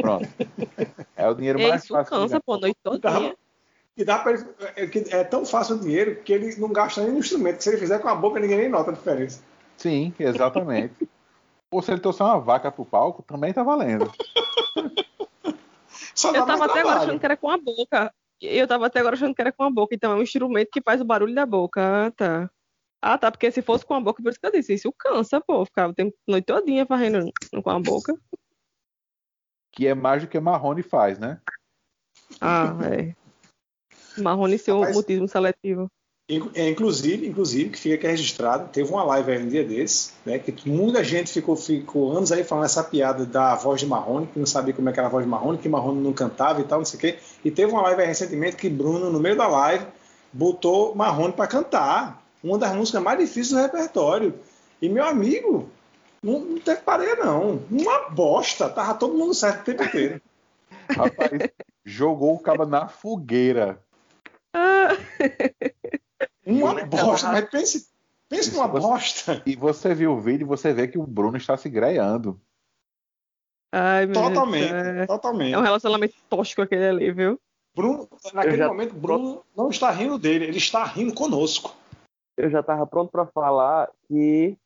Pronto. 0.00 0.26
É 1.14 1.28
o 1.28 1.34
dinheiro 1.34 1.60
mais 1.60 1.84
Isso 1.84 1.92
fácil. 1.92 2.10
cansa, 2.10 2.40
pô, 2.40 2.54
a 2.54 2.58
noite 2.58 2.78
todinha. 2.82 3.36
E 3.94 4.04
dá 4.04 4.18
pra 4.18 4.32
ele, 4.32 4.46
é, 4.76 5.18
é 5.18 5.24
tão 5.24 5.44
fácil 5.44 5.76
o 5.76 5.80
dinheiro 5.80 6.22
que 6.22 6.32
ele 6.32 6.56
não 6.56 6.72
gasta 6.72 7.02
nem 7.02 7.12
no 7.12 7.18
instrumento. 7.18 7.60
Se 7.60 7.68
ele 7.68 7.76
fizer 7.76 7.98
com 7.98 8.08
a 8.08 8.14
boca, 8.14 8.40
ninguém 8.40 8.56
nem 8.56 8.68
nota 8.70 8.92
a 8.92 8.94
diferença. 8.94 9.42
Sim, 9.76 10.14
exatamente. 10.18 11.06
Ou 11.70 11.82
se 11.82 11.90
ele 11.90 12.00
trouxer 12.00 12.24
uma 12.24 12.40
vaca 12.40 12.72
pro 12.72 12.86
palco, 12.86 13.22
também 13.22 13.52
tá 13.52 13.62
valendo. 13.62 14.10
Só 16.14 16.34
Eu 16.34 16.46
tava 16.46 16.64
até 16.64 16.80
agora 16.80 17.00
achando 17.00 17.20
que 17.20 17.26
era 17.26 17.36
com 17.36 17.50
a 17.50 17.58
boca. 17.58 18.12
Eu 18.40 18.68
tava 18.68 18.86
até 18.86 19.00
agora 19.00 19.16
achando 19.16 19.34
que 19.34 19.40
era 19.40 19.52
com 19.52 19.64
a 19.64 19.70
boca. 19.70 19.94
Então 19.94 20.12
é 20.12 20.14
um 20.14 20.22
instrumento 20.22 20.70
que 20.72 20.82
faz 20.82 21.00
o 21.00 21.04
barulho 21.04 21.34
da 21.34 21.44
boca. 21.44 22.06
Ah, 22.06 22.10
tá. 22.10 22.50
Ah, 23.02 23.18
tá. 23.18 23.30
Porque 23.30 23.50
se 23.50 23.62
fosse 23.62 23.84
com 23.84 23.94
a 23.94 24.00
boca, 24.00 24.22
por 24.22 24.30
isso 24.30 24.40
que 24.40 24.46
eu 24.46 24.52
disse, 24.52 24.74
isso 24.74 24.92
cansa, 24.92 25.40
pô. 25.40 25.64
Ficava 25.64 25.92
o 25.92 25.94
tempo 25.94 26.16
a 26.28 26.30
noite 26.30 26.44
todinha 26.44 26.86
fazendo 26.86 27.32
com 27.62 27.70
a 27.70 27.80
boca. 27.80 28.14
Que 29.72 29.86
é 29.86 29.94
mais 29.94 30.22
do 30.22 30.28
que 30.28 30.38
Marrone 30.38 30.82
faz, 30.82 31.18
né? 31.18 31.40
Ah, 32.40 32.76
é. 32.92 33.14
Marrone 34.20 34.58
seu 34.58 34.80
Rapaz, 34.80 34.96
mutismo 34.96 35.28
seletivo. 35.28 35.90
É, 36.54 36.68
Inclusive, 36.68 37.26
inclusive, 37.26 37.70
que 37.70 37.78
fica 37.78 37.94
aqui 37.94 38.06
registrado, 38.06 38.68
teve 38.68 38.90
uma 38.90 39.02
live 39.02 39.32
aí 39.32 39.42
um 39.42 39.48
dia 39.48 39.64
desse, 39.64 40.12
né? 40.26 40.38
Que 40.38 40.68
muita 40.68 41.02
gente 41.02 41.32
ficou, 41.32 41.56
ficou 41.56 42.14
anos 42.14 42.30
aí 42.30 42.44
falando 42.44 42.66
essa 42.66 42.84
piada 42.84 43.24
da 43.24 43.54
voz 43.54 43.80
de 43.80 43.86
Marrone, 43.86 44.26
que 44.26 44.38
não 44.38 44.44
sabia 44.44 44.74
como 44.74 44.90
é 44.90 44.92
que 44.92 45.00
era 45.00 45.08
a 45.08 45.10
voz 45.10 45.24
de 45.24 45.30
Marrone, 45.30 45.56
que 45.56 45.70
Marrone 45.70 46.02
não 46.02 46.12
cantava 46.12 46.60
e 46.60 46.64
tal, 46.64 46.80
não 46.80 46.84
sei 46.84 46.98
o 46.98 47.00
quê. 47.00 47.18
E 47.42 47.50
teve 47.50 47.72
uma 47.72 47.80
live 47.80 48.02
aí 48.02 48.08
recentemente 48.08 48.56
que 48.56 48.68
Bruno, 48.68 49.10
no 49.10 49.18
meio 49.18 49.36
da 49.36 49.46
live, 49.46 49.86
botou 50.30 50.94
Marrone 50.94 51.32
para 51.32 51.46
cantar. 51.46 52.22
Uma 52.44 52.58
das 52.58 52.74
músicas 52.76 53.02
mais 53.02 53.18
difíceis 53.18 53.50
do 53.50 53.62
repertório. 53.62 54.34
E 54.82 54.88
meu 54.88 55.04
amigo, 55.04 55.70
não, 56.22 56.40
não 56.40 56.60
teve 56.60 56.82
pareia, 56.82 57.16
não. 57.16 57.62
Uma 57.70 58.10
bosta. 58.10 58.68
Tava 58.68 58.94
todo 58.94 59.16
mundo 59.16 59.32
certo 59.32 59.62
o 59.62 59.64
tempo 59.64 59.82
inteiro. 59.82 60.20
Rapaz, 60.94 61.50
jogou 61.84 62.34
o 62.34 62.38
cabo 62.38 62.66
na 62.66 62.86
fogueira. 62.86 63.82
Uma 66.48 66.84
bosta, 66.86 67.28
mas 67.28 67.50
pense, 67.50 67.88
pense 68.28 68.54
numa 68.54 68.66
bosta. 68.66 69.42
E 69.44 69.54
você 69.54 69.94
viu 69.94 70.12
o 70.12 70.20
vídeo 70.20 70.44
e 70.44 70.48
você 70.48 70.72
vê 70.72 70.88
que 70.88 70.98
o 70.98 71.06
Bruno 71.06 71.36
está 71.36 71.56
se 71.56 71.68
greando. 71.68 72.40
Ai, 73.72 74.06
meu 74.06 74.14
Totalmente, 74.14 74.66
céu. 74.68 75.06
totalmente. 75.06 75.54
É 75.54 75.58
um 75.58 75.62
relacionamento 75.62 76.14
tóxico 76.30 76.62
aquele 76.62 76.86
ali, 76.86 77.12
viu? 77.12 77.38
Bruno, 77.76 78.08
naquele 78.32 78.56
já- 78.56 78.66
momento, 78.68 78.94
Bruno 78.94 79.44
não 79.54 79.68
está 79.68 79.90
rindo 79.90 80.18
dele, 80.18 80.46
ele 80.46 80.56
está 80.56 80.84
rindo 80.84 81.12
conosco. 81.14 81.76
Eu 82.36 82.48
já 82.48 82.62
tava 82.62 82.86
pronto 82.86 83.10
pra 83.10 83.26
falar 83.26 83.90
que, 84.08 84.56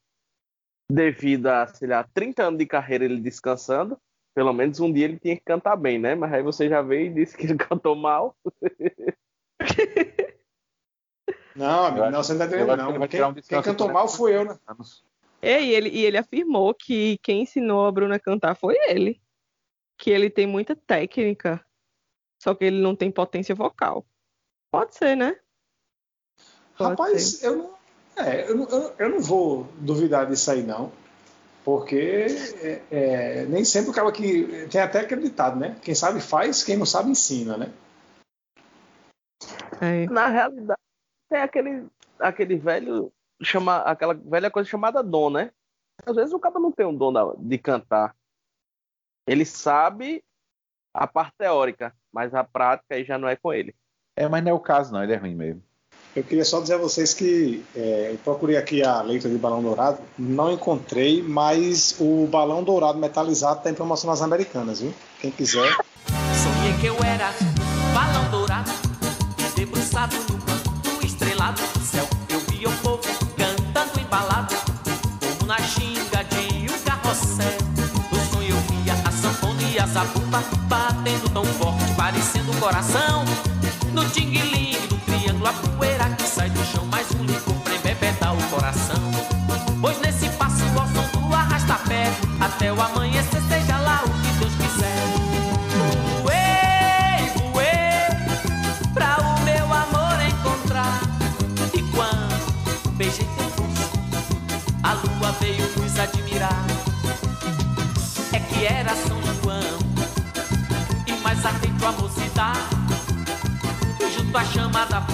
devido 0.90 1.48
a, 1.48 1.66
sei 1.66 1.88
lá, 1.88 2.04
30 2.14 2.44
anos 2.44 2.58
de 2.58 2.66
carreira 2.66 3.04
ele 3.04 3.20
descansando, 3.20 3.98
pelo 4.34 4.52
menos 4.52 4.78
um 4.78 4.92
dia 4.92 5.04
ele 5.06 5.18
tinha 5.18 5.36
que 5.36 5.42
cantar 5.42 5.74
bem, 5.76 5.98
né? 5.98 6.14
Mas 6.14 6.32
aí 6.32 6.42
você 6.42 6.68
já 6.68 6.80
veio 6.80 7.06
e 7.10 7.14
disse 7.14 7.36
que 7.36 7.46
ele 7.46 7.56
cantou 7.58 7.96
mal. 7.96 8.36
Não, 11.54 11.84
amigo, 11.86 12.10
não, 12.10 12.22
você 12.22 12.34
não 12.34 12.46
entendendo, 12.46 12.98
vai 12.98 13.08
Quem, 13.08 13.22
um 13.24 13.34
quem 13.34 13.62
cantou 13.62 13.92
mal 13.92 14.08
foi 14.08 14.34
eu, 14.36 14.44
né? 14.44 14.58
É, 15.40 15.60
e 15.62 15.74
ele, 15.74 15.88
e 15.90 16.04
ele 16.04 16.16
afirmou 16.16 16.72
que 16.72 17.18
quem 17.18 17.42
ensinou 17.42 17.86
a 17.86 17.92
Bruna 17.92 18.16
a 18.16 18.20
cantar 18.20 18.54
foi 18.54 18.76
ele. 18.88 19.20
Que 19.98 20.10
ele 20.10 20.30
tem 20.30 20.46
muita 20.46 20.74
técnica, 20.74 21.64
só 22.42 22.54
que 22.54 22.64
ele 22.64 22.80
não 22.80 22.96
tem 22.96 23.10
potência 23.10 23.54
vocal. 23.54 24.06
Pode 24.70 24.94
ser, 24.94 25.16
né? 25.16 25.36
Pode 26.76 26.90
Rapaz, 26.90 27.42
eu 27.42 27.56
não, 27.56 27.74
é, 28.16 28.50
eu, 28.50 28.56
não, 28.56 28.68
eu 28.68 28.80
não- 28.80 28.94
eu 28.98 29.08
não 29.10 29.20
vou 29.20 29.64
duvidar 29.78 30.26
disso 30.26 30.50
aí, 30.50 30.62
não. 30.62 30.92
Porque 31.64 32.26
é, 32.60 32.82
é, 32.90 33.46
nem 33.46 33.64
sempre 33.64 33.90
o 33.90 33.94
cara 33.94 34.10
que. 34.10 34.66
Tem 34.68 34.80
até 34.80 35.00
acreditado, 35.00 35.58
né? 35.58 35.76
Quem 35.82 35.94
sabe 35.94 36.20
faz, 36.20 36.64
quem 36.64 36.76
não 36.76 36.86
sabe 36.86 37.10
ensina, 37.10 37.56
né? 37.56 37.72
É. 39.80 40.06
Na 40.06 40.26
realidade, 40.26 40.80
tem 41.32 41.40
aquele, 41.40 41.86
aquele 42.18 42.56
velho, 42.56 43.10
chama, 43.42 43.78
aquela 43.78 44.12
velha 44.14 44.50
coisa 44.50 44.68
chamada 44.68 45.02
dom, 45.02 45.30
né? 45.30 45.50
Às 46.04 46.14
vezes 46.14 46.32
o 46.34 46.38
cara 46.38 46.58
não 46.58 46.70
tem 46.70 46.84
um 46.86 46.94
dom 46.94 47.12
da- 47.12 47.32
de 47.38 47.58
cantar. 47.58 48.14
Ele 49.26 49.44
sabe 49.44 50.22
a 50.94 51.06
parte 51.06 51.32
teórica, 51.38 51.94
mas 52.12 52.34
a 52.34 52.44
prática 52.44 52.94
aí 52.94 53.04
já 53.04 53.16
não 53.16 53.28
é 53.28 53.36
com 53.36 53.52
ele. 53.52 53.74
É, 54.16 54.28
mas 54.28 54.44
não 54.44 54.50
é 54.50 54.54
o 54.54 54.60
caso, 54.60 54.92
não. 54.92 55.02
Ele 55.02 55.12
é 55.14 55.16
ruim 55.16 55.34
mesmo. 55.34 55.62
Eu 56.14 56.22
queria 56.22 56.44
só 56.44 56.60
dizer 56.60 56.74
a 56.74 56.78
vocês 56.78 57.14
que 57.14 57.64
é, 57.74 58.10
eu 58.12 58.18
procurei 58.18 58.58
aqui 58.58 58.84
a 58.84 59.00
letra 59.00 59.30
de 59.30 59.38
Balão 59.38 59.62
Dourado, 59.62 59.98
não 60.18 60.52
encontrei, 60.52 61.22
mas 61.22 61.96
o 61.98 62.26
Balão 62.26 62.62
Dourado 62.62 62.98
metalizado 62.98 63.62
tem 63.62 63.72
promoção 63.72 64.10
nas 64.10 64.20
Americanas, 64.20 64.80
viu? 64.82 64.92
Quem 65.20 65.30
quiser. 65.30 65.74
Sonhei 66.34 66.76
que 66.78 66.86
eu 66.86 66.96
era 67.02 67.30
balão 67.94 68.30
dourado, 68.30 68.70
debruçado 69.56 70.16
no 71.52 71.62
manto 71.62 71.62
estrelado 71.62 71.62
do 71.72 71.84
céu. 71.84 72.08
Eu 72.28 72.40
via 72.48 72.68
o 72.68 72.72
povo 72.78 73.02
cantando 73.36 74.00
embalado, 74.00 74.54
como 75.20 75.46
na 75.46 75.58
ginga 75.60 76.24
de 76.24 76.72
um 76.72 76.78
carrossel. 76.80 77.52
No 78.10 78.32
sonho 78.32 78.50
eu 78.50 78.60
via 78.82 78.94
a 78.94 79.12
sanfona 79.12 79.62
e 79.62 79.78
a 79.78 79.86
zabumba 79.86 80.42
batendo 80.68 81.28
tão 81.30 81.44
forte, 81.44 81.94
parecendo 81.96 82.50
um 82.52 82.60
coração. 82.60 83.24
No 83.92 84.08
ting-ling 84.08 84.86
do 84.88 84.96
triângulo, 85.04 85.46
a 85.46 85.52
poeira 85.52 86.08
que 86.10 86.26
sai 86.26 86.50
do 86.50 86.64
chão, 86.64 86.84
mais 86.86 87.06
um 87.12 87.24
licor 87.24 87.54
pra 87.56 87.74
embebetar 87.74 88.34
o 88.34 88.42
coração. 88.48 89.41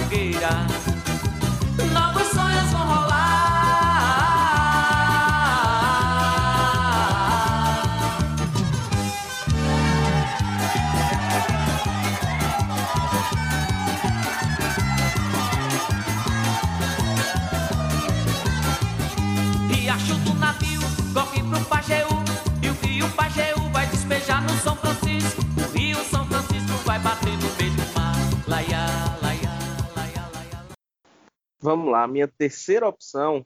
Chama 0.09 0.98
Vamos 31.69 31.91
lá, 31.91 32.01
a 32.01 32.07
minha 32.07 32.27
terceira 32.27 32.87
opção 32.87 33.45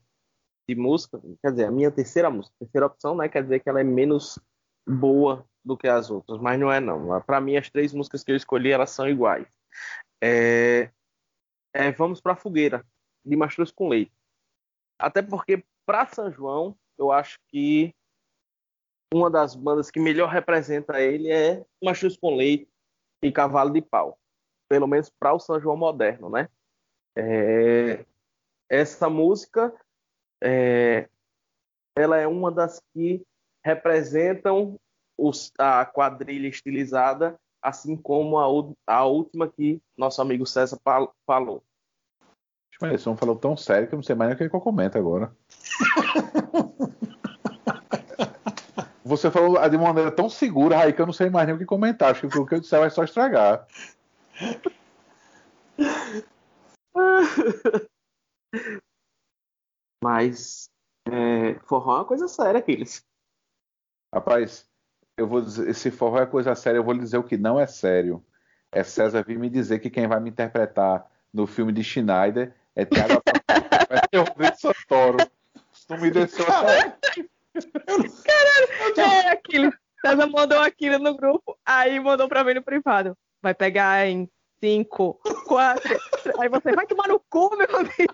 de 0.66 0.74
música, 0.76 1.20
quer 1.42 1.52
dizer, 1.52 1.66
a 1.66 1.72
minha 1.72 1.92
terceira 1.92 2.30
música, 2.30 2.56
terceira 2.58 2.86
opção 2.86 3.16
não 3.16 3.22
é 3.22 3.28
quer 3.28 3.44
dizer 3.44 3.60
que 3.60 3.68
ela 3.68 3.82
é 3.82 3.84
menos 3.84 4.40
boa 4.88 5.46
do 5.62 5.76
que 5.76 5.90
as 5.90 6.10
outras, 6.10 6.40
mas 6.40 6.58
não 6.58 6.72
é 6.72 6.80
não. 6.80 7.20
Para 7.24 7.42
mim 7.42 7.58
as 7.58 7.70
três 7.70 7.94
músicas 7.94 8.24
que 8.24 8.32
eu 8.32 8.38
escolhi 8.38 8.72
elas 8.72 8.92
são 8.92 9.10
iguais. 9.10 9.46
É, 10.24 10.90
é, 11.74 11.92
vamos 11.92 12.22
para 12.22 12.38
Fogueira 12.38 12.86
de 13.26 13.36
Mastruz 13.36 13.74
com 13.74 13.90
Leite. 13.90 14.14
Até 14.98 15.22
porque 15.22 15.62
para 15.86 16.08
São 16.08 16.32
João 16.32 16.78
eu 16.98 17.12
acho 17.12 17.38
que 17.50 17.94
uma 19.14 19.30
das 19.30 19.54
bandas 19.54 19.92
que 19.92 20.00
melhor 20.00 20.30
representa 20.30 21.02
ele 21.02 21.30
é 21.30 21.66
Mastruz 21.84 22.16
com 22.16 22.38
Leite 22.38 22.70
e 23.22 23.34
Cavalo 23.34 23.74
de 23.74 23.82
Pau, 23.82 24.18
pelo 24.70 24.88
menos 24.88 25.10
para 25.10 25.34
o 25.34 25.40
São 25.40 25.60
João 25.60 25.76
moderno, 25.76 26.30
né? 26.30 26.48
É, 27.18 28.06
essa 28.74 29.08
música 29.10 29.72
é, 30.42 31.08
ela 31.96 32.18
é 32.18 32.26
uma 32.28 32.52
das 32.52 32.82
que 32.94 33.24
representam 33.64 34.80
os- 35.18 35.52
a 35.60 35.86
quadrilha 35.86 36.48
estilizada, 36.48 37.40
assim 37.62 37.96
como 37.96 38.40
a, 38.40 38.46
a 38.96 39.06
última 39.06 39.48
que 39.48 39.80
nosso 39.96 40.22
amigo 40.22 40.46
César 40.46 40.80
fal- 40.84 41.14
falou. 41.26 41.64
Mas 42.82 42.94
esse 42.96 43.08
homem 43.08 43.20
falou 43.20 43.36
tão 43.36 43.56
sério 43.56 43.88
que 43.88 43.94
eu 43.94 43.98
não 43.98 44.04
sei 44.04 44.16
mais 44.16 44.30
nem 44.30 44.48
o 44.48 44.50
que 44.50 44.56
eu 44.56 44.60
comento 44.62 44.98
agora. 44.98 45.32
Você 49.06 49.30
falou 49.30 49.70
de 49.70 49.76
uma 49.76 49.88
maneira 49.90 50.12
tão 50.12 50.30
segura, 50.30 50.78
Raí, 50.78 50.94
que 50.94 51.02
eu 51.02 51.06
não 51.06 51.14
sei 51.14 51.30
mais 51.30 51.46
nem 51.46 51.56
o 51.56 51.60
que 51.60 51.66
comentar. 51.66 52.12
Acho 52.12 52.28
que 52.28 52.38
o 52.40 52.46
que 52.46 52.56
eu 52.56 52.60
disser 52.60 52.80
vai 52.80 52.90
só 52.90 53.04
estragar. 53.04 53.68
Mas 60.04 60.70
é, 61.08 61.56
forró 61.66 61.94
é 61.94 62.00
uma 62.00 62.06
coisa 62.06 62.28
séria, 62.28 62.60
aqueles. 62.60 63.06
Rapaz, 64.14 64.70
eu 65.18 65.28
vou 65.28 65.42
dizer, 65.42 65.70
esse 65.70 65.92
forró 65.92 66.20
é 66.20 66.26
coisa 66.26 66.56
séria, 66.56 66.78
eu 66.78 66.84
vou 66.84 66.94
lhe 66.94 67.00
dizer 67.00 67.18
o 67.18 67.24
que 67.24 67.38
não 67.38 67.60
é 67.60 67.66
sério. 67.66 68.24
É 68.72 68.84
César 68.84 69.24
vir 69.24 69.38
me 69.38 69.50
dizer 69.50 69.80
que 69.80 69.90
quem 69.90 70.08
vai 70.08 70.20
me 70.20 70.30
interpretar 70.30 71.10
no 71.32 71.46
filme 71.46 71.72
de 71.72 71.84
Schneider 71.84 72.56
é 72.76 72.86
Thiago 72.86 73.22
vai 73.90 74.00
ser 74.10 74.18
Rodrigo 74.18 74.58
Santoro. 74.58 75.18
Isso 75.72 75.98
me 75.98 76.12
desceu 76.12 76.46
até. 76.52 76.96
Caralho, 78.24 79.00
é 79.00 79.30
aquilo. 79.30 79.74
César 80.04 80.28
mandou 80.28 80.60
aquilo 80.60 81.00
no 81.00 81.16
grupo, 81.16 81.58
aí 81.66 82.00
mandou 82.00 82.28
pra 82.28 82.44
mim 82.44 82.56
no 82.56 82.64
privado. 82.64 83.16
Vai 83.42 83.54
pegar 83.54 84.08
em 84.08 84.30
5, 84.60 85.20
4. 85.46 86.00
Aí 86.40 86.50
você 86.50 86.72
vai 86.72 86.86
tomar 86.88 87.08
no 87.08 87.20
cu, 87.20 87.56
meu 87.56 87.68
amigo. 87.76 88.14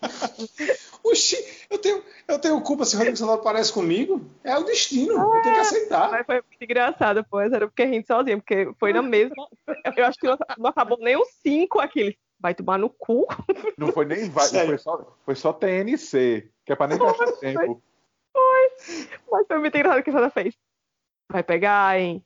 Oxi, 1.04 1.36
eu 1.70 1.78
tenho, 1.78 2.02
eu 2.26 2.38
tenho 2.38 2.60
culpa 2.60 2.84
se 2.84 2.94
o 2.94 2.98
Rodrigo 2.98 3.16
Santoro 3.16 3.42
parece 3.42 3.72
comigo. 3.72 4.20
É 4.44 4.56
o 4.56 4.64
destino, 4.64 5.12
eu 5.12 5.42
tenho 5.42 5.54
que 5.54 5.60
aceitar. 5.60 6.10
Mas 6.10 6.26
foi 6.26 6.36
muito 6.36 6.62
engraçado, 6.62 7.24
pô. 7.24 7.40
Era 7.40 7.66
porque 7.66 7.84
rindo 7.84 8.06
sozinho, 8.06 8.38
porque 8.38 8.70
foi 8.78 8.92
na 8.92 9.02
mesma. 9.02 9.48
Eu 9.96 10.04
acho 10.04 10.18
que 10.18 10.26
não, 10.26 10.36
não 10.58 10.70
acabou 10.70 10.98
nem 10.98 11.16
os 11.16 11.28
5 11.42 11.80
aqueles. 11.80 12.14
Vai 12.40 12.54
tomar 12.54 12.78
no 12.78 12.88
cu. 12.88 13.26
Não 13.76 13.90
foi 13.92 14.04
nem 14.04 14.30
vai, 14.30 14.46
foi 14.66 14.78
só, 14.78 15.16
foi 15.24 15.34
só 15.34 15.52
TNC, 15.52 16.48
que 16.64 16.72
é 16.72 16.76
pra 16.76 16.86
nem 16.86 16.98
gastar 16.98 17.32
tempo. 17.32 17.82
Foi. 18.32 18.70
Mas 19.30 19.46
foi 19.46 19.58
muito 19.58 19.76
engraçado 19.76 20.00
o 20.00 20.02
que 20.04 20.10
a 20.10 20.12
César 20.12 20.30
fez. 20.30 20.54
Vai 21.30 21.42
pegar 21.42 21.98
em 21.98 22.24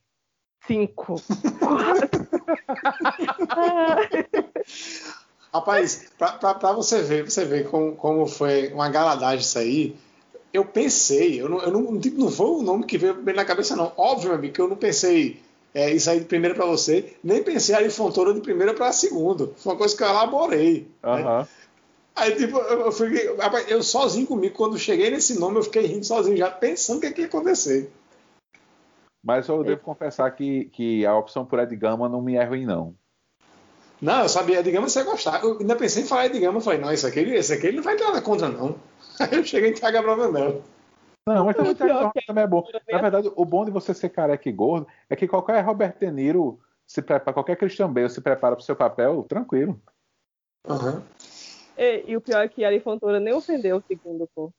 5, 0.66 1.16
4. 1.58 2.21
Rapaz, 5.52 6.08
pra 6.16 6.72
você 6.72 7.02
ver, 7.02 7.28
você 7.28 7.44
ver 7.44 7.68
como, 7.68 7.94
como 7.94 8.26
foi 8.26 8.72
uma 8.72 8.88
galadagem 8.88 9.40
isso 9.40 9.58
aí, 9.58 9.96
eu 10.52 10.64
pensei, 10.64 11.40
eu 11.40 11.48
não, 11.48 11.60
eu 11.60 11.70
não, 11.70 11.92
não 11.92 12.30
foi 12.30 12.46
o 12.46 12.62
nome 12.62 12.84
que 12.84 12.96
veio 12.96 13.14
bem 13.14 13.34
na 13.34 13.44
cabeça, 13.44 13.76
não. 13.76 13.92
Óbvio, 13.96 14.28
meu 14.28 14.38
amigo, 14.38 14.54
que 14.54 14.60
eu 14.60 14.68
não 14.68 14.76
pensei 14.76 15.40
é, 15.74 15.90
isso 15.90 16.10
aí 16.10 16.20
de 16.20 16.26
primeira 16.26 16.54
pra 16.54 16.66
você, 16.66 17.14
nem 17.22 17.42
pensei 17.42 17.74
ali 17.74 17.90
Fontoura 17.90 18.34
de 18.34 18.40
primeira 18.40 18.74
pra 18.74 18.92
segundo. 18.92 19.54
Foi 19.58 19.72
uma 19.72 19.78
coisa 19.78 19.96
que 19.96 20.02
eu 20.02 20.08
elaborei. 20.08 20.88
Aham. 21.02 21.46
Aí, 22.14 22.36
tipo, 22.36 22.58
eu, 22.58 22.80
eu, 22.80 22.92
fiquei, 22.92 23.34
rapaz, 23.36 23.70
eu 23.70 23.82
sozinho 23.82 24.26
comigo, 24.26 24.54
quando 24.54 24.78
cheguei 24.78 25.10
nesse 25.10 25.38
nome, 25.38 25.56
eu 25.56 25.62
fiquei 25.62 25.86
rindo 25.86 26.04
sozinho, 26.04 26.36
já 26.36 26.50
pensando 26.50 26.98
o 26.98 27.00
que, 27.00 27.10
que 27.10 27.22
ia 27.22 27.26
acontecer. 27.26 27.90
Mas 29.22 29.48
eu 29.48 29.62
devo 29.62 29.80
confessar 29.82 30.30
que, 30.32 30.64
que 30.66 31.06
a 31.06 31.16
opção 31.16 31.44
por 31.44 31.60
Ed 31.60 31.74
Gama 31.76 32.08
não 32.08 32.20
me 32.20 32.34
é 32.34 32.44
ruim, 32.44 32.66
não. 32.66 32.94
Não, 34.00 34.22
eu 34.22 34.28
sabia, 34.28 34.58
Ed 34.58 34.70
Gama 34.70 34.88
você 34.88 34.98
ia 34.98 35.04
gostar. 35.04 35.44
Eu 35.44 35.58
ainda 35.60 35.76
pensei 35.76 36.02
em 36.02 36.06
falar 36.06 36.26
Ed 36.26 36.38
Gama, 36.40 36.58
eu 36.58 36.62
falei, 36.62 36.80
não, 36.80 36.92
esse 36.92 37.06
aqui, 37.06 37.20
esse 37.20 37.52
aqui 37.52 37.68
ele 37.68 37.76
não 37.76 37.84
vai 37.84 37.96
ter 37.96 38.04
nada 38.04 38.20
contra, 38.20 38.48
não. 38.48 38.74
Aí 39.20 39.38
eu 39.38 39.44
cheguei 39.44 39.70
em 39.70 39.74
Thiago 39.74 40.02
Bravanel. 40.02 40.62
Não, 41.24 41.44
mas 41.44 41.56
também, 41.56 41.74
pior 41.74 42.12
também 42.26 42.42
é 42.42 42.46
bom. 42.46 42.66
Na 42.90 43.00
verdade, 43.00 43.30
o 43.36 43.44
bom 43.44 43.64
de 43.64 43.70
você 43.70 43.94
ser 43.94 44.08
careca 44.08 44.48
e 44.48 44.52
gordo 44.52 44.88
é 45.08 45.14
que 45.14 45.28
qualquer 45.28 45.60
Robert 45.60 45.96
De 46.00 46.10
Niro 46.10 46.58
se 46.84 47.00
prepara, 47.00 47.32
qualquer 47.32 47.56
Christian 47.56 47.92
Bale 47.92 48.10
se 48.10 48.20
prepara 48.20 48.56
pro 48.56 48.64
seu 48.64 48.74
papel, 48.74 49.22
tranquilo. 49.28 49.80
E, 51.78 52.04
e 52.08 52.16
o 52.16 52.20
pior 52.20 52.42
é 52.42 52.48
que 52.48 52.64
Ari 52.64 52.80
Fontoura 52.80 53.20
nem 53.20 53.32
ofendeu 53.32 53.76
o 53.76 53.82
segundo, 53.86 54.28
pô. 54.34 54.52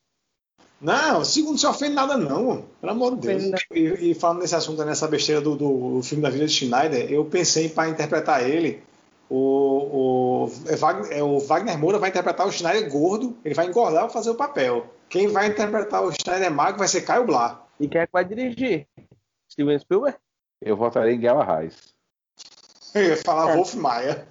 Não, 0.83 1.23
segundo 1.23 1.51
não 1.51 1.57
se 1.57 1.65
ofende 1.65 1.95
nada, 1.95 2.17
não. 2.17 2.65
Pelo 2.81 2.91
amor 2.91 3.15
de 3.15 3.27
Deus. 3.27 3.61
E, 3.73 4.11
e 4.11 4.13
falando 4.13 4.41
nesse 4.41 4.53
assunto, 4.53 4.83
nessa 4.83 5.07
besteira 5.07 5.39
do, 5.39 5.55
do 5.55 6.03
filme 6.03 6.21
da 6.21 6.29
vida 6.29 6.45
de 6.45 6.51
Schneider, 6.51 7.09
eu 7.09 7.23
pensei 7.23 7.69
para 7.69 7.87
interpretar 7.87 8.47
ele. 8.47 8.83
O, 9.29 10.45
o, 10.45 10.51
é 10.67 10.75
Wagner, 10.75 11.17
é, 11.17 11.23
o 11.23 11.39
Wagner 11.39 11.79
Moura 11.79 11.97
vai 11.97 12.09
interpretar 12.09 12.45
o 12.45 12.51
Schneider 12.51 12.91
gordo, 12.91 13.35
ele 13.45 13.55
vai 13.55 13.67
engordar 13.67 14.03
para 14.03 14.09
fazer 14.09 14.29
o 14.29 14.35
papel. 14.35 14.85
Quem 15.07 15.29
vai 15.29 15.47
interpretar 15.47 16.03
o 16.03 16.11
Schneider 16.11 16.51
magro 16.51 16.79
vai 16.79 16.87
ser 16.89 17.01
Caio 17.01 17.25
Blá. 17.25 17.65
E 17.79 17.87
quem 17.87 18.01
é 18.01 18.05
que 18.05 18.11
vai 18.11 18.25
dirigir? 18.25 18.85
Steven 19.49 19.79
Spielberg? 19.79 20.17
Eu 20.61 20.75
votaria 20.75 21.13
em 21.13 21.19
Guerra 21.19 21.59
Reis. 21.59 21.93
Eu 22.93 23.03
ia 23.03 23.17
falar 23.17 23.55
Wolf 23.55 23.73
Maia. 23.75 24.27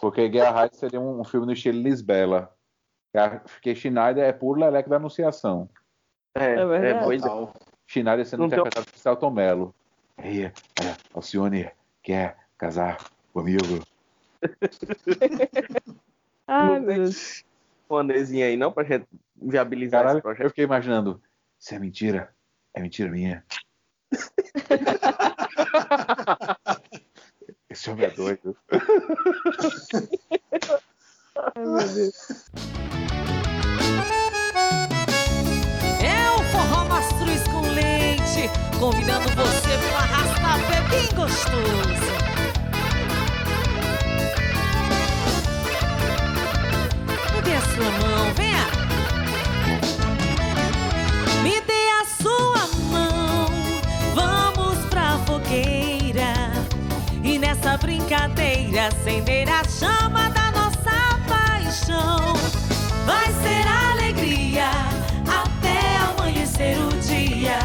Porque 0.00 0.28
Guerra 0.28 0.60
Reis 0.60 0.76
seria 0.76 1.00
um, 1.00 1.20
um 1.20 1.24
filme 1.24 1.46
no 1.46 1.52
estilo 1.52 1.82
Lisbela. 1.82 2.55
Porque 3.44 3.74
Schneider 3.74 4.24
é 4.24 4.32
puro 4.32 4.60
leleco 4.60 4.90
da 4.90 4.96
anunciação. 4.96 5.68
É, 6.34 6.52
É 6.54 6.66
verdade. 6.66 7.14
é. 7.14 7.18
Total. 7.18 7.54
Schneider 7.86 8.26
sendo 8.26 8.40
Não 8.42 8.48
tem- 8.48 8.58
interpretado 8.58 8.90
por 8.90 8.98
Celton 8.98 9.30
Mello. 9.30 9.74
É, 10.18 10.50
Alcione 11.14 11.70
quer 12.02 12.36
casar 12.58 12.98
comigo. 13.32 13.80
Ai, 16.46 16.80
meu 16.80 16.94
Deus. 16.96 17.44
Uma 17.88 18.02
nezinha 18.02 18.46
aí, 18.46 18.56
não, 18.56 18.72
pra 18.72 18.84
gente 18.84 19.06
viabilizar 19.40 20.00
Caralho, 20.00 20.16
esse 20.18 20.22
projeto. 20.22 20.42
eu 20.44 20.48
fiquei 20.50 20.64
imaginando. 20.64 21.22
Se 21.58 21.74
é 21.74 21.78
mentira, 21.78 22.34
é 22.74 22.80
mentira 22.80 23.10
minha. 23.10 23.44
Esse 27.68 27.90
homem 27.90 28.06
é 28.06 28.10
doido. 28.10 28.56
É 36.00 36.30
o 36.30 36.42
forró 36.50 36.84
mastruz 36.88 37.42
com 37.44 37.60
leite, 37.60 38.50
convidando 38.80 39.28
você 39.30 39.78
pro 39.78 39.96
arrasta-pé 39.96 40.80
bem 40.90 41.08
gostoso. 41.14 42.16
Me 47.32 47.40
dê 47.42 47.52
a 47.54 47.60
sua 47.60 47.90
mão, 48.00 48.34
venha. 48.34 48.66
Me 51.44 51.60
dê 51.60 51.90
a 52.00 52.04
sua 52.20 52.66
mão, 52.90 53.46
vamos 54.14 54.84
pra 54.86 55.16
fogueira. 55.26 56.34
E 57.22 57.38
nessa 57.38 57.76
brincadeira 57.76 58.88
acender 58.88 59.48
a 59.48 59.62
chama 59.64 60.35
paixão. 61.86 62.34
Vai 63.04 63.26
ser 63.42 63.66
alegria 63.66 64.70
até 65.26 65.96
amanhecer 66.10 66.76
o 66.78 66.88
dia. 67.00 67.58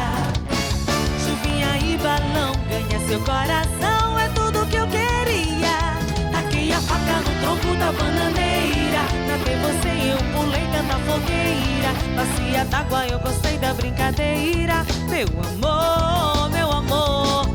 Chuvinha 1.18 1.78
e 1.78 1.96
balão 1.98 2.52
ganha 2.68 3.00
seu 3.08 3.20
coração, 3.20 4.18
é 4.18 4.28
tudo 4.28 4.66
que 4.66 4.76
eu 4.76 4.86
queria. 4.86 5.98
Taquei 6.30 6.72
a 6.72 6.80
faca 6.80 7.18
no 7.18 7.40
tronco 7.40 7.76
da 7.76 7.92
bananeira. 7.92 9.02
Ter 9.44 9.56
você 9.58 10.12
eu 10.12 10.18
pulei 10.32 10.62
tanta 10.72 10.98
fogueira. 11.00 11.92
Bacia 12.14 12.64
d'água, 12.66 13.06
eu 13.06 13.18
gostei 13.18 13.58
da 13.58 13.74
brincadeira. 13.74 14.84
Meu 15.08 15.26
amor, 15.26 16.50
meu 16.50 16.70
amor. 16.70 17.46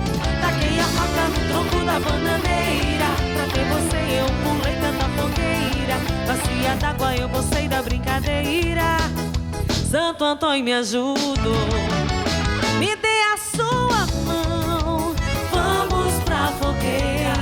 Taquei 0.41 0.79
a 0.79 0.83
faca 0.83 1.27
no 1.29 1.39
tronco 1.47 1.85
da 1.85 1.99
bananeira. 1.99 3.09
Pra 3.35 3.45
ter 3.53 3.65
você 3.65 3.97
eu 4.19 4.27
pulei 4.43 4.76
fogueira. 5.17 5.97
Bacia 6.27 6.75
d'água, 6.79 7.15
eu 7.15 7.27
gostei 7.29 7.67
da 7.67 7.81
brincadeira. 7.81 8.97
Santo 9.89 10.23
Antônio 10.23 10.63
me 10.63 10.73
ajuda. 10.73 11.49
Me 12.79 12.95
dê 12.95 13.17
a 13.33 13.37
sua 13.55 14.01
mão. 14.25 15.15
Vamos 15.51 16.13
pra 16.25 16.47
fogueira. 16.59 17.37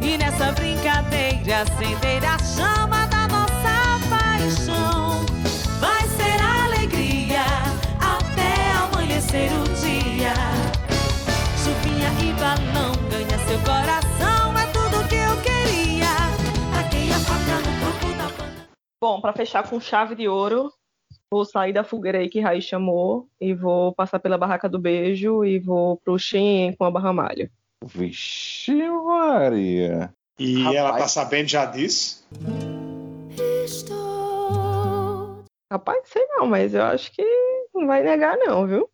E 0.00 0.16
nessa 0.16 0.52
brincadeira 0.52 1.62
acender 1.62 2.24
a 2.24 2.38
chama 2.38 3.06
da 3.06 3.28
nossa 3.28 3.76
paixão. 4.08 5.24
Vai 5.80 6.04
ser 6.16 6.38
alegria 6.42 7.44
até 8.00 8.52
amanhecer 8.84 9.50
o 9.52 9.64
dia. 9.84 10.34
Chuvinha 11.62 12.10
e 12.20 12.32
balão 12.40 12.92
ganha 13.10 13.38
seu 13.46 13.58
coração, 13.60 14.35
Bom, 18.98 19.20
pra 19.20 19.34
fechar 19.34 19.68
com 19.68 19.78
chave 19.78 20.14
de 20.14 20.26
ouro, 20.26 20.72
vou 21.30 21.44
sair 21.44 21.72
da 21.72 21.84
fogueira 21.84 22.18
aí 22.18 22.30
que 22.30 22.40
Raiz 22.40 22.64
chamou 22.64 23.28
e 23.38 23.52
vou 23.52 23.94
passar 23.94 24.18
pela 24.18 24.38
Barraca 24.38 24.70
do 24.70 24.78
Beijo 24.78 25.44
e 25.44 25.58
vou 25.58 25.98
pro 25.98 26.18
Shen 26.18 26.74
com 26.74 26.84
a 26.84 26.90
Barra 26.90 27.12
Malha. 27.12 27.50
Vixe, 27.84 28.72
Maria. 28.88 30.14
E 30.38 30.62
Rapaz. 30.62 30.76
ela 30.76 30.98
tá 30.98 31.08
sabendo 31.08 31.48
já 31.48 31.66
disso? 31.66 32.26
Rapaz, 35.70 36.08
sei 36.08 36.26
não, 36.28 36.46
mas 36.46 36.72
eu 36.72 36.82
acho 36.82 37.12
que 37.12 37.22
não 37.74 37.86
vai 37.86 38.02
negar 38.02 38.38
não, 38.38 38.66
viu? 38.66 38.88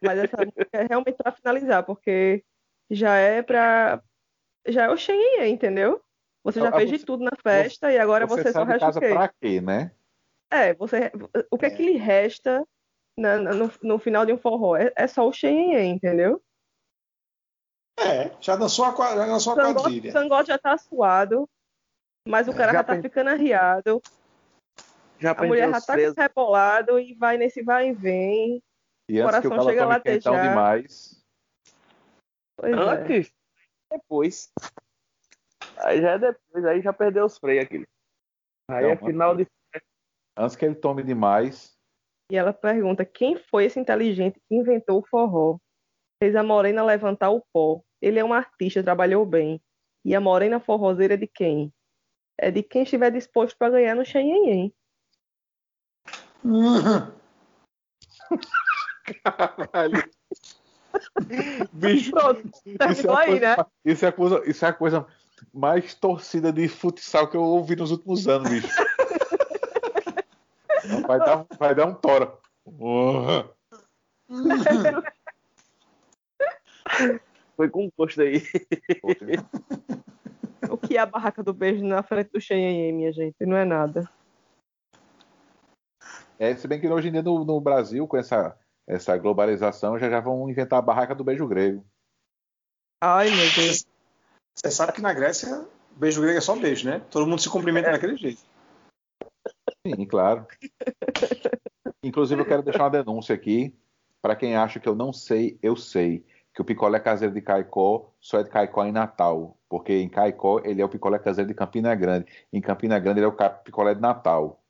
Mas 0.00 0.18
essa 0.18 0.36
música 0.36 0.68
é 0.72 0.86
realmente 0.86 1.16
pra 1.16 1.32
finalizar, 1.32 1.82
porque 1.82 2.44
já 2.88 3.16
é 3.16 3.42
pra... 3.42 4.00
Já 4.66 4.84
é 4.84 4.90
o 4.90 4.96
Shen, 4.96 5.50
entendeu? 5.50 6.00
Você 6.44 6.60
já 6.60 6.68
Ah, 6.68 6.72
fez 6.76 6.90
você- 6.90 6.98
de 6.98 7.06
tudo 7.06 7.24
na 7.24 7.32
festa 7.42 7.90
e 7.90 7.98
agora 7.98 8.26
você, 8.26 8.52
só 8.52 8.52
sai 8.52 8.64
de 8.66 8.72
resta 8.72 8.76
o 8.76 8.88
casa 8.88 9.00
quê? 9.00 9.08
pra 9.08 9.28
quê, 9.28 9.60
né? 9.62 9.90
É, 10.52 10.74
você, 10.74 11.10
o 11.50 11.56
que 11.58 11.66
é, 11.66 11.70
que 11.70 11.82
lhe 11.82 11.96
resta 11.96 12.64
na- 13.18 13.38
na- 13.38 13.54
no, 13.54 13.72
no 13.82 13.98
final 13.98 14.26
de 14.26 14.32
um 14.32 14.38
forró? 14.38 14.76
É, 14.76 14.92
é 14.94 15.06
só 15.06 15.26
o 15.26 15.32
Xenhen, 15.32 15.90
entendeu? 15.94 16.42
É, 17.98 18.30
já 18.40 18.56
dançou 18.56 18.84
a, 18.84 18.90
já 18.94 19.26
dançou 19.26 19.52
a 19.54 19.56
Sangote, 19.56 19.82
quadrilha. 19.82 20.12
Sangote 20.12 20.48
já 20.48 20.58
tá 20.58 20.76
suado, 20.76 21.48
mas 22.28 22.46
o 22.46 22.52
cara 22.52 22.72
já, 22.72 22.78
Já 22.78 22.84
tá 22.84 23.00
ficando 23.00 23.30
arriado. 23.30 24.02
Já 25.18 25.32
A 25.32 25.44
mulher 25.44 25.70
já 25.70 25.80
tá 25.80 25.92
presos. 25.94 26.14
rebolado 26.16 26.98
e 26.98 27.14
vai 27.14 27.38
nesse 27.38 27.62
vai 27.62 27.88
e 27.88 27.92
vem. 27.94 28.62
E 29.08 29.20
o 29.20 29.24
Coração 29.24 29.62
chega 29.62 29.84
a 29.84 29.86
latejar. 29.86 30.48
demais. 30.48 31.24
Pois 32.56 32.72
é. 32.76 32.80
Antes, 32.80 33.32
depois. 33.90 34.52
Aí 35.78 36.00
já 36.00 36.12
é 36.12 36.18
depois, 36.18 36.64
aí 36.64 36.80
já 36.80 36.92
perdeu 36.92 37.24
os 37.24 37.38
freios 37.38 37.64
aquele. 37.64 37.86
Aí 38.68 38.84
Não, 38.84 38.90
é 38.90 38.96
final 38.96 39.36
de. 39.36 39.46
Antes 40.36 40.56
que 40.56 40.64
ele 40.64 40.74
tome 40.74 41.02
demais. 41.02 41.76
E 42.30 42.36
ela 42.36 42.52
pergunta: 42.52 43.04
quem 43.04 43.36
foi 43.36 43.64
esse 43.64 43.78
inteligente 43.78 44.40
que 44.48 44.54
inventou 44.54 45.00
o 45.00 45.06
forró? 45.06 45.58
Fez 46.22 46.34
a 46.36 46.42
morena 46.42 46.84
levantar 46.84 47.30
o 47.30 47.44
pó. 47.52 47.82
Ele 48.00 48.18
é 48.18 48.24
um 48.24 48.32
artista, 48.32 48.82
trabalhou 48.82 49.26
bem. 49.26 49.60
E 50.04 50.14
a 50.14 50.20
morena 50.20 50.60
forrozeira 50.60 51.14
é 51.14 51.16
de 51.16 51.26
quem? 51.26 51.72
É 52.38 52.50
de 52.50 52.62
quem 52.62 52.82
estiver 52.82 53.10
disposto 53.10 53.56
para 53.56 53.70
ganhar 53.70 53.94
no 53.94 54.04
Xenhen. 54.04 54.74
Caralho. 59.22 60.10
Bicho, 61.72 62.12
Pronto, 62.12 62.46
isso 62.46 62.62
é, 62.66 62.78
terminou 62.78 63.16
aí, 63.16 63.26
coisa, 63.26 63.56
né? 63.56 63.66
isso, 63.84 64.04
é 64.04 64.08
a 64.08 64.12
coisa, 64.12 64.50
isso 64.50 64.64
é 64.64 64.68
a 64.68 64.72
coisa 64.72 65.06
mais 65.52 65.94
torcida 65.94 66.52
de 66.52 66.68
futsal 66.68 67.28
que 67.28 67.36
eu 67.36 67.42
ouvi 67.42 67.76
nos 67.76 67.90
últimos 67.90 68.26
anos, 68.28 68.50
bicho. 68.50 68.68
Vai 71.06 71.18
dar, 71.18 71.46
vai 71.58 71.74
dar 71.74 71.86
um 71.86 71.94
tora. 71.94 72.30
Uhum. 72.66 73.48
Foi 77.56 77.70
com 77.70 77.90
gosto 77.96 78.20
aí. 78.20 78.42
O 80.70 80.78
que 80.78 80.96
é 80.96 81.00
a 81.00 81.06
barraca 81.06 81.42
do 81.42 81.52
beijo 81.52 81.84
na 81.84 82.02
frente 82.02 82.32
do 82.32 82.40
Xenhen, 82.40 82.92
minha 82.92 83.12
gente? 83.12 83.36
Não 83.46 83.56
é 83.56 83.64
nada. 83.64 84.10
É, 86.38 86.56
se 86.56 86.66
bem 86.66 86.80
que 86.80 86.88
hoje 86.88 87.08
em 87.08 87.12
dia 87.12 87.22
no, 87.22 87.44
no 87.44 87.60
Brasil, 87.60 88.08
com 88.08 88.16
essa, 88.16 88.58
essa 88.86 89.16
globalização, 89.16 89.98
já 89.98 90.10
já 90.10 90.20
vão 90.20 90.50
inventar 90.50 90.78
a 90.78 90.82
barraca 90.82 91.14
do 91.14 91.22
beijo 91.22 91.46
grego. 91.46 91.84
Ai, 93.00 93.30
meu 93.30 93.54
Deus. 93.54 93.86
Você 94.54 94.70
sabe 94.70 94.92
que 94.92 95.00
na 95.00 95.12
Grécia, 95.12 95.66
beijo 95.96 96.20
grego 96.20 96.38
é 96.38 96.40
só 96.40 96.54
beijo, 96.56 96.88
né? 96.88 97.00
Todo 97.10 97.26
mundo 97.26 97.40
se 97.40 97.50
cumprimenta 97.50 97.90
daquele 97.90 98.16
jeito. 98.16 98.42
Sim, 99.86 100.06
claro. 100.06 100.46
Inclusive, 102.02 102.40
eu 102.40 102.46
quero 102.46 102.62
deixar 102.62 102.84
uma 102.84 102.90
denúncia 102.90 103.34
aqui. 103.34 103.74
Para 104.22 104.36
quem 104.36 104.56
acha 104.56 104.80
que 104.80 104.88
eu 104.88 104.94
não 104.94 105.12
sei, 105.12 105.58
eu 105.62 105.76
sei. 105.76 106.24
Que 106.54 106.62
o 106.62 106.64
picolé 106.64 107.00
caseiro 107.00 107.34
de 107.34 107.42
Caicó 107.42 108.10
só 108.20 108.38
é 108.38 108.42
de 108.44 108.48
Caicó 108.50 108.84
em 108.84 108.92
Natal. 108.92 109.58
Porque 109.68 109.92
em 109.92 110.08
Caicó 110.08 110.60
ele 110.64 110.80
é 110.80 110.84
o 110.84 110.88
picolé 110.88 111.18
caseiro 111.18 111.48
de 111.48 111.54
Campina 111.54 111.94
Grande. 111.94 112.26
Em 112.52 112.60
Campina 112.60 112.98
Grande 112.98 113.18
ele 113.20 113.26
é 113.26 113.28
o 113.28 113.54
picolé 113.64 113.94
de 113.94 114.00
Natal. 114.00 114.60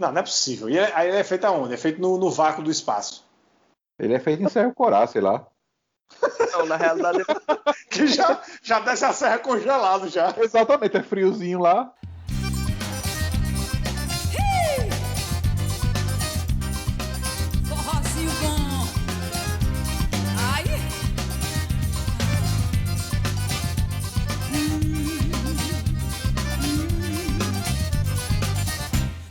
Não, 0.00 0.10
não 0.12 0.18
é 0.20 0.22
possível. 0.22 0.68
E 0.70 0.78
ele- 0.78 0.92
aí 0.94 1.08
ele 1.08 1.18
é 1.18 1.24
feito 1.24 1.44
aonde? 1.44 1.74
É 1.74 1.76
feito 1.76 2.00
no, 2.00 2.16
no 2.16 2.30
vácuo 2.30 2.62
do 2.62 2.70
espaço. 2.70 3.28
Ele 3.98 4.14
é 4.14 4.18
feito 4.18 4.42
em 4.42 4.48
Serra 4.48 4.72
Corá, 4.72 5.06
sei 5.06 5.20
lá. 5.20 5.46
Não, 6.52 6.66
na 6.66 6.76
realidade. 6.76 7.18
Que 7.90 8.06
já, 8.06 8.40
já 8.62 8.78
desce 8.78 9.04
a 9.04 9.12
serra 9.12 9.38
congelado 9.38 10.08
já. 10.08 10.32
Exatamente, 10.38 10.96
é 10.96 11.02
friozinho 11.02 11.58
lá. 11.58 11.92
Forrozinho 17.68 18.30
bom. 18.40 18.86
Ai. 20.54 20.64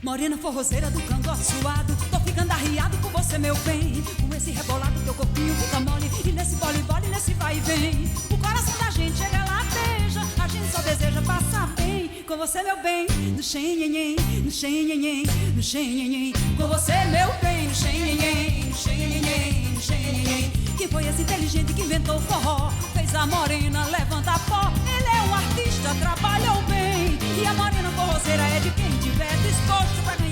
Morena 0.03 0.37
forrozeira 0.37 0.91
do 0.91 1.01
cangote 1.03 1.43
suado 1.45 1.98
andar 2.39 2.57
riado 2.57 2.97
com 2.97 3.09
você, 3.09 3.37
meu 3.37 3.55
bem. 3.57 4.03
Com 4.21 4.35
esse 4.35 4.51
rebolado, 4.51 4.99
teu 5.01 5.13
corpinho 5.13 5.53
fica 5.55 5.79
mole. 5.79 6.09
E 6.25 6.31
nesse 6.31 6.55
bole, 6.55 6.79
bole, 6.83 7.07
nesse 7.07 7.33
vai 7.33 7.57
e 7.57 7.59
vem. 7.61 8.11
O 8.29 8.37
coração 8.37 8.77
da 8.77 8.89
gente 8.89 9.17
chega 9.17 9.37
lá, 9.45 9.65
beija. 9.73 10.21
A 10.41 10.47
gente 10.47 10.71
só 10.71 10.81
deseja 10.81 11.21
passar 11.21 11.67
bem. 11.75 12.23
Com 12.27 12.37
você, 12.37 12.63
meu 12.63 12.81
bem. 12.81 13.07
No 13.35 13.43
xenhenhen, 13.43 14.15
no 14.43 14.51
xenhenhen, 14.51 15.25
no 15.55 15.61
xenhenhen. 15.61 16.33
Com 16.57 16.67
você, 16.67 16.93
meu 17.05 17.33
bem. 17.41 17.67
No 17.67 17.75
xenhenhen, 17.75 18.65
no 18.69 18.75
xenhenhen, 18.75 19.73
no 19.73 19.81
xenhenhen. 19.81 20.59
Foi 20.91 21.05
esse 21.05 21.21
inteligente 21.21 21.71
que 21.73 21.81
inventou 21.83 22.17
o 22.17 22.19
forró? 22.21 22.71
Fez 22.93 23.13
a 23.13 23.25
morena 23.27 23.85
levantar 23.85 24.39
pó. 24.49 24.71
Ele 24.87 25.07
é 25.07 25.21
um 25.29 25.35
artista, 25.35 25.93
trabalhou 25.99 26.63
bem. 26.63 27.17
E 27.41 27.45
a 27.45 27.53
morena 27.53 27.91
forrozeira 27.91 28.41
é 28.41 28.59
de 28.59 28.71
quem 28.71 28.89
tiver 28.97 29.37
disposto 29.37 30.03
pra 30.03 30.15
ganhar. 30.15 30.28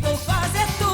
Vou 0.00 0.16
fazer 0.16 0.66
tudo 0.78 0.89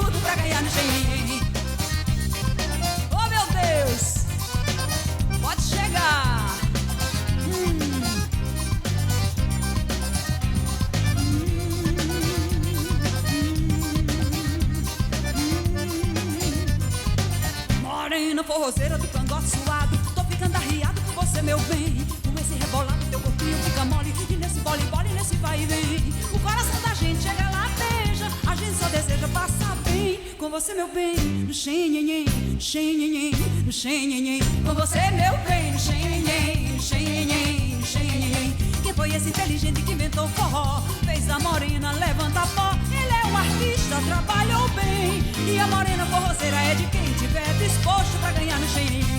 xenhenhen, 31.66 32.26
xenhenhen, 32.60 33.32
xenhenhen. 33.72 34.40
Com 34.64 34.72
você, 34.74 35.00
meu 35.10 35.36
bem, 35.48 35.76
xenhenhen, 35.76 36.78
xenhenhen, 36.80 37.82
xenhenhen. 37.82 38.56
Quem 38.84 38.94
foi 38.94 39.10
esse 39.12 39.30
inteligente 39.30 39.82
que 39.82 39.92
inventou 39.94 40.28
forró? 40.28 40.80
Fez 41.04 41.28
a 41.28 41.40
morena 41.40 41.90
levanta 41.90 42.46
pó. 42.54 42.70
Ele 42.92 43.12
é 43.12 43.26
um 43.26 43.36
artista, 43.36 43.96
trabalhou 44.06 44.68
bem. 44.78 45.24
E 45.52 45.58
a 45.58 45.66
morena 45.66 46.06
forroceira 46.06 46.56
é 46.56 46.74
de 46.76 46.86
quem 46.86 47.12
tiver 47.14 47.52
disposto 47.58 48.16
pra 48.20 48.30
ganhar 48.30 48.60
no 48.60 48.68
xenhenhen. 48.68 49.15